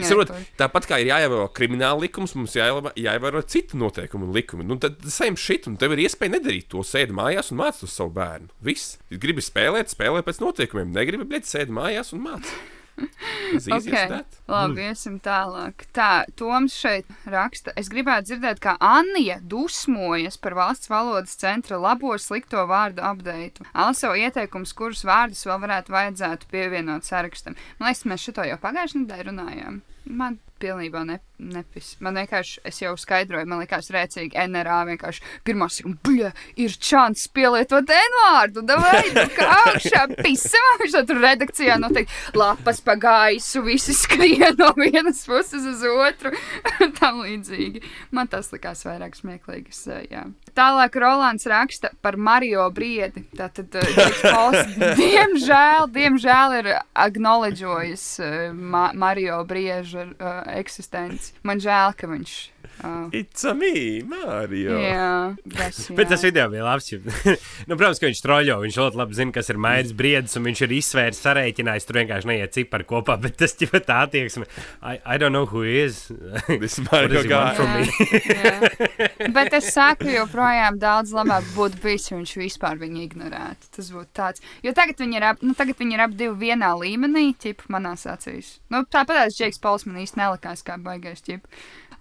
[0.00, 4.66] Nu, saprot, tāpat kā ir jāievēro krimināla likums, mums jāievēro, citu noteikumu un likumi.
[4.66, 6.84] Nu, tad same shit, un tev ir iespēja nedarīt to.
[6.86, 8.50] Sēdi mājās un māc uz savu bērnu.
[8.66, 8.96] Viss.
[9.10, 10.92] Gribi spēlēt, spēlē pēc noteikumiem.
[10.96, 12.54] Negribi, bet sēdi mājās un māc.
[13.50, 14.20] Okay.
[14.46, 15.82] Labi, iesim tālāk.
[15.96, 17.72] Tā, Toms šeit raksta.
[17.78, 23.66] Es gribētu dzirdēt, kā Anija dusmojas par valsts valodas centra labo slikto vārdu apdeitu.
[23.74, 27.58] Also ieteikums, kurus vārdus vēl varētu vajadzētu pievienot sarakstam.
[27.80, 29.80] Man liekas, mēs šito jau pagājušajā nedēļā runājām.
[30.06, 31.94] Man pilnībā ne, nepis.
[32.04, 35.68] Man vienkārši, es jau skaidroju, man liekas, rēcīgi NRA vienkārši pirmā
[36.04, 42.82] bļa, ir čants pielietot N-vārdu, davai, nu kā augšā, pisam, viņš tur redakcijā noteikti lapas
[42.84, 46.34] pa gaisu, visi skrien no vienas puses uz otru,
[47.00, 47.82] tam līdzīgi.
[48.16, 50.26] Man tas likās vairāk smieklīgs, eh, jā.
[50.56, 53.24] Tālāk Rolands raksta par Mario Briedi.
[53.38, 61.29] Tātad, eh, Pols, diemžēl, diemžēl ir acknowledžojis uh, Ma Mario Brieža uh, eksistenci.
[61.42, 62.34] Man žēl, ka viņš.
[62.80, 64.78] Uh, It's a me, Mario.
[64.80, 65.96] jā, tas, jā.
[65.98, 66.86] Bet tas video bija labs.
[67.68, 68.56] nu, protams, ka viņš troļļo.
[68.64, 71.88] Viņš ļoti labi zina, kas ir maijas briedis, un viņš ir izsvērs, sarēķinājis.
[71.88, 74.46] Tur vienkārši neiet cipari kopā, bet tas jau tā attieksme.
[74.80, 76.06] I, I don't know who is.
[76.62, 77.54] This Mario guy.
[77.58, 79.28] from me?
[79.36, 83.70] Bet es saku, joprojām daudz labāk būtu bijis, ja viņš vispār viņu ignorētu.
[83.76, 84.44] Tas būtu tāds.
[84.64, 88.06] Jo tagad viņi ir ap, nu, tagad viņi ir ap divi vienā līmenī, ķip, manās
[88.10, 88.56] acīs.
[88.72, 91.44] Nu, tāpat Džeks Pols man īsti nelikās kā baigais ķip.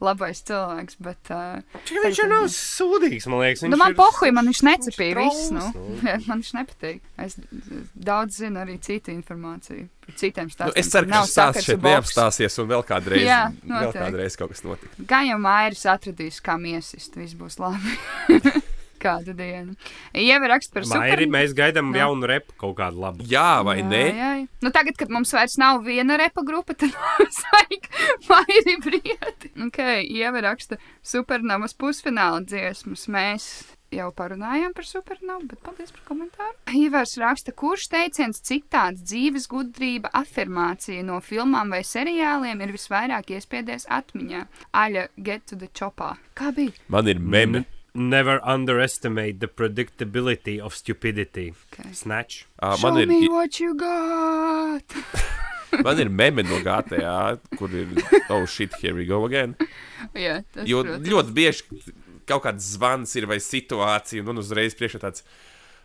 [0.02, 0.96] Labais cilvēks.
[1.04, 3.64] Bet, uh, Viņš jau nav sūdīgs, man liekas.
[3.68, 5.52] nu, man ir- pohuj, man viņš necepīja viņš viss.
[5.52, 5.66] Nu.
[5.74, 7.02] trolls, man viņš nepatīk.
[7.20, 7.36] Es
[7.96, 10.80] daudz zinu arī citu informāciju par citiem Nu, stāstiem.
[10.82, 14.06] es ceru, ka Nav tas stāsts šeit neapstāsies un vēl kādreiz, Jā, vēl noteikti.
[14.06, 15.04] kādreiz kaut kas notiks.
[15.06, 17.98] Gan jau Mairis atradīs, kā miesist, viss būs labi.
[19.00, 19.76] Kādu dienu.
[20.14, 21.34] Ieva raksta par Mairi, super...
[21.38, 22.04] mēs gaidām Jā.
[22.06, 23.26] jaunu repu kaut kādu labu.
[23.30, 24.04] Jā, vai jā, ne?
[24.06, 24.46] Jā, jā.
[24.66, 27.90] Nu, tagad, kad mums vairs nav viena repa grupa, tad mums vajag
[28.30, 29.54] mairi brieti.
[29.70, 33.08] Okay, Ieva raksta supernovas pusfināla dziesmas.
[33.12, 33.50] Mēs
[33.94, 36.54] jau parunājām par supernovu, bet paldies par komentāru.
[36.78, 43.90] Ivars raksta, kurš teiciens citāts dzīves gudrība afirmācija no filmām vai seriāliem ir visvairāk iespiedies
[43.90, 44.46] atmiņā.
[44.84, 46.16] Aļa, get to the chopā.
[46.38, 46.76] Kā bija?
[46.88, 47.66] Man ir meme.
[47.94, 51.54] Never underestimate the predictability of stupidity.
[51.74, 51.92] Okay.
[51.92, 52.46] Snatch.
[52.62, 54.84] Ā, Show Man ir, me what you got!
[55.86, 57.88] man ir meme no GTA, kur ir
[58.30, 59.56] oh shit, here we go again.
[60.16, 61.10] Jā, tas, Jo protams.
[61.10, 61.82] ļoti bieži
[62.30, 65.26] kaut kāds zvans ir vai situācija, un man uzreiz priekšā tāds.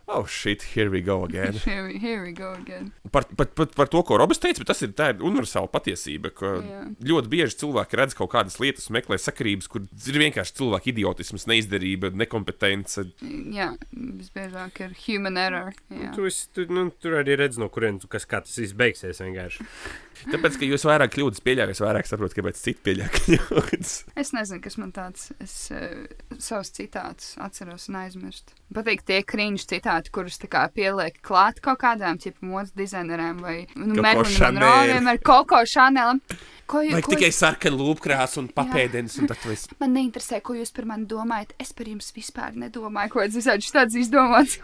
[0.06, 1.52] Oh, shit, here we go again.
[1.64, 2.92] Here we, here we go again.
[3.10, 6.28] Par, par, par, par to, ko Robs teica, bet tas ir tā ir universāla patiesība,
[6.36, 6.82] ka Jā.
[7.08, 12.12] ļoti bieži cilvēki redz kaut kādas lietas, meklē sakarības, kur ir vienkārši cilvēka idiotisms, neizdarība,
[12.20, 13.06] nekompetence.
[13.24, 15.72] Jā, visbiežāk ir human error.
[15.88, 16.12] Jā.
[16.16, 19.24] Tu, tu, nu, tur arī redz, no kurienes tas viss beigsies.
[19.24, 19.64] Vienkārši.
[20.30, 23.94] Tāpēc, ka jūs vairāk kļūdas pieļaujat, es vairāk saprotu, kāpēc citi pieļauj kļūdas.
[24.20, 26.06] Es nezinu, kas man tāds- es uh,
[26.38, 28.54] savus citātus atceros un aizmirstu.
[28.74, 30.38] Patīk tie krīņš citāti, kurus
[30.74, 33.94] pieliek klāt kaut kādām, modes dizaineriem vai nu.
[34.02, 36.20] Monroe, vienmēr Koko Šanelam.
[36.66, 39.68] Ko, jū- Vai ko tikai jūs- sarkana lūpkrāsa un papēdenis, un tad esi.
[39.80, 41.50] Man neinteresē, ko jūs par mani domājat.
[41.60, 43.58] Es par jums vispār nedomāju, ko tas ir.
[43.74, 44.56] Tāds izdomāts.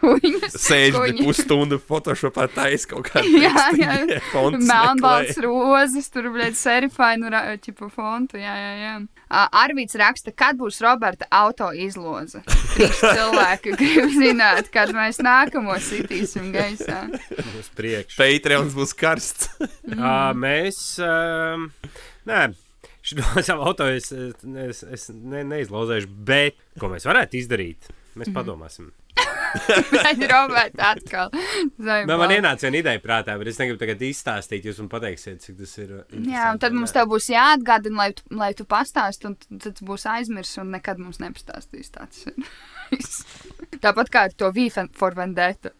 [0.49, 4.21] Sēž pusstundu Photoshopā taisa kaut kādu Jā, jā.
[4.71, 7.29] Melnbalts rozes, tur bija serifainu
[7.63, 8.39] ķipa fontu.
[8.41, 8.93] Jā, jā, jā.
[9.61, 12.41] Arvīts raksta, kad būs Roberta auto izloze.
[12.75, 17.03] Trīs cilvēki grib zināt, kad mēs nākamo sitīsim gaisā.
[17.59, 18.17] Uz priekšu.
[18.19, 19.49] Patreons būs karsts.
[19.87, 19.97] Mm.
[19.99, 20.81] Uh, mēs.
[20.99, 21.67] Uh,
[22.29, 22.43] nē,
[23.01, 27.91] šo savu auto es, es, es ne, neizlauzēšu, bet ko mēs varētu izdarīt?
[28.11, 28.35] Mēs Mhm.
[28.35, 28.89] padomāsim.
[30.05, 31.31] Tad Roberta atkal.
[31.77, 34.67] Man, man ienāca viena ideja prātā, bet es negribu tagad izstāstīt.
[34.67, 35.95] Jūs man pateiksiet, cik tas ir.
[36.29, 40.07] Jā, un tad mums tev būs jāatgādina, lai tu, lai tu pastāstītu, un tad būs
[40.11, 42.25] aizmirsis, un nekad mums nepastāstīs tāds.
[43.83, 45.73] Tāpat kā ar to Vīfen for Vendetta.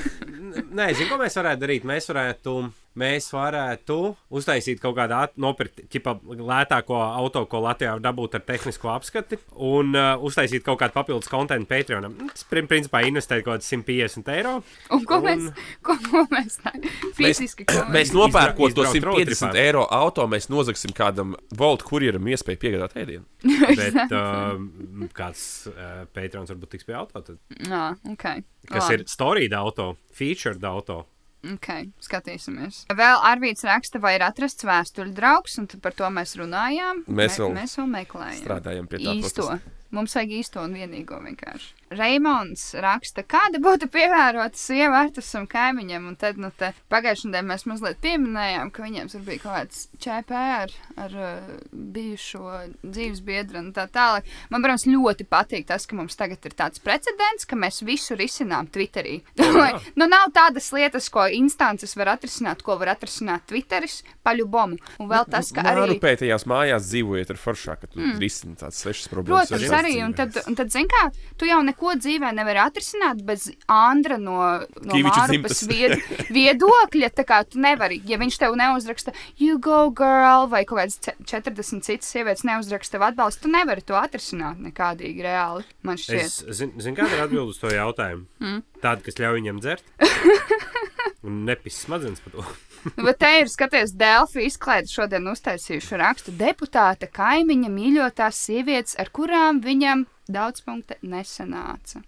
[0.78, 1.86] Nē, zinu, ko mēs varētu darīt.
[1.88, 2.54] Mēs varētu,
[2.98, 3.96] mēs varētu
[4.34, 9.94] uztaisīt kaut kādu nopirkt, ķipa, lētāko auto, ko Latvijā var dabūt ar tehnisko apskati, un
[9.94, 12.16] uh, uztaisīt kaut kādu papildus kontekstu Patreonam.
[12.32, 14.56] Tas, prin- principā, investēt kaut kāds 150 eiro.
[14.90, 16.58] Un ko Un- mēs, ko, ko mēs
[17.16, 19.62] fiziski ko Mēs nopērkot to izbraukt road 150 tripā.
[19.62, 23.24] eiro auto, mēs nozagsim kādam Volt kurjeram iespēju piegādāt ēdienu.
[23.80, 28.26] Bet uh, kāds uh, Patreons varbūt tiks pie auto, tad, Jā, ok.
[28.68, 28.98] kas Labi.
[28.98, 31.04] ir storīda auto, featured auto.
[31.40, 31.68] Ok,
[32.04, 32.82] skatīsimies.
[32.92, 37.06] Vēl Arvīts raksta, vai ir atrasts vēstuļu draugs, un par to mēs runājām.
[37.08, 38.42] Mēs vēl mēs vēl meklējam.
[38.42, 39.14] Strādājam pie tā.
[39.16, 39.46] īsto.
[39.48, 39.76] procesa.
[39.96, 41.79] Mums vajag īsto un vienīgo vienkārši.
[41.90, 47.64] Reimons raksta, kāda būtu pievērota sieva Artusam kaimiņam, un tad, nu, te pagājušajā nedēļā mēs
[47.66, 51.48] mazliet pieminējām, ka viņiem tur bija kaut kāds ČP ar, ar uh,
[51.96, 54.28] bijušo dzīves biedru un tā tālāk.
[54.52, 58.70] Man, protams, ļoti patīk tas, ka mums tagad ir tāds precedents, ka mēs visu risinām
[58.70, 59.20] Twitterī.
[59.98, 64.78] Nu, nav tādas lietas, ko instances var atrisināt, ko var atrisināt Twitteris, paļu bomu.
[65.02, 65.82] Un vēl tas, ka arī.
[65.82, 68.16] Mārupētajās mājās dzīvojot ar foršā, ka tu mm.
[68.22, 69.50] risini tādas svešas problēmas.
[69.50, 69.92] Protams, arī.
[70.04, 71.08] Un tad, un tad zini, kā
[71.40, 74.36] tu jau neko dzīvē nevari atrisināt bez Andra no,
[74.84, 75.62] no dzimtas.
[75.70, 75.96] vied,
[76.36, 77.10] viedokļa.
[77.16, 81.16] Tā kā tu nevari, ja viņš tev neuzraksta, you go girl, vai kaut kādas ce-
[81.24, 85.64] 40 citas sievietes neuzraksta tev atbalstu, tu nevari to atrisināt nekādīgi reāli.
[85.82, 86.24] Man šķiet.
[86.26, 88.26] Es zinu, zin, kāda ir atbilde uz to jautājumu.
[88.40, 88.62] Mm.
[88.80, 89.84] Tāda, kas ļauj viņam dzert.
[91.26, 92.44] Un nepis smadzenes par to.
[93.04, 99.60] Bet te ir, skaties, Delfi izklaide šodien uztaisījuši rakstu deputāta kaimiņa mīļotās sievietes, ar kurām
[99.64, 102.02] viņam daudz punktu nesanāca.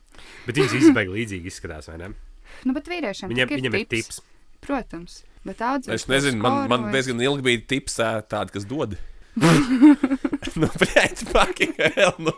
[0.47, 2.12] Bet viņas izbēga līdzīgi izskatās, vai ne?
[2.68, 4.18] Nu, bet vīriešiem Viņam, tik viņam ir tips.
[4.62, 5.23] Protams.
[5.47, 7.97] Bet audzēt Es nezinu, man, man diezgan ilgi bija tips
[8.31, 8.99] tādi, kas dod.
[10.61, 12.35] nu, blēķi, fucking hell, nu.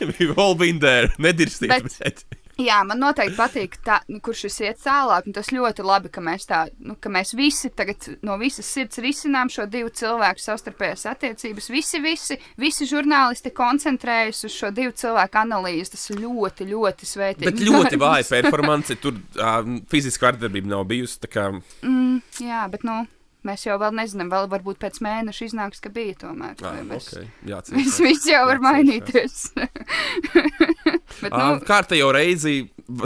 [0.00, 1.10] We've all been there.
[1.18, 2.24] Nedirstiet, Bet- bet...
[2.58, 5.28] Jā, man noteikti patīk, tā, nu, kurš šis iet tālāk.
[5.34, 9.50] Tas ļoti labi, ka mēs, tā, nu, ka mēs visi tagad no visas sirds risinām
[9.52, 11.70] šo divu cilvēku savstarpējās attiecības.
[11.70, 15.94] Visi, visi, visi žurnālisti koncentrējas uz šo divu cilvēku analīzi.
[15.94, 17.46] Tas ļoti, ļoti svētīgi.
[17.46, 19.60] Bet ļoti vāja performance, tur uh,
[19.92, 21.22] fiziska vardarbība nav bijusi.
[21.30, 21.48] Kā,
[21.82, 23.02] Mm, jā, bet nu,
[23.48, 26.54] mēs jau vēl nezinām, vēl varbūt pēc mēneša iznāks, ka bija tomēr.
[26.62, 27.28] Ah, Vai mēs- okay.
[27.48, 29.38] Jā, Viss, viss jau var mainīties.
[31.22, 32.58] Bet, Ah, nu, Kārtējo reizi,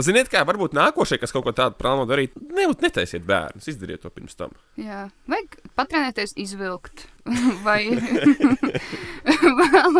[0.03, 4.11] ziniet, kā varbūt nākošais, kas kaut ko tādu plāno darīt, ne, netaisiet bērnus, izdariet to
[4.13, 4.53] pirms tam.
[4.79, 7.07] jā, vajag patrenēties izvilkt.
[7.65, 7.87] Vai
[9.59, 9.99] vēl,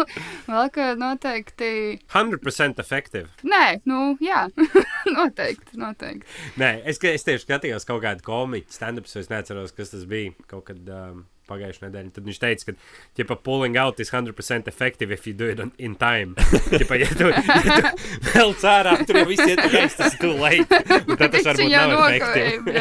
[0.50, 1.70] vēl ka noteikti.
[2.12, 3.30] 100% efektīvi.
[3.48, 4.46] Nē, nu, jā,
[5.18, 6.28] noteikti, noteikti.
[6.60, 10.36] Nē, es, es tieši skatījos kaut kādu komiķu stand-up, es neatceros, kas tas bija.
[10.52, 11.24] Kaut kad um,
[11.54, 12.14] pagājušajā nedēļā.
[12.18, 12.76] Tad viņš teica, ka,
[13.22, 16.36] ja pa pulling out is 100% effective if you do it on, in time.
[16.74, 20.38] Ķipa, ja tu, ja tu vēl cārā, tur jau viss iet gais, tas ir too
[20.40, 20.82] late.
[21.20, 22.72] Tad tas varbūt nav efektīvi.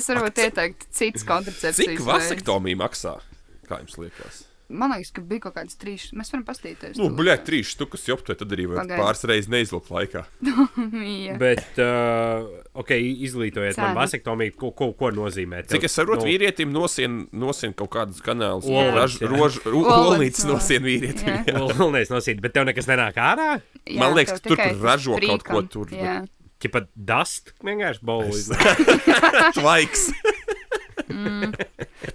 [0.00, 1.82] Es varbūt ieteikt citas kontracepcijas.
[1.82, 2.06] Cik veids.
[2.08, 3.18] vasektomija maksā?
[3.70, 4.44] Kā jums liekas?
[4.70, 6.08] Man liekas, ka bija kaut kāds trīs.
[6.14, 6.94] Mēs varam pastīties.
[7.00, 9.00] Nu, buļļēt, trīs štukas joptē, tad arī var Pagaidi.
[9.02, 10.22] pāris reizes neizlūkt laikā.
[11.26, 11.34] Jā.
[11.40, 12.46] Bet, uh,
[12.78, 12.92] ok,
[13.26, 15.64] izglītojiet man vasektomiju, ko, ko, ko nozīmē.
[15.64, 16.30] Tev- Cik es saprotu, nu, no...
[16.30, 18.68] vīrietim nosien, nosien kaut kādus kanālus.
[18.70, 21.42] No- nosien vīrietim.
[21.50, 23.56] Vilnēs nosīt, bet tev nekas nenāk ārā?
[23.86, 26.20] Jā, Man liekas, tur, ražo kaut ko tur, Jā.
[26.60, 28.36] Ķipa dust vienkārši bolu.
[29.56, 30.10] Tvaiks.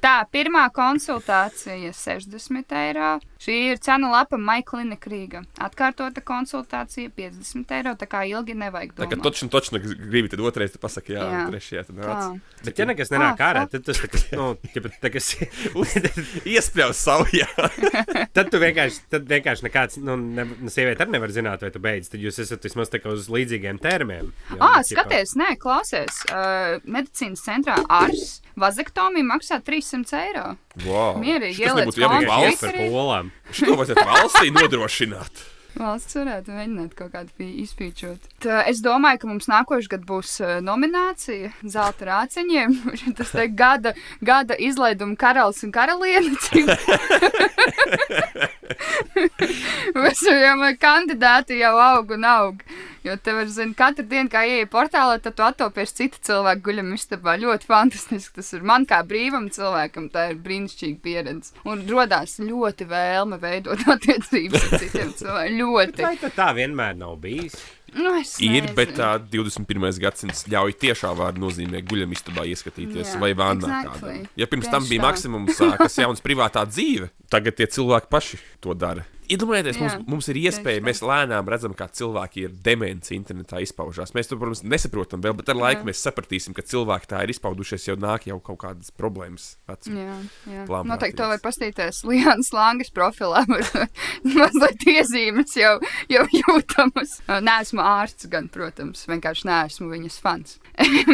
[0.01, 3.09] Tā, pirmā konsultācija 60 eiro.
[3.45, 5.43] Šī ir cena lapa Maiklina Krīga.
[5.61, 7.93] Atkārtota konsultācija 50 eiro.
[7.99, 9.25] Tā kā ilgi nevajag Tā kā domāt.
[9.27, 11.35] točni, točni gribi, tad otrais te pasaka, jā, Jā.
[11.35, 11.43] jā.
[11.51, 12.07] trešajā tad Tā.
[12.09, 12.39] nāc.
[12.65, 15.21] Bet, ja nekas nenāk Ah, ārā, tad tas kā, nu, ķipa, tā kā,
[16.55, 17.47] Iespļaus savu, jā.
[18.35, 21.81] tad tu vienkārši, tad vienkārši nekāds, nu, ne, nu, sieviete arī nevar zināt, vai tu
[21.83, 22.09] beidz.
[22.13, 24.31] Tad jūs esat vismaz tā kā uz līdzīgiem termiem.
[24.53, 26.23] Jo, Ah, skaties, nē, klausies.
[26.31, 30.45] Uh, medicīnas centrā Ars vazektomija maksā 300 eiro.
[30.85, 31.19] Wow.
[31.21, 32.29] Mierīgi, ieliec kontu.
[32.29, 33.33] valsts.
[33.59, 35.45] Šo vajadzētu valstī nodrošināt.
[35.75, 38.29] Valsts varētu mēģināt kaut kādu izpīčot.
[38.43, 42.77] Tā, es domāju, ka mums nākošais gads būs uh, nominācija zelta rāciņiem.
[43.17, 43.91] Tas te gada,
[44.23, 46.31] gada izlaiduma karalis un karaliene.
[49.99, 52.63] Mēs jau kandidāti jau aug un aug.
[53.05, 56.87] Jo te var zināt, katru dienu, kā ieeja portālā, tad tu attopies citu cilvēku guļam
[56.95, 57.35] istabā.
[57.37, 58.33] Ļoti fantastiski.
[58.39, 61.53] Tas ir man kā brīvam cilvēkam, tā ir brīnišķīga pieredze.
[61.69, 65.57] Un rodās ļoti vēlme veidot attiecības ar citiem cilvēkiem.
[65.61, 66.05] Ļoti.
[66.07, 67.59] Vai tad tā vienmēr nav bijis?
[67.95, 68.73] Nu, es Ir, nezinu.
[68.75, 69.85] bet tā 21.
[70.03, 73.61] gadsimts ļauj tiešā vārdā nozīmē guļamistabā ieskatīties Jā, vai vānā.
[73.69, 74.15] exactly.
[74.17, 74.33] Exactly.
[74.41, 75.07] Ja pirms tam Tieši bija tā.
[75.13, 79.05] maksimums, kas jauns privātā dzīve, tagad tie cilvēki paši to dara.
[79.31, 84.13] Iedomājieties, mums, Jā, mums ir iespēja, mēs lēnām redzam, kā cilvēki ir demence internetā izpaužās.
[84.17, 85.89] Mēs to, protams, nesaprotam vēl, bet ar laiku Jā.
[85.89, 89.55] mēs sapratīsim, ka cilvēki tā ir izpaudušies, jau nāk jau kaut kādas problēmas.
[89.89, 90.17] Jā,
[90.51, 90.65] jā.
[90.65, 93.43] Noteikti to var pastīties Lianas Langas profilā.
[94.37, 95.75] Mazliet iezīmes jau,
[96.11, 97.19] jau jūtamas.
[97.29, 100.59] Nē, esmu ārsts, gan, protams, vienkārši neesmu viņas fans.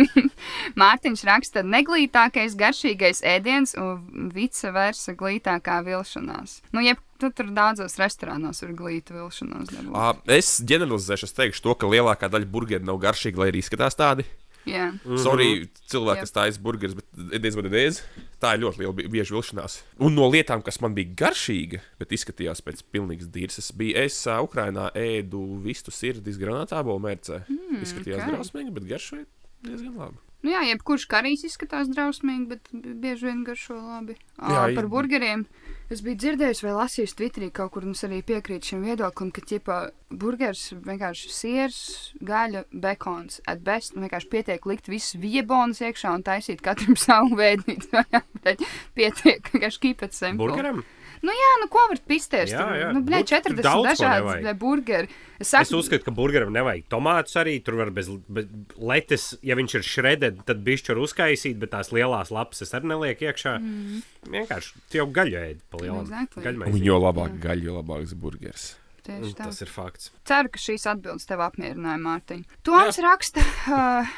[0.82, 6.60] Mārtiņš raksta, neglītākais garšīgais ēdiens un vice versa glītākā vilšanās.
[6.76, 10.28] Nu, jeb, tu tur daudzos restorānos var glītu vilšanos dabūt.
[10.40, 14.26] Es ģeneralizēšu, es teikšu to, ka lielākā daļa burgeru nav garšīga, lai arī izskatās tādi.
[14.66, 15.18] Jā, Mm -hmm.
[15.24, 18.02] Sorry, cilvēki, kas taisa burgerus, bet diez vai nedēļas.
[18.42, 19.82] Tā ir ļoti liela bi- bieži vilšanās.
[20.00, 24.38] Un no lietām, kas man bija garšīga, bet izskatījās pēc pilnīgas dīrsas, bija es uh,
[24.44, 27.42] Ukrainā ēdu vistu sirdis granātā bolu mērcē.
[27.50, 28.24] Mm, izskatījās ok.
[28.24, 28.36] okay.
[28.36, 29.26] drausmīgi, bet garšoja
[29.66, 30.18] diezgan labi.
[30.44, 34.16] Nu, jā jebkurš karijs izskatās drausmīgi, bet bi- bieži vien garšo labi.
[34.42, 35.46] Jā, i- par burgeriem.
[35.92, 39.42] Es biju dzirdējis, vai lasījis Twitterī kaut kur, un es arī piekrītu šim viedoklim, ka,
[39.42, 39.80] ķipa,
[40.10, 46.24] burgers vienkārši siers, gaļa, bekons, at best, un vienkārši pietiek likt visus viebonus iekšā un
[46.24, 47.92] taisīt katram savu veidnīcu.
[48.96, 50.48] pietiek, vienkārši it simple.
[50.48, 50.84] Burgeram?
[51.22, 52.50] Nu jā, nu ko var pistēs?
[52.50, 52.88] Jā, jā.
[52.96, 55.10] Nu, blē, Bur- 40 daudz ko dažādas blē, burgeri.
[55.38, 57.56] Es Es saku, uzskatu, ka burgeram nevajag tomātus arī.
[57.66, 61.94] Tur var bez, bez letes, ja viņš ir šreded, tad bišķi var uzkaisīt, bet tās
[61.94, 63.56] lielās lapas es arī nelieku iekšā.
[63.62, 64.02] Mm.
[64.34, 66.06] Vienkārši jau gaļu ēdi pa lielam.
[66.06, 66.58] Exactly.
[66.74, 68.68] Un jo labāk gaļa, jo labāks burgers.
[69.06, 69.48] tieši Un tā.
[69.50, 70.12] Tas ir fakts.
[70.30, 72.44] Ceru, ka šīs atbildes tev apmierināja, Mārtiņ.
[72.66, 73.42] Toms raksta
[73.74, 74.14] uh,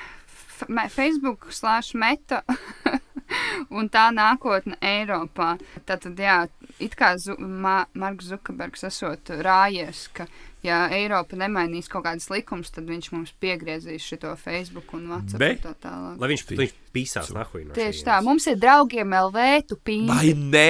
[0.93, 2.43] Facebook slēdz meta
[3.77, 5.55] un tā nākotne Eiropā.
[5.87, 6.39] Tātad, jā,
[6.83, 10.27] it kā Zu Ma Marks Zukerbergs esot rājies, ka
[10.63, 15.61] ja Eiropa nemainīs kaut kādas likumus, tad viņš mums piegriezīs šo Facebook un WhatsApp un
[15.65, 16.17] tā tālāk.
[16.21, 20.07] Lai viņš, viņš pīsās nahuj no Tieši tā, mums ir draugiem LV, tu pīni.
[20.11, 20.67] Vai nē?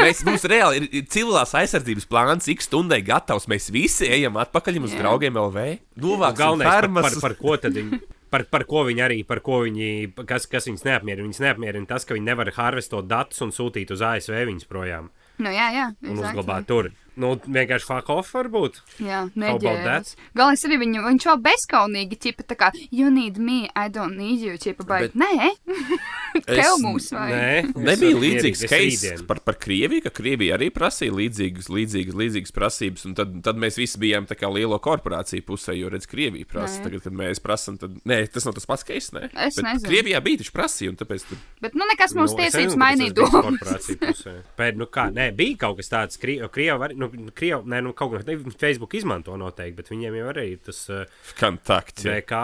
[0.00, 3.46] Mēs, mums reāli ir, civilās aizsardzības plāns, cik stundai gatavs.
[3.50, 5.04] Mēs visi ejam atpakaļ uz Jā.
[5.04, 5.68] draugiem LV.
[6.00, 7.06] Novāksim Galvenais, par, fermas.
[7.06, 8.00] par, par ko tad viņi.
[8.30, 11.26] Par, par ko viņi arī, par ko viņi, kas, kas viņus neapmierina.
[11.26, 15.10] Viņus neapmierina tas, ka viņi nevar harvestot datus un sūtīt uz ASV viņus projām
[15.40, 15.86] Nu, jā, jā.
[16.04, 16.28] un exactly.
[16.28, 16.90] uzglabāt tur.
[17.20, 18.78] Nu, vienkārši fuck off varbūt.
[19.04, 20.14] Jā, neģērbs.
[20.38, 24.40] Galvenais arī viņu, viņš jau bezskaunīgi, ķipa tā kā, you need me, I don't need
[24.44, 25.50] you, ķipa, bet, Bet- nē,
[26.48, 27.70] tev mūs vajag.
[27.74, 33.06] Nē, Nebija līdzīgs case par, par Krieviju, ka Krievija arī prasīja līdzīgas, līdzīgas, līdzīgas prasības,
[33.08, 36.80] un tad, tad mēs visi bijām tā kā lielo korporāciju pusē, jo, redz, Krievija prasa.
[36.80, 36.86] Nē.
[36.88, 39.28] Tagad, kad mēs prasām, tad, nē, tas nav tas pats case, nē.
[39.34, 39.90] Es Bet nezinu.
[39.90, 43.18] Krievijā bija taču prasīja, un tāpēc tur Bet, nu, nekas mums Nu, es tiesības mainīt
[43.18, 44.36] pusē.
[44.56, 48.12] Pēc, nu kā, nē, bija kaut kas tāds, Krievi, Krievi, nu, Krievi, nē, nu, kaut
[48.14, 51.04] kā, ne, Facebook izmanto noteikti, bet viņiem jau arī tas uh,
[51.40, 52.06] kontakts.
[52.06, 52.18] jā.
[52.20, 52.42] VK.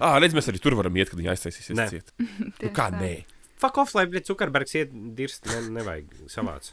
[0.00, 1.88] Ah, redz, mēs arī tur varam iet, kad viņi aiztaisīsies Nē.
[1.92, 2.14] ciet.
[2.62, 3.14] Nu, kā nē?
[3.62, 6.72] Fuck off, lai Cukerbergs iet dirst, ne, nevajag savāc.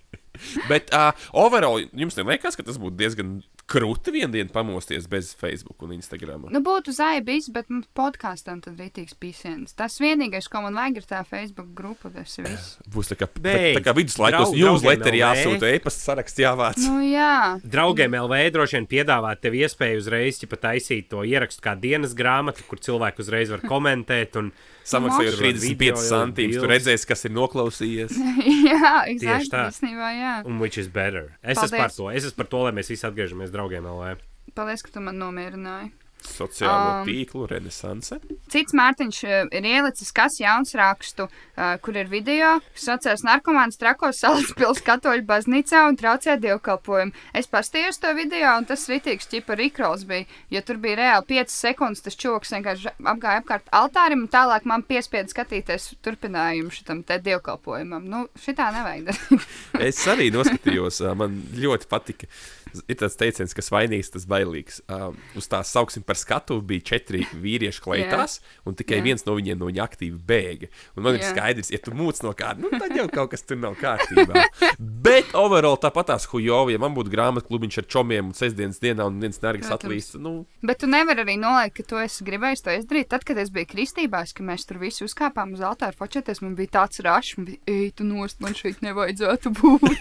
[0.70, 3.34] Bet uh, overall, jums neliekas, ka tas būtu diezgan
[3.70, 6.48] krūti vienu dienu pamosties bez Facebook un Instagram?
[6.52, 9.76] Nu, būtu zaibis, bet mums podkāstam tad rītīgs pīsienas.
[9.78, 12.76] Tas vienīgais, ko man vajag, ir tā Facebook grupa, tas ir viss.
[12.92, 13.78] Būs tā kā, Beidz.
[13.78, 16.82] tā kā viduslaikos newsletteri draugiem jāsūta, e-pasta saraksts jāvāc.
[16.84, 17.32] Nu, jā.
[17.64, 22.66] Draugiem LV droši vien piedāvāt tev iespēju uzreiz ja taisīt to ierakstu kā dienas grāmatu,
[22.68, 24.38] kur cilvēki uzreiz var komentēt.
[24.40, 24.52] Un,
[24.88, 25.44] Samaksājot Mošu.
[25.44, 28.16] 35 Video, centīmus, tu redzēsi, kas ir noklausījies.
[28.72, 29.64] jā, Tieši exactly, tā.
[29.70, 30.34] īstenībā, jā.
[30.48, 31.32] un which is better.
[31.42, 31.98] Es esmu par Paldies.
[32.00, 32.10] to.
[32.10, 34.24] Es esmu par to, lai mēs visi atgriežamies draugiem LV.
[34.58, 35.92] Paldies, ka tu man nomierināji.
[36.22, 38.18] Sociālo Um, tīklu renesanse.
[38.52, 43.80] Cits Mārtiņš eh, ir ielicis kas jauns rakstu, uh, kur ir video, kas saucās narkomāns
[43.80, 47.14] trakos salaspils katoļu baznīcā un traucē dievkalpojumu.
[47.38, 51.54] Es pastījos to video, un tas ritīgs ķipa rikrols bija, jo tur bija reāli 5
[51.56, 57.18] sekundes, tas čoks vienkārši apgāja apkārt altārim, un tālāk man piespieda skatīties turpinājumu šitam te
[57.22, 58.08] dievkalpojumam.
[58.08, 59.48] Nu, šitā nevajag darīt.
[59.92, 62.28] Es arī noskatījos, man ļoti patika.
[62.88, 64.80] Ir tāds teiciens, kas vainīgs, tas bailīgs.
[64.92, 69.04] Um, uz tās sauksim par skatu bija četri vīrieši kleitās, un tikai Jā.
[69.06, 70.68] viens no viņiem no viņa aktīvi bēga.
[70.96, 71.30] Un man ir Jā.
[71.32, 74.44] skaidrs, ja tu mūc no kāda, nu tad jau kaut kas tur nav kārtībā.
[75.06, 79.06] Bet overall tāpat tās hujovi, ja man būtu grāmatu klubiņš ar čomiem un sestdienas dienā
[79.08, 82.76] un viens nergas atlīst, nu, Bet tu nevari arī noliekt, ka tu esi gribējis to
[82.76, 83.08] izdarīt.
[83.14, 86.76] Tad, kad es biju kristībās, ka mēs tur visi uzkāpām uz altāra fočēties, man bija
[86.76, 89.96] tāds rašs, man bija, ej, tu nost, man šeit nevajadzētu būt.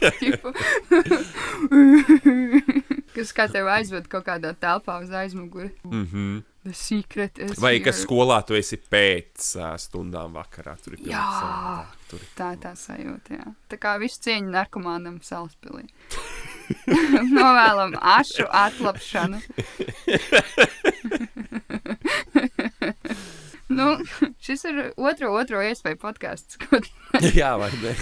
[3.16, 5.72] kas kā tev aizved kaut kādā telpā uz aizmuguri.
[5.84, 6.44] mm -hmm.
[6.64, 7.84] The secret is vai here.
[7.86, 10.76] kas skolā tu esi pēc ā, stundām vakarā.
[10.84, 11.86] Tur ir Jā.
[12.10, 13.48] Tur Tā ir tā sajūta, jā.
[13.68, 15.90] Tā kā visu cieņu narkomānam salaspilī.
[17.38, 19.42] Novēlam ašu atlapšanu.
[23.78, 23.98] nu,
[24.46, 26.62] šis ir otro, otro iespēju podkāsts.
[26.62, 26.78] ko
[27.40, 27.96] Jā, vai ne?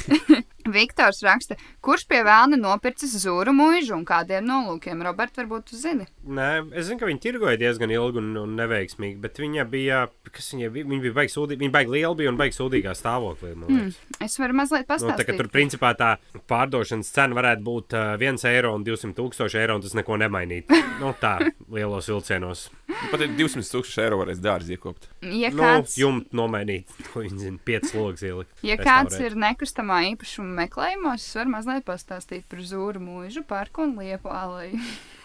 [0.74, 1.56] Viktors raksta,
[1.86, 5.02] kurš pie vēlna nopircis zūru mūžu un kādiem nolūkiem?
[5.06, 6.08] Robert, varbūt tu zini?
[6.26, 10.52] Nē, es zinu, ka viņi tirgoja diezgan ilgi un, un neveiksmīgi, bet viņa bija, kas
[10.54, 13.56] viņa bija, viņa bija baigi sūdīga, viņa baigi liela bija un baigi sūdīgā stāvoklī.
[13.60, 14.00] liekas.
[14.22, 15.26] Es varu mazliet Nu, tā, pastāstīt.
[15.30, 16.12] ka tur principā tā
[16.50, 20.80] pārdošanas cena varētu būt uh, 1 eiro un 200 tūkstoši eiro, un tas neko nemainītu.
[21.02, 21.38] nu, tā
[21.72, 22.68] lielos vilcienos.
[23.12, 25.10] Pat ir 200 tūkstoši eiro varēs dārgi iekopt.
[25.24, 28.52] ja Nu, kāds, jumtu nomainīt, ko viņi zina, 5 logs ielikt.
[28.66, 33.98] ja kāds ir nekustamā īpašuma meklējumos, es varu mazliet pastāstīt par zūru mūžu parku un
[34.02, 34.80] liepu aleju.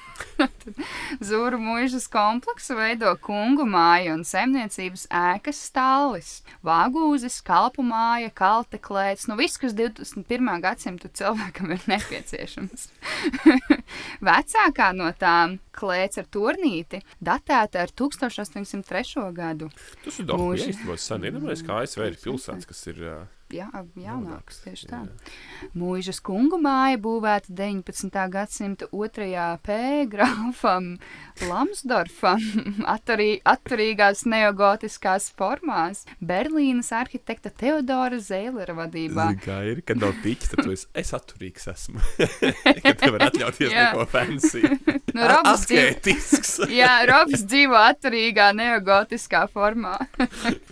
[1.28, 6.30] Zūru mūžas kompleksu veido kungu māja un saimniecības ēkas stālis,
[6.66, 10.51] vāgūzis, kalpu māja, kalteklēts, nu viss, kas 21.
[10.64, 12.89] gadsimta cilvēkam ir nepieciešams.
[14.28, 19.28] Vecākā no tām klēts ar turnīti datēta ar 1803.
[19.35, 19.70] gadu.
[20.05, 20.70] Tas ir daudz Mūži.
[20.74, 21.30] īstenībā sen.
[21.30, 23.03] Iedomājieties, kā ASV ir pilsētas, kas ir.
[23.11, 23.16] ā,
[23.55, 23.68] Jā,
[24.00, 25.00] jaunāks, tieši tā.
[25.78, 28.16] Mūžas kungu māja būvēta 19.
[28.32, 29.76] gadsimta otrajā P
[30.11, 30.96] grāfam
[31.46, 32.42] Lamsdorfam,
[32.94, 39.28] atturī, atturīgās neogotiskās formās, Berlīnas arhitekta Teodora Zēlera vadībā.
[39.30, 42.02] Zini, Kā ir, kad nav tiķis, tad esi, es atturīgs esmu.
[42.84, 43.90] kad tu vari atļauties Jā.
[43.92, 44.64] neko fancy.
[45.14, 46.57] Nu, Robs Asketisks.
[46.74, 49.92] Jā, Robs dzīvo atturīgā neogotiskā formā.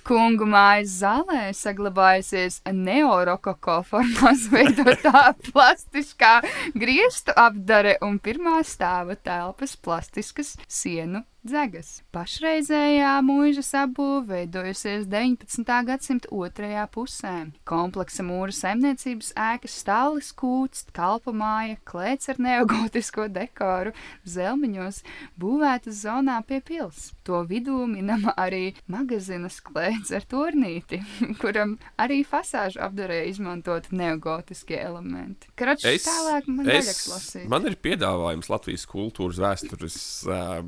[0.02, 6.38] Kungu mājas zālē saglabājusies neorokoko formās veidotā plastiskā
[6.74, 12.00] griestu apdare un pirmā stāva telpas plastiskas sienu dzegas.
[12.14, 15.76] Pašreizējā mūžas apbūve veidojusies 19.
[15.88, 17.34] gadsimta otrajā pusē.
[17.68, 23.94] Kompleksa mūra saimniecības ēkas stālis kūts, kalpa māja, klēts ar neogotisko dekoru,
[24.28, 25.02] zelmiņos,
[25.40, 27.10] būvētas zonā pie pils.
[27.26, 31.02] To vidū minama arī magazīnas klēts ar turnīti,
[31.42, 35.50] kuram arī fasāžu apdarē izmantot neogotiskie elementi.
[35.58, 37.48] Kračs Es, tālāk man vajag es, lasīt.
[37.50, 39.98] man ir piedāvājums Latvijas kultūras vēstures
[40.30, 40.60] uh,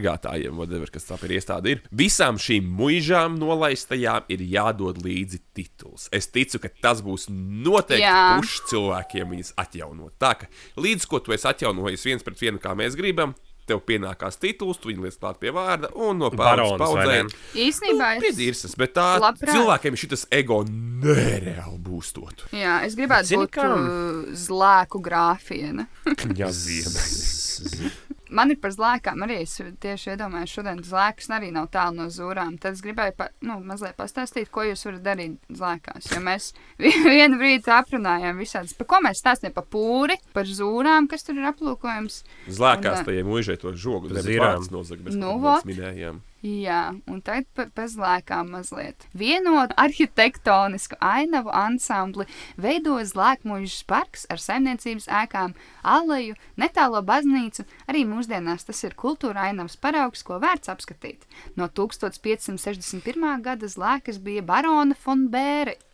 [0.00, 1.82] sargātājiem, whatever, kas tā par iestādi ir.
[1.92, 6.08] Visām šīm muižām nolaistajām ir jādod līdzi tituls.
[6.12, 8.08] Es ticu, ka tas būs noteikti
[8.40, 10.16] pušs cilvēkiem viņas atjaunot.
[10.20, 13.34] Tā kā līdz ko tu esi atjaunojis viens pret vienu, kā mēs gribam,
[13.70, 17.28] tev pienākās tituls, tu viņu liec klāt pie vārda un no vai paudzēm.
[17.54, 19.52] Īsnībā es, Piedīrsas, bet tā Labprāt.
[19.54, 22.48] cilvēkiem šis ego nereāli būstot.
[22.50, 23.68] jā, es gribētu Zini, būt kā?
[23.70, 25.86] uh, zlēku grāfiena.
[26.40, 27.94] Jā, viena.
[28.30, 29.40] Man ir par zlēkām arī.
[29.44, 32.56] Es tieši iedomājos, šodien zlēkas arī nav tālu no zūrām.
[32.62, 36.10] Tad es gribēju pa, nu, mazliet pastāstīt, ko jūs varat darīt zlēkās.
[36.14, 36.50] Jo mēs
[37.10, 41.50] vienu brīdi aprunājām visādas, par ko mēs stāstījām, par pūri, par zūrām, kas tur ir
[41.50, 42.22] aplūkojams.
[42.48, 44.12] Zlēkās Un, tajiem muižai to žogu.
[44.14, 44.26] Zirām.
[44.30, 44.68] Zirām.
[44.70, 45.66] Nozag, mēs Nu, nu, vot.
[45.68, 46.22] minējām.
[46.40, 49.04] Jā, un tagad par pa zlēkām mazliet.
[49.12, 52.24] Vienot arhitektonisku ainavu ansambli
[52.56, 55.52] veido zlēkmužas parks ar saimniecības ēkām,
[55.84, 57.66] aleju, netālo baznīcu.
[57.92, 61.28] Arī mūsdienās tas ir kultūra ainavas paraugs, ko vērts apskatīt.
[61.60, 63.28] No 1561.
[63.44, 65.28] gada zlēkas bija barona von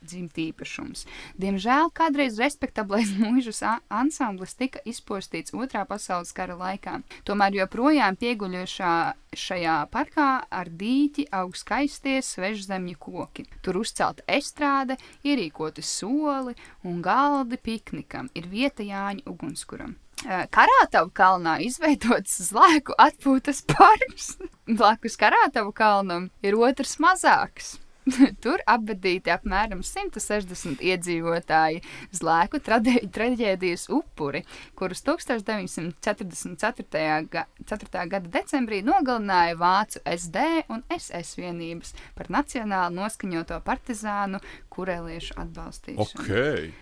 [0.07, 1.07] Bēra dzimtīpašums.
[1.39, 7.03] Diemžēl kādreiz respektablais mūžas ansamblis tika izpostīts Otrā pasaules kara laikā.
[7.25, 13.47] Tomēr joprojām pieguļošā šajā parkā ar dīķi aug skaistie svežzemju koki.
[13.63, 16.55] Tur uzcelta estrāde, ierīkoti soli
[16.85, 18.31] un galdi piknikam.
[18.35, 19.97] Ir vieta Jāņa ugunskuram.
[20.25, 24.37] Karātavu kalnā izveidots zlēku atpūtas parks.
[24.67, 27.77] Blakus Karātavu kalnam ir otrs mazāks.
[28.45, 31.81] Tur apbedīti apmēram 160 iedzīvotāji,
[32.15, 34.45] zlēku traģēdijas upuri,
[34.79, 37.29] kurus 1944.
[37.33, 38.07] Ga 4.
[38.13, 40.37] gada decembrī nogalināja Vācu SD
[40.73, 44.39] un SS vienības par nacionāli noskaņoto partizānu
[44.73, 46.21] kurēliešu atbalstīšanu.
[46.23, 46.31] Ok,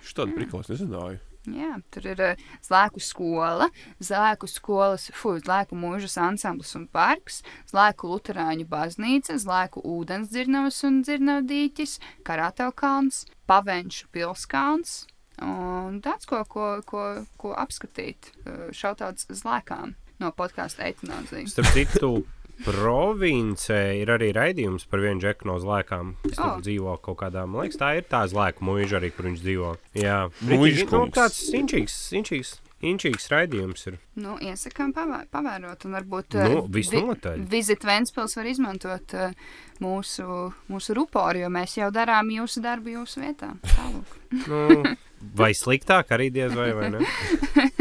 [0.04, 1.18] šādu prikolu es nezināju.
[1.44, 3.68] Jā, tur ir uh, zlēku skola,
[4.00, 11.02] zlēku skolas, fuj, zlēku mūžas ansamblis un parks, zlēku luterāņu baznīca, zlēku ūdens dzirnavas un
[11.04, 15.02] dzirnavdīķis, karataukalns, pavenšu pilskalns.
[15.44, 17.04] Un tāds, ko, ko, ko,
[17.36, 21.52] ko apskatīt, uh, šautauts zlēkām no podkāstu eitanāzijas.
[21.58, 22.14] Starp citu,
[22.62, 26.14] provincē ir arī raidījums par vienu džeku no zlēkām.
[26.28, 26.58] kas Oh.
[26.62, 29.72] Dzīvo kaut kādā, man liekas, tā ir tā zlēku mūža arī, kur viņš dzīvo.
[29.98, 31.14] Jā, Muiža nu, kungs.
[31.16, 32.52] tāds inčīgs, inčīgs,
[32.84, 33.98] inčīgs raidījums ir.
[34.20, 37.46] Nu, iesakām pavē, pavērot, un varbūt Nu, uh, visnotaļ.
[37.50, 39.32] Vizit Ventspils var izmantot uh,
[39.84, 43.54] mūsu, mūsu ruporu, jo mēs jau darām jūsu darbu jūsu vietā.
[44.46, 44.94] Nu,
[45.34, 47.04] vai sliktāk arī diez vai, vai ne?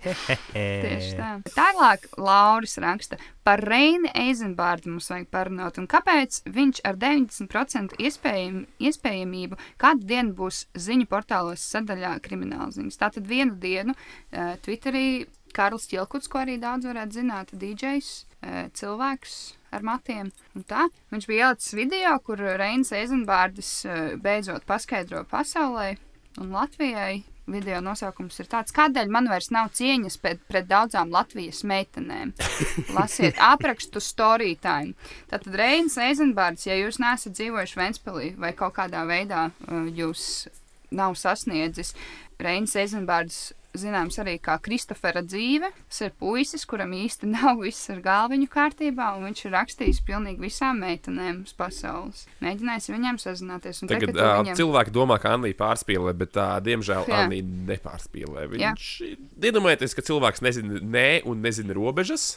[0.00, 1.30] Tieši tā.
[1.52, 8.62] Tālāk Lauris raksta par Reini Eizenbārdu mums vajag parunāt, un kāpēc viņš ar 90% iespējam,
[8.80, 13.00] iespējamību kādu dienu būs ziņu portālos sadaļā krimināla ziņas.
[13.00, 19.38] Tātad vienu dienu uh, Twitterī Karls Čilkuts, ko arī daudz varētu zināt, DJs, uh, cilvēks
[19.74, 20.30] ar matiem.
[20.70, 25.92] Tā, viņš bija ielicis video, kur Reinas Eizenbārdis uh, beidzot paskaidro pasaulē
[26.40, 27.24] un Latvijai.
[27.50, 32.32] Video nosaukums ir tāds, kādēļ man vairs nav cieņas pret, pret daudzām Latvijas meitenēm.
[32.96, 34.94] Lasiet aprakstu story time.
[35.30, 40.48] Tātad Reinas Eizenbārds, ja jūs neesat dzīvojuši Ventspilī vai kaut kādā veidā uh, jūs
[40.90, 41.94] nav sasniedzis,
[42.40, 45.70] Reinas Eizenbārds zināms arī kā Kristofera dzīve.
[45.88, 50.42] Tas ir puisis, kuram īsti nav viss ar galviņu kārtībā, un viņš ir rakstījis pilnīgi
[50.42, 52.24] visām meitenēm uz pasaules.
[52.42, 53.82] Mēģinājis viņiem sazināties.
[53.82, 54.58] un Tagad uh, viņam...
[54.60, 57.08] cilvēki domā, ka Anna pārspīlē, bet tā, diemžēl.
[57.10, 57.40] Anna
[57.70, 58.46] nepārspīlē.
[58.54, 58.90] Viņš
[59.50, 62.36] iedomājieties, ka cilvēks nezina nē un nezina robežas,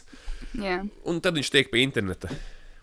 [0.58, 0.82] Jā.
[1.08, 2.30] un tad viņš tiek pie interneta.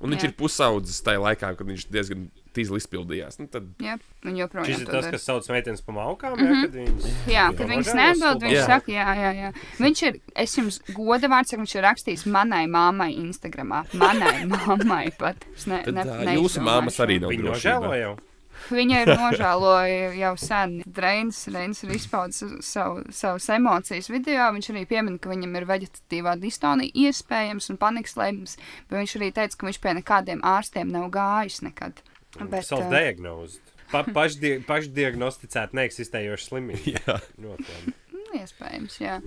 [0.01, 0.31] Un viņš Jā.
[0.31, 3.37] ir pusaudzis tajā laikā, kad viņš diezgan tīzli izpildījās.
[3.39, 3.97] Nu, tad Jā,
[4.27, 5.11] un joprojām Šis ir tas, dara.
[5.15, 6.61] kas sauc meitenes pa maukām, mm -hmm.
[6.65, 7.05] kad viņas...
[7.27, 8.65] Jā, Jā, kad viņas neatbild, viņš Jā.
[8.65, 9.51] saka, jā, jā, jā.
[9.79, 13.85] Viņš ir, es jums goda vārds, viņš ir rakstījis manai mammai Instagramā.
[13.93, 15.35] Manai mammai pat.
[15.65, 17.03] Ne, Tad, ne, neizdomāju jūsu mammas šo.
[17.03, 17.79] arī nav Viņa drošībā.
[17.79, 18.17] nožēlo jau.
[18.71, 20.83] Viņa ir nožēloja jau sen.
[20.95, 24.51] Reins, Reins ir izpaudis savu, savas emocijas video.
[24.53, 28.57] Viņš arī piemin, ka viņam ir veģetatīvā distonija iespējams un panikas lēmums,
[28.89, 32.03] bet viņš arī teica, ka viņš pie nekādiem ārstiem nav gājis nekad.
[32.39, 33.73] Bet, Self-diagnosed.
[33.91, 36.93] Pa, pašdi, pašdiagnosticēt neeksistējošu slimību.
[36.95, 37.17] Jā.
[37.43, 37.95] Labi.
[38.13, 39.17] Nu, Iespējams, jā.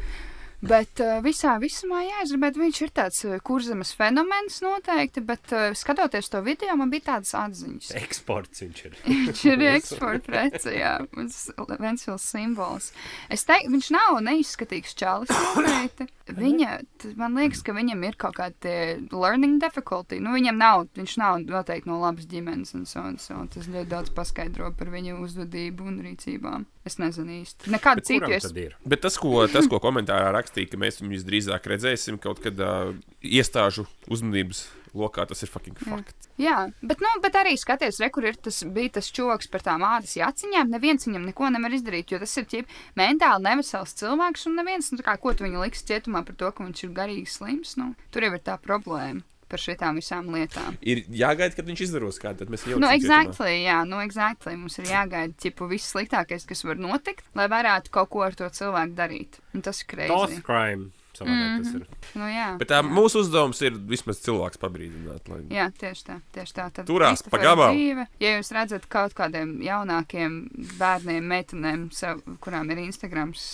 [0.64, 5.52] Bet uh, visā visumā, jā, es gribētu, viņš ir tāds uh, kurzemes fenomens noteikti, bet
[5.52, 7.90] uh, skatoties to video, man bija tādas atziņas.
[8.04, 8.96] Eksports viņš ir.
[9.24, 11.38] Viņš ir eksporta prece, jā, mums
[11.80, 12.90] Ventspils simbols.
[13.32, 16.08] Es teiktu, viņš nav neizskatīgs čalis noteikti.
[16.44, 16.78] Viņa,
[17.20, 18.74] man liekas, ka viņam ir kaut kāda
[19.12, 20.22] learning difficulty.
[20.24, 23.36] Nu, viņam nav, viņš nav noteikti no labas ģimenes un so un so.
[23.52, 26.64] Tas ļoti daudz paskaidro par viņu uzvedību un rīcībām.
[26.84, 27.70] Es nezinu īsti.
[28.04, 28.74] Citu kuram es ir?
[28.84, 32.92] Bet tas, ko, tas, ko komentārā rakstīja, ka mēs viņus drīzāk redzēsim kaut kad uh,
[33.24, 35.24] iestāžu uzmanības lokā.
[35.30, 36.28] Tas ir fucking fakts.
[36.40, 39.84] Jā, bet, nu, bet arī skaties, re, kur ir tas, bija tas čoks par tām
[39.86, 40.72] ādas aciņām.
[40.76, 45.00] Neviens viņam neko nevar izdarīt, jo tas ir ķip, mentāli nevesels cilvēks, un neviens, nu,
[45.06, 47.78] kā, ko tu viņu liks cietumā par to, ka viņš ir garīgi slims.
[47.80, 49.24] Nu, tur jau ir tā problēma
[49.54, 50.76] par šitām visām lietām.
[50.82, 54.56] Ir jāgaida, kad viņš izdaros kādu, tad mēs jau Nu, exactly, jā, nu, exactly.
[54.58, 58.50] Mums ir jāgaida, ķipu, viss sliktākais, kas var notikt, lai varētu kaut ko ar to
[58.50, 59.40] cilvēku darīt.
[59.54, 60.42] Un tas ir Tos crazy.
[60.44, 60.90] crime.
[61.14, 61.82] Savādāk tas ir.
[62.18, 62.46] Nu, jā.
[62.58, 65.28] Bet tā, mūsu uzdevums ir vismaz cilvēks pabrīdināt.
[65.30, 65.36] Lai...
[65.54, 66.16] Jā, tieši tā.
[66.34, 66.64] Tieši tā.
[66.74, 67.76] Tad Turās pa gabalu.
[67.78, 70.40] dzīve, Ja jūs redzat kaut kādiem jaunākiem
[70.80, 73.44] bērniem, meitenēm, sev, kurām ir Instagrams,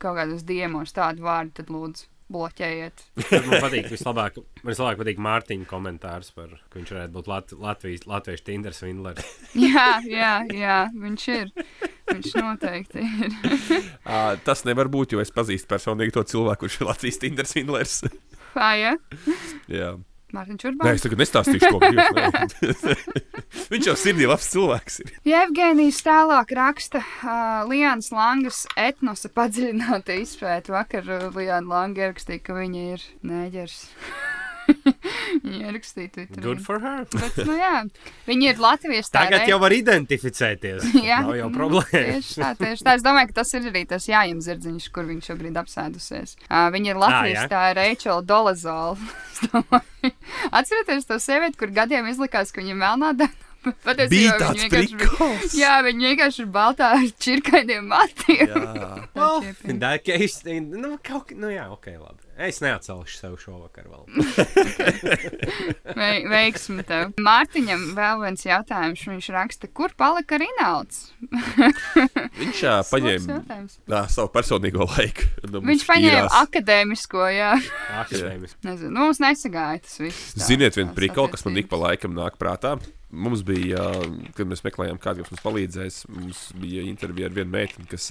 [0.00, 3.04] kaut kādos diemos tādu vārdu, tad lūdzu bloķējiet.
[3.32, 8.06] Man patīk, vislabāk, man vislabāk patīk Mārtiņa komentārs par, ka viņš varētu būt Lat Latvijas,
[8.10, 9.26] Latvijas Tinder svindlers.
[9.68, 11.54] jā, jā, jā, viņš ir.
[12.10, 13.34] Viņš noteikti ir.
[14.10, 18.00] Uh, tas nevar būt, jo es pazīstu personīgi to cilvēku, kurš ir Latvijas Tinder svindlers.
[18.50, 18.96] Kā, ja?
[19.70, 19.92] Jā.
[20.36, 20.98] Mārtiņš Nē, Urbāns.
[20.98, 22.00] es tagad nestāstīšu, ko viņš
[22.90, 23.04] ir.
[23.72, 25.00] viņš jau sirdī labs cilvēks.
[25.04, 25.12] Ir.
[25.30, 30.74] Ja Evgenijs tālāk raksta uh, Lianas Langas etnosa padziļināta izpēta.
[30.76, 33.78] Vakar Liana Langa ierakstīja, ka viņa ir nēģers.
[35.44, 36.42] viņa ierakstīja Twitterī.
[36.44, 37.04] Good for her.
[37.14, 37.72] Bet, nu jā,
[38.28, 40.88] viņi ir Latvijas tā Tagad jau var identificēties.
[41.10, 41.90] Jā, Nav jau problēma.
[41.92, 42.96] Tieši tā, tieši tā.
[42.98, 46.36] Es domāju, ka tas ir arī tas jājams zirdziņš, kur viņš šobrīd apsēdusies.
[46.48, 47.46] Uh, viņa ir Latvijas jā.
[47.52, 48.96] tā Reičela Dolazola.
[49.40, 50.10] Es domāju,
[50.52, 53.30] Atcerieties to sievieti, kur gadiem izlikās, ka viņa ir melnāda.
[53.84, 55.26] Patiesībā tāds vienkārši bija-.
[55.58, 58.46] Jā, viņa vienkārši ir baltā ar čirkainiem matiem.
[58.48, 58.94] Jā.
[59.12, 62.29] Tā that case, nu, kaut, kā- nu jā, ok, labi.
[62.40, 64.04] Es neatcelšu sev šovakar vēl.
[66.00, 67.10] Vei, veiksmi tev.
[67.20, 69.02] Mārtiņam vēl viens jautājums.
[69.10, 71.10] Viņš raksta, kur palika Rinalds?
[72.40, 73.36] Viņš Labs paņēma
[73.92, 75.26] nā, savu personīgo laiku.
[75.50, 77.50] Nu, Viņš paņēma akadēmisko, jā.
[78.04, 78.56] Akadēmis.
[78.64, 80.32] Nezinu, nu, mums nesagāja tas viss.
[80.38, 82.78] tā- Ziniet, viena prikala, kas man ik pa laikam nāk prātā.
[83.10, 83.88] Mums bija,
[84.38, 88.06] kad mēs meklējām kādu, kas mums palīdzēs, mums bija intervija ar vienu meiteni, kas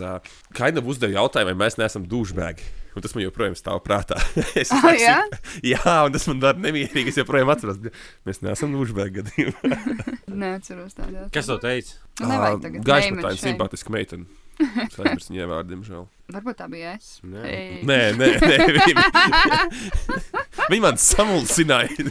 [0.57, 2.67] kaina uzdeva jautājumu, vai mēs neesam dušbēgi.
[2.97, 4.17] Un tas man joprojām stāv prātā.
[4.59, 5.17] es esmu- jā?
[5.73, 7.13] jā, un tas man dara nemierīgi.
[7.13, 7.93] Es joprojām atceros, ka
[8.29, 9.81] mēs neesam dušbēgi gadījumā.
[10.43, 11.27] Neatceros tādu.
[11.35, 11.97] Kas to teica?
[12.19, 12.31] Nu,
[13.37, 13.53] shame.
[13.53, 14.25] simpātiska meitene.
[14.59, 16.07] Es aizmirsu viņai vārdu, diemžēl.
[16.29, 17.17] Varbūt tā bija es.
[17.25, 17.43] Nē.
[17.49, 17.77] Ei.
[17.87, 18.57] Nē, nē, nē.
[18.89, 19.05] Viņa,
[20.69, 22.05] viņa man samulsināja.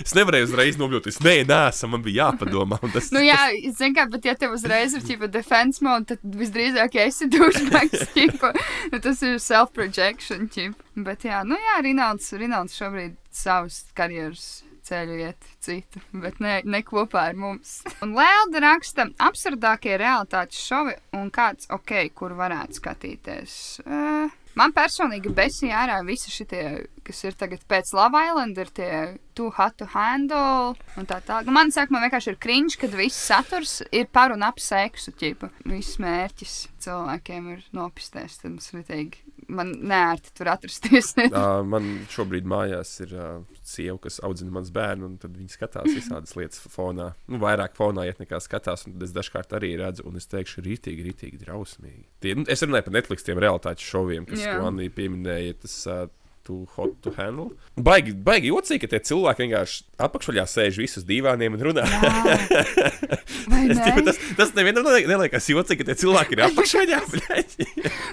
[0.00, 1.20] Es nevarēju uzreiz nobļūties.
[1.24, 1.58] Nē, nē,
[1.92, 2.78] man bija jāpadomā.
[2.94, 3.36] Tas, Nu, jā,
[3.76, 8.06] zinu, kā, bet, ja tev uzreiz ir ķipa defense mode, tad visdrīzāk ja esi dušbēks,
[8.16, 8.54] ķipa.
[8.94, 10.48] Nu, tas ir self-projection.
[11.04, 14.48] Bet, jā, nu, jā, Rinalds, Rinalds šobrīd savus karjeras
[14.88, 17.78] ceļu iet citu, bet ne, ne kopā ar mums.
[18.04, 23.54] Un Lēlda raksta absurdākie realitātes šovi un kāds, ok, kur varētu skatīties.
[23.84, 26.62] Uh, man personīgi besīja ārā visi šitie,
[27.06, 28.92] kas ir tagad pēc Lava Island, ir tie
[29.38, 31.42] too hot to handle un tā tā.
[31.46, 35.14] Nu, man saka, man vienkārši ir cringe, kad viss saturs ir par un ap seksu,
[35.18, 35.52] ķipa.
[35.68, 41.14] Viss mērķis cilvēkiem ir nopistēs, tad mums ritīgi, man neērti tur atrasties.
[41.28, 46.34] Uh, man šobrīd mājās ir uh, sieva, kas audzina mans bērnu, un viņi skatās visādas
[46.38, 47.10] lietas fonā.
[47.30, 51.04] Nu, vairāk fonā iet nekā skatās, un es dažkārt arī redzu, un es teikšu, rītīgi,
[51.06, 52.06] rītīgi drausmīgi.
[52.24, 56.06] Tie, nu, es runāju par Netflix tiem realitātes šoviem, kas, Anī pieminēja, tas uh,
[56.48, 57.50] too hot to handle.
[57.76, 61.84] Baigi, baigi jocīgi, ka tie cilvēki vienkārši apakšaļā sēž visus divāniem un runā.
[63.68, 64.02] Es, ne?
[64.06, 66.98] tas, tas nevienam neliek- neliekas jocīgi, ka tie cilvēki ir apakšaļā.
[67.12, 67.56] bļaļ.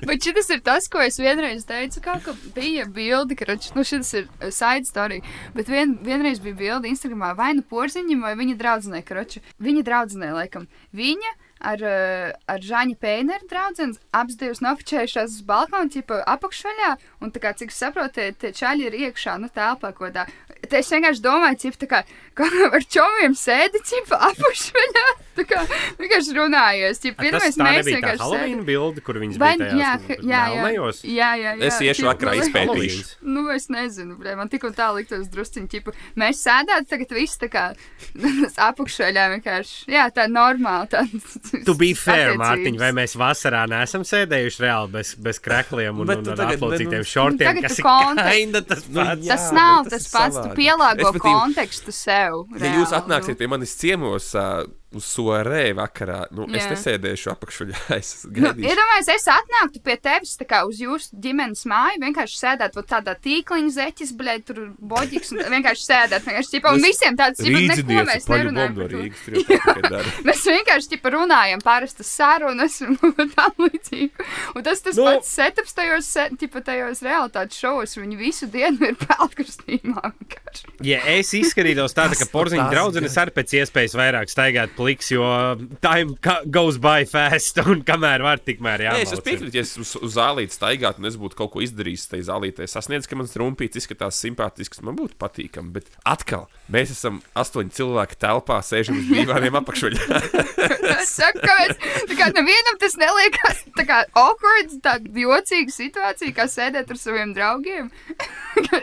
[0.09, 3.47] Bet šis ir tas, ko es vienreiz teicu, kā, ka bija bilde, ka
[3.77, 5.21] nu, šis ir uh, side story.
[5.55, 9.43] Bet vien, vienreiz bija bilde Instagramā vai nu porziņam, vai viņa draudzenei, karoči.
[9.63, 15.91] Viņa draudzenei, laikam, viņa ar, uh, ar Žāņa Pēneru draugu abas divas nofočējušās uz balkona,
[15.91, 16.91] tipa apakšvaļā.
[17.21, 20.27] Un, kā, cik saprotu, tie, čaļi ir iekšā, nu, telpā, ko tā.
[20.71, 22.01] Te es vienkārši domāju, cip, tā kā,
[22.39, 25.05] kā ar čomiem sēdi, cipa apakšvaļā.
[25.35, 25.61] Tā kā
[25.99, 26.99] vienkārši runājies.
[27.03, 28.65] Cip, Tas pirmais tā mēs vienkārši Halloween sēdam.
[28.69, 31.01] bilde, kur viņas Vai, bija jā, tajās jā, jā, melnajos.
[31.03, 31.65] jā, jā, jā.
[31.67, 33.03] Es iešu vakarā nu, izpētīšu.
[33.35, 37.39] Nu, es nezinu, bre, man tik un tā liktos drusciņi, ķipa, mēs sēdētu tagad viss
[37.41, 37.65] tā kā
[38.69, 40.87] apakšveļā vienkārši, jā, tā normāli.
[40.93, 41.03] Tā,
[41.65, 42.33] Tu biji fair.
[42.39, 46.61] Mārtiņ, vai mēs vasarā neesam sēdējuši reāli bez, bez krekliem un, un tu ar bet
[46.63, 47.85] nu- šortiem, Tagad kas ir
[48.31, 49.27] kinda tas Nu, pats.
[49.27, 52.45] Tas nav tas, pats, pielāgo Respektīvi, kontekstu sev.
[52.61, 54.63] Ja jūs atnāksiet pie manis ciemos, uh,
[54.95, 56.25] uz soarē vakarā.
[56.35, 57.81] Nu, es nesēdēšu apakšuļā.
[57.95, 58.49] Es Nu.
[58.51, 63.13] Iedomājieties, es atnāktu pie tevis tā kā uz jūsu ģimenes māju, vienkārši sēdēt vot tādā
[63.21, 66.25] tīkliņa zeķis, blēd, tur boģiks un vienkārši sēdēt.
[66.25, 68.81] Vienkārši, ķipa, un visiem tāds, ķipa, neko mēs nerunājam.
[68.95, 69.23] Rīgas.
[69.85, 70.01] tā.
[70.27, 72.97] Mēs vienkārši ķipa, runājam parastas sarunas un
[73.35, 74.27] tā līdzīgi.
[74.55, 75.07] Un tas tas Nu.
[75.09, 76.11] pats setups tajos,
[76.41, 77.95] ķipa, tajos realitātes šovos.
[77.99, 80.67] Viņi visu dienu ir vienkārši.
[80.85, 85.25] Ja es izskatītos tāda, ka porziņa draudzenes arī pēc iespējas vairāk staigāt pliks, jo
[85.81, 86.15] time
[86.53, 90.53] goes by fast, un kamēr var, tikmēr Nē, es piekrītu, ja es uz, uz zālīti
[90.53, 92.67] staigātu, un es būtu kaut ko izdarījis tajā zālītē.
[92.69, 95.73] Sasniedz, ka mans rumpīts izskatās simpātisks, man būtu patīkami.
[95.75, 100.21] Bet atkal, mēs esam astoņi cilvēki telpā, sēžam uz divām apakšveļā.
[100.95, 101.77] Es saku, ka mēs,
[102.09, 107.35] tā kā nevienam tas neliekas tā kā awkward, tāda jocīga situācija, kā sēdēt ar saviem
[107.37, 107.91] draugiem.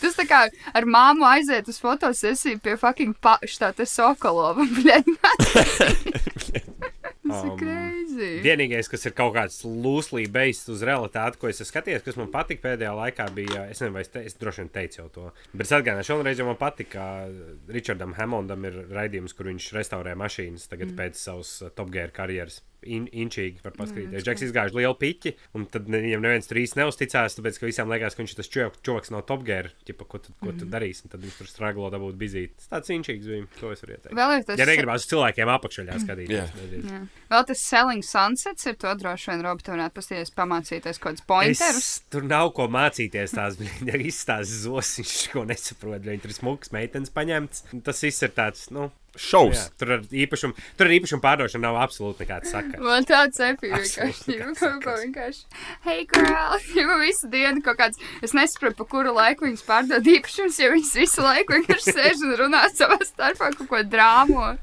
[0.00, 4.64] Tas tā kā ar māmu aiziet uz fotosesiju pie fucking paša tā Sokolova.
[7.20, 8.28] Tas ir Um, crazy.
[8.44, 12.30] Vienīgais, kas ir kaut kāds lūslī beigas uz realitāti, ko es esmu skatījies, kas man
[12.32, 13.66] patika pēdējā laikā, bija.
[13.68, 15.26] Es nezinu, vai es, te, es droši vien teicu to.
[15.52, 20.16] Bet es atgādināšu, šoreiz jau man patika, ka Richardam Hamondam ir raidījums, kur viņš restaurē
[20.18, 20.98] mašīnas tagad mm.
[21.02, 22.62] pēc savas uh, Top Gear karjeras.
[22.88, 24.14] In, inčīgi var paskatīties.
[24.14, 27.90] Mm, Džeks izgāja lielu piķi, un tad viņam neviens tur īsti neusticās, tāpēc ka visiem
[27.92, 29.68] liekas, ka viņš ir tas čovaks, no Top Gear.
[29.84, 31.04] Ķipa, ko tu, ko tu darīsi?
[31.04, 32.54] Un tad viņš tur strāglo dabūt bizīt.
[32.56, 33.48] Tas tāds inčīgs bija.
[33.60, 34.16] To es varu ieteikt.
[34.16, 36.46] Vēl ir tas, Ja negribās uz cilvēkiem apakšā skatīties, Jā.
[36.56, 37.02] tad Jā.
[37.34, 41.26] Vēl tas selling sunsets ir to droši vien, Robi, tu varētu pasties pamācīties kaut kādus
[41.28, 41.90] pointerus.
[41.90, 43.36] Es, tur nav ko mācīties.
[43.36, 46.00] Tās bija izstāstīts zosiņš, ko nesaprot.
[46.06, 47.66] Viņa tur smuks meitenes paņemts.
[47.86, 48.88] Tas viss ir tāds, nu,
[49.18, 49.56] Šaus!
[49.56, 52.82] jā, tur ar īpašumu, tur ar īpašumu pārdošanu nav absolūti nekāds sakars.
[52.84, 54.36] Man tāds Absolūti vienkārši.
[54.60, 55.00] sakars.
[55.04, 55.42] vienkārši.
[55.86, 56.56] Hei, girl!
[56.78, 58.00] Jau visu dienu kaut kāds.
[58.24, 62.36] Es nesaprotu, pa kuru laiku viņas pārdod īpašumus, jo viņas visu laiku vienkārši sēž un
[62.38, 64.52] runā savā starpā kaut ko drāmo.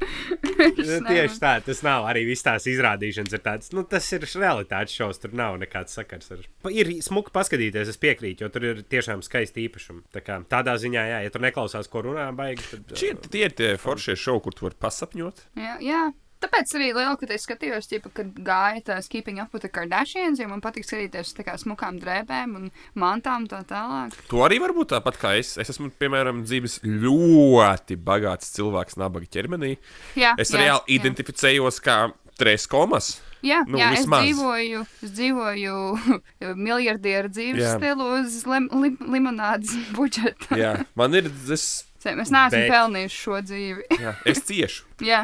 [0.78, 3.34] Nu, Tieši tā, tas nav arī viss tās izrādīšanas.
[3.36, 6.30] Ir tāds, nu, tas ir realitātes šovs, tur nav nekāds sakars.
[6.34, 6.44] Ar...
[6.72, 10.06] Ir smuki paskatīties, es piekrītu, jo tur ir tiešām skaisti īpašumi.
[10.16, 12.66] Tā kā, tādā ziņā, jā, ja tur neklausās, ko runā, baigi.
[12.72, 15.44] Tad, Šie tie ir tie foršie šovi, kur tu vari pasapņot.
[15.60, 16.06] Jā, jā.
[16.38, 20.38] Tāpēc arī liela, kad es skatījos, ķipa, kad gāja tās Keeping Up with the Kardashians,
[20.38, 24.14] jo man patīk skatīties tā kā smukām drēbēm un mantām tā tālāk.
[24.30, 25.56] Tu arī vari būt tāpat kā es.
[25.58, 29.80] Es esmu, piemēram, dzīves ļoti bagāts cilvēks nabaga ķermenī.
[30.14, 31.00] Jā, Es jā, reāli jā.
[31.02, 31.98] identificējos kā
[32.38, 33.16] treskomas.
[33.42, 34.24] Jā, Nu, jā es vismaz.
[34.30, 35.76] dzīvoju, es dzīvoju
[36.70, 37.74] miljardieru dzīves Jā.
[37.78, 40.54] stilu uz lim, lim, limonādes budžeta.
[40.58, 41.30] Jā, man ir.
[41.54, 43.88] Es, Mēs neesam Bet- pelnījuši šo dzīvi.
[44.06, 44.86] jā, es ciešu.
[45.02, 45.24] jā.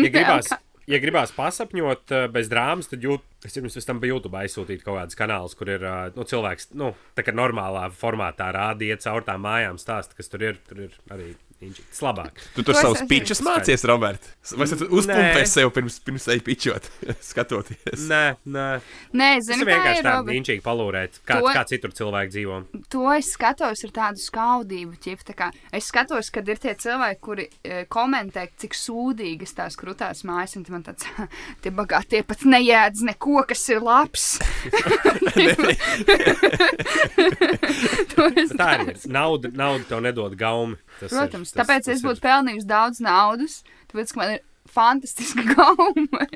[0.00, 0.50] Ja gribās,
[0.90, 4.82] ja gribās pasapņot uh, bez drāmas, tad jūt, es jums pēc tam pa YouTube aizsūtīju
[4.84, 9.22] kaut kādus kanālus, kur ir uh, nu, cilvēks, nu, tā kā normālā formātā rādīja caur
[9.28, 10.58] tām mājām stāstu, kas tur ir.
[10.68, 11.30] Tur ir arī
[11.64, 12.40] inčīgs labāk.
[12.56, 14.22] Tu tur savus pičus mācies, Robert.
[14.56, 16.88] Vai tu uzpumpē sev pirms, pirms ej pičot,
[17.30, 18.06] skatoties?
[18.08, 18.66] Nē, nē.
[19.12, 20.08] Nē, Tas zinu, ir kā vienkārši ir.
[20.08, 22.56] tā inčīgi palūrēt, kā, To- kā citur cilvēki dzīvo.
[22.96, 27.20] To es skatos ar tādu skaudību, ķip, tā kā es skatos, kad ir tie cilvēki,
[27.24, 31.04] kuri e, komentē, cik sūdīgas tās krūtās mājas, un man tāds,
[31.64, 34.24] tie bagātie pat nejēdz neko, kas ir labs.
[38.60, 38.96] Tā ir.
[39.10, 40.76] Nauda, nauda tev nedod gaumi.
[41.00, 43.60] Tas Protams, ir, tas, tāpēc tas es ir- būtu pelnījis daudz naudas,
[43.92, 46.26] tāpēc, ka man ir fantastiska gauma.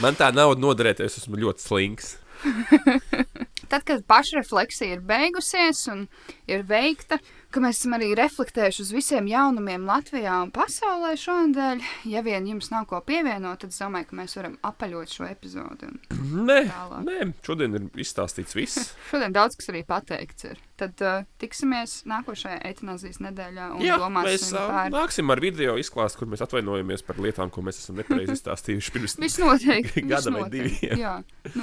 [0.00, 2.14] Man tā nauda noderēties, es esmu ļoti slings.
[3.70, 6.06] Tad, kad pašrefleksija ir beigusies un
[6.50, 11.82] ir veikta, ka mēs esam arī reflektējuši uz visiem jaunumiem Latvijā un pasaulē šonadēļ,
[12.12, 15.90] ja vien jums nav ko pievienot, tad es domāju, ka mēs varam apaļot šo epizodi.
[16.30, 17.04] Nē, Tālāk.
[17.08, 18.92] nē, šodien ir izstāstīts viss.
[19.10, 20.60] šodien daudz kas arī pateikts ir.
[20.80, 24.92] Tad uh, tiksimies nākošajā eitanāzijas nedēļā Jā, mēs ā, par...
[24.94, 29.18] nāksim ar video izklāstu, kur mēs atvainojamies par lietām, ko mēs esam nepareizi izstāstījuši pirms
[29.42, 30.06] noteikti.
[30.12, 30.94] Gada vai diviem.
[31.02, 31.12] Jā,
[31.52, 31.60] noteikti.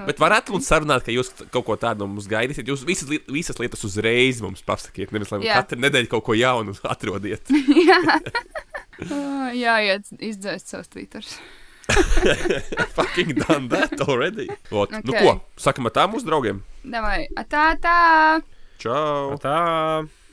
[0.00, 0.02] noteikti.
[0.08, 2.66] Bet varētu mums sarunāt, ka jūs kaut ko tādu no mums gaidīsiet.
[2.66, 5.14] Jūs visas, li- visas lietas uzreiz mums pasakiet.
[5.14, 5.60] Nevis lai Jā.
[5.60, 7.52] katru nedēļu kaut ko jaunu atrodiet.
[7.52, 8.18] Ā,
[9.62, 11.36] Jā, iet izdzēst savus twitterus.
[12.96, 14.48] Fucking done that already.
[14.72, 15.04] Ot, okay.
[15.06, 16.64] Nu ko, sakam tā mūsu draugiem?
[16.82, 17.98] Davai, tā, tā!
[18.82, 19.36] Čau!
[19.42, 19.58] Tā.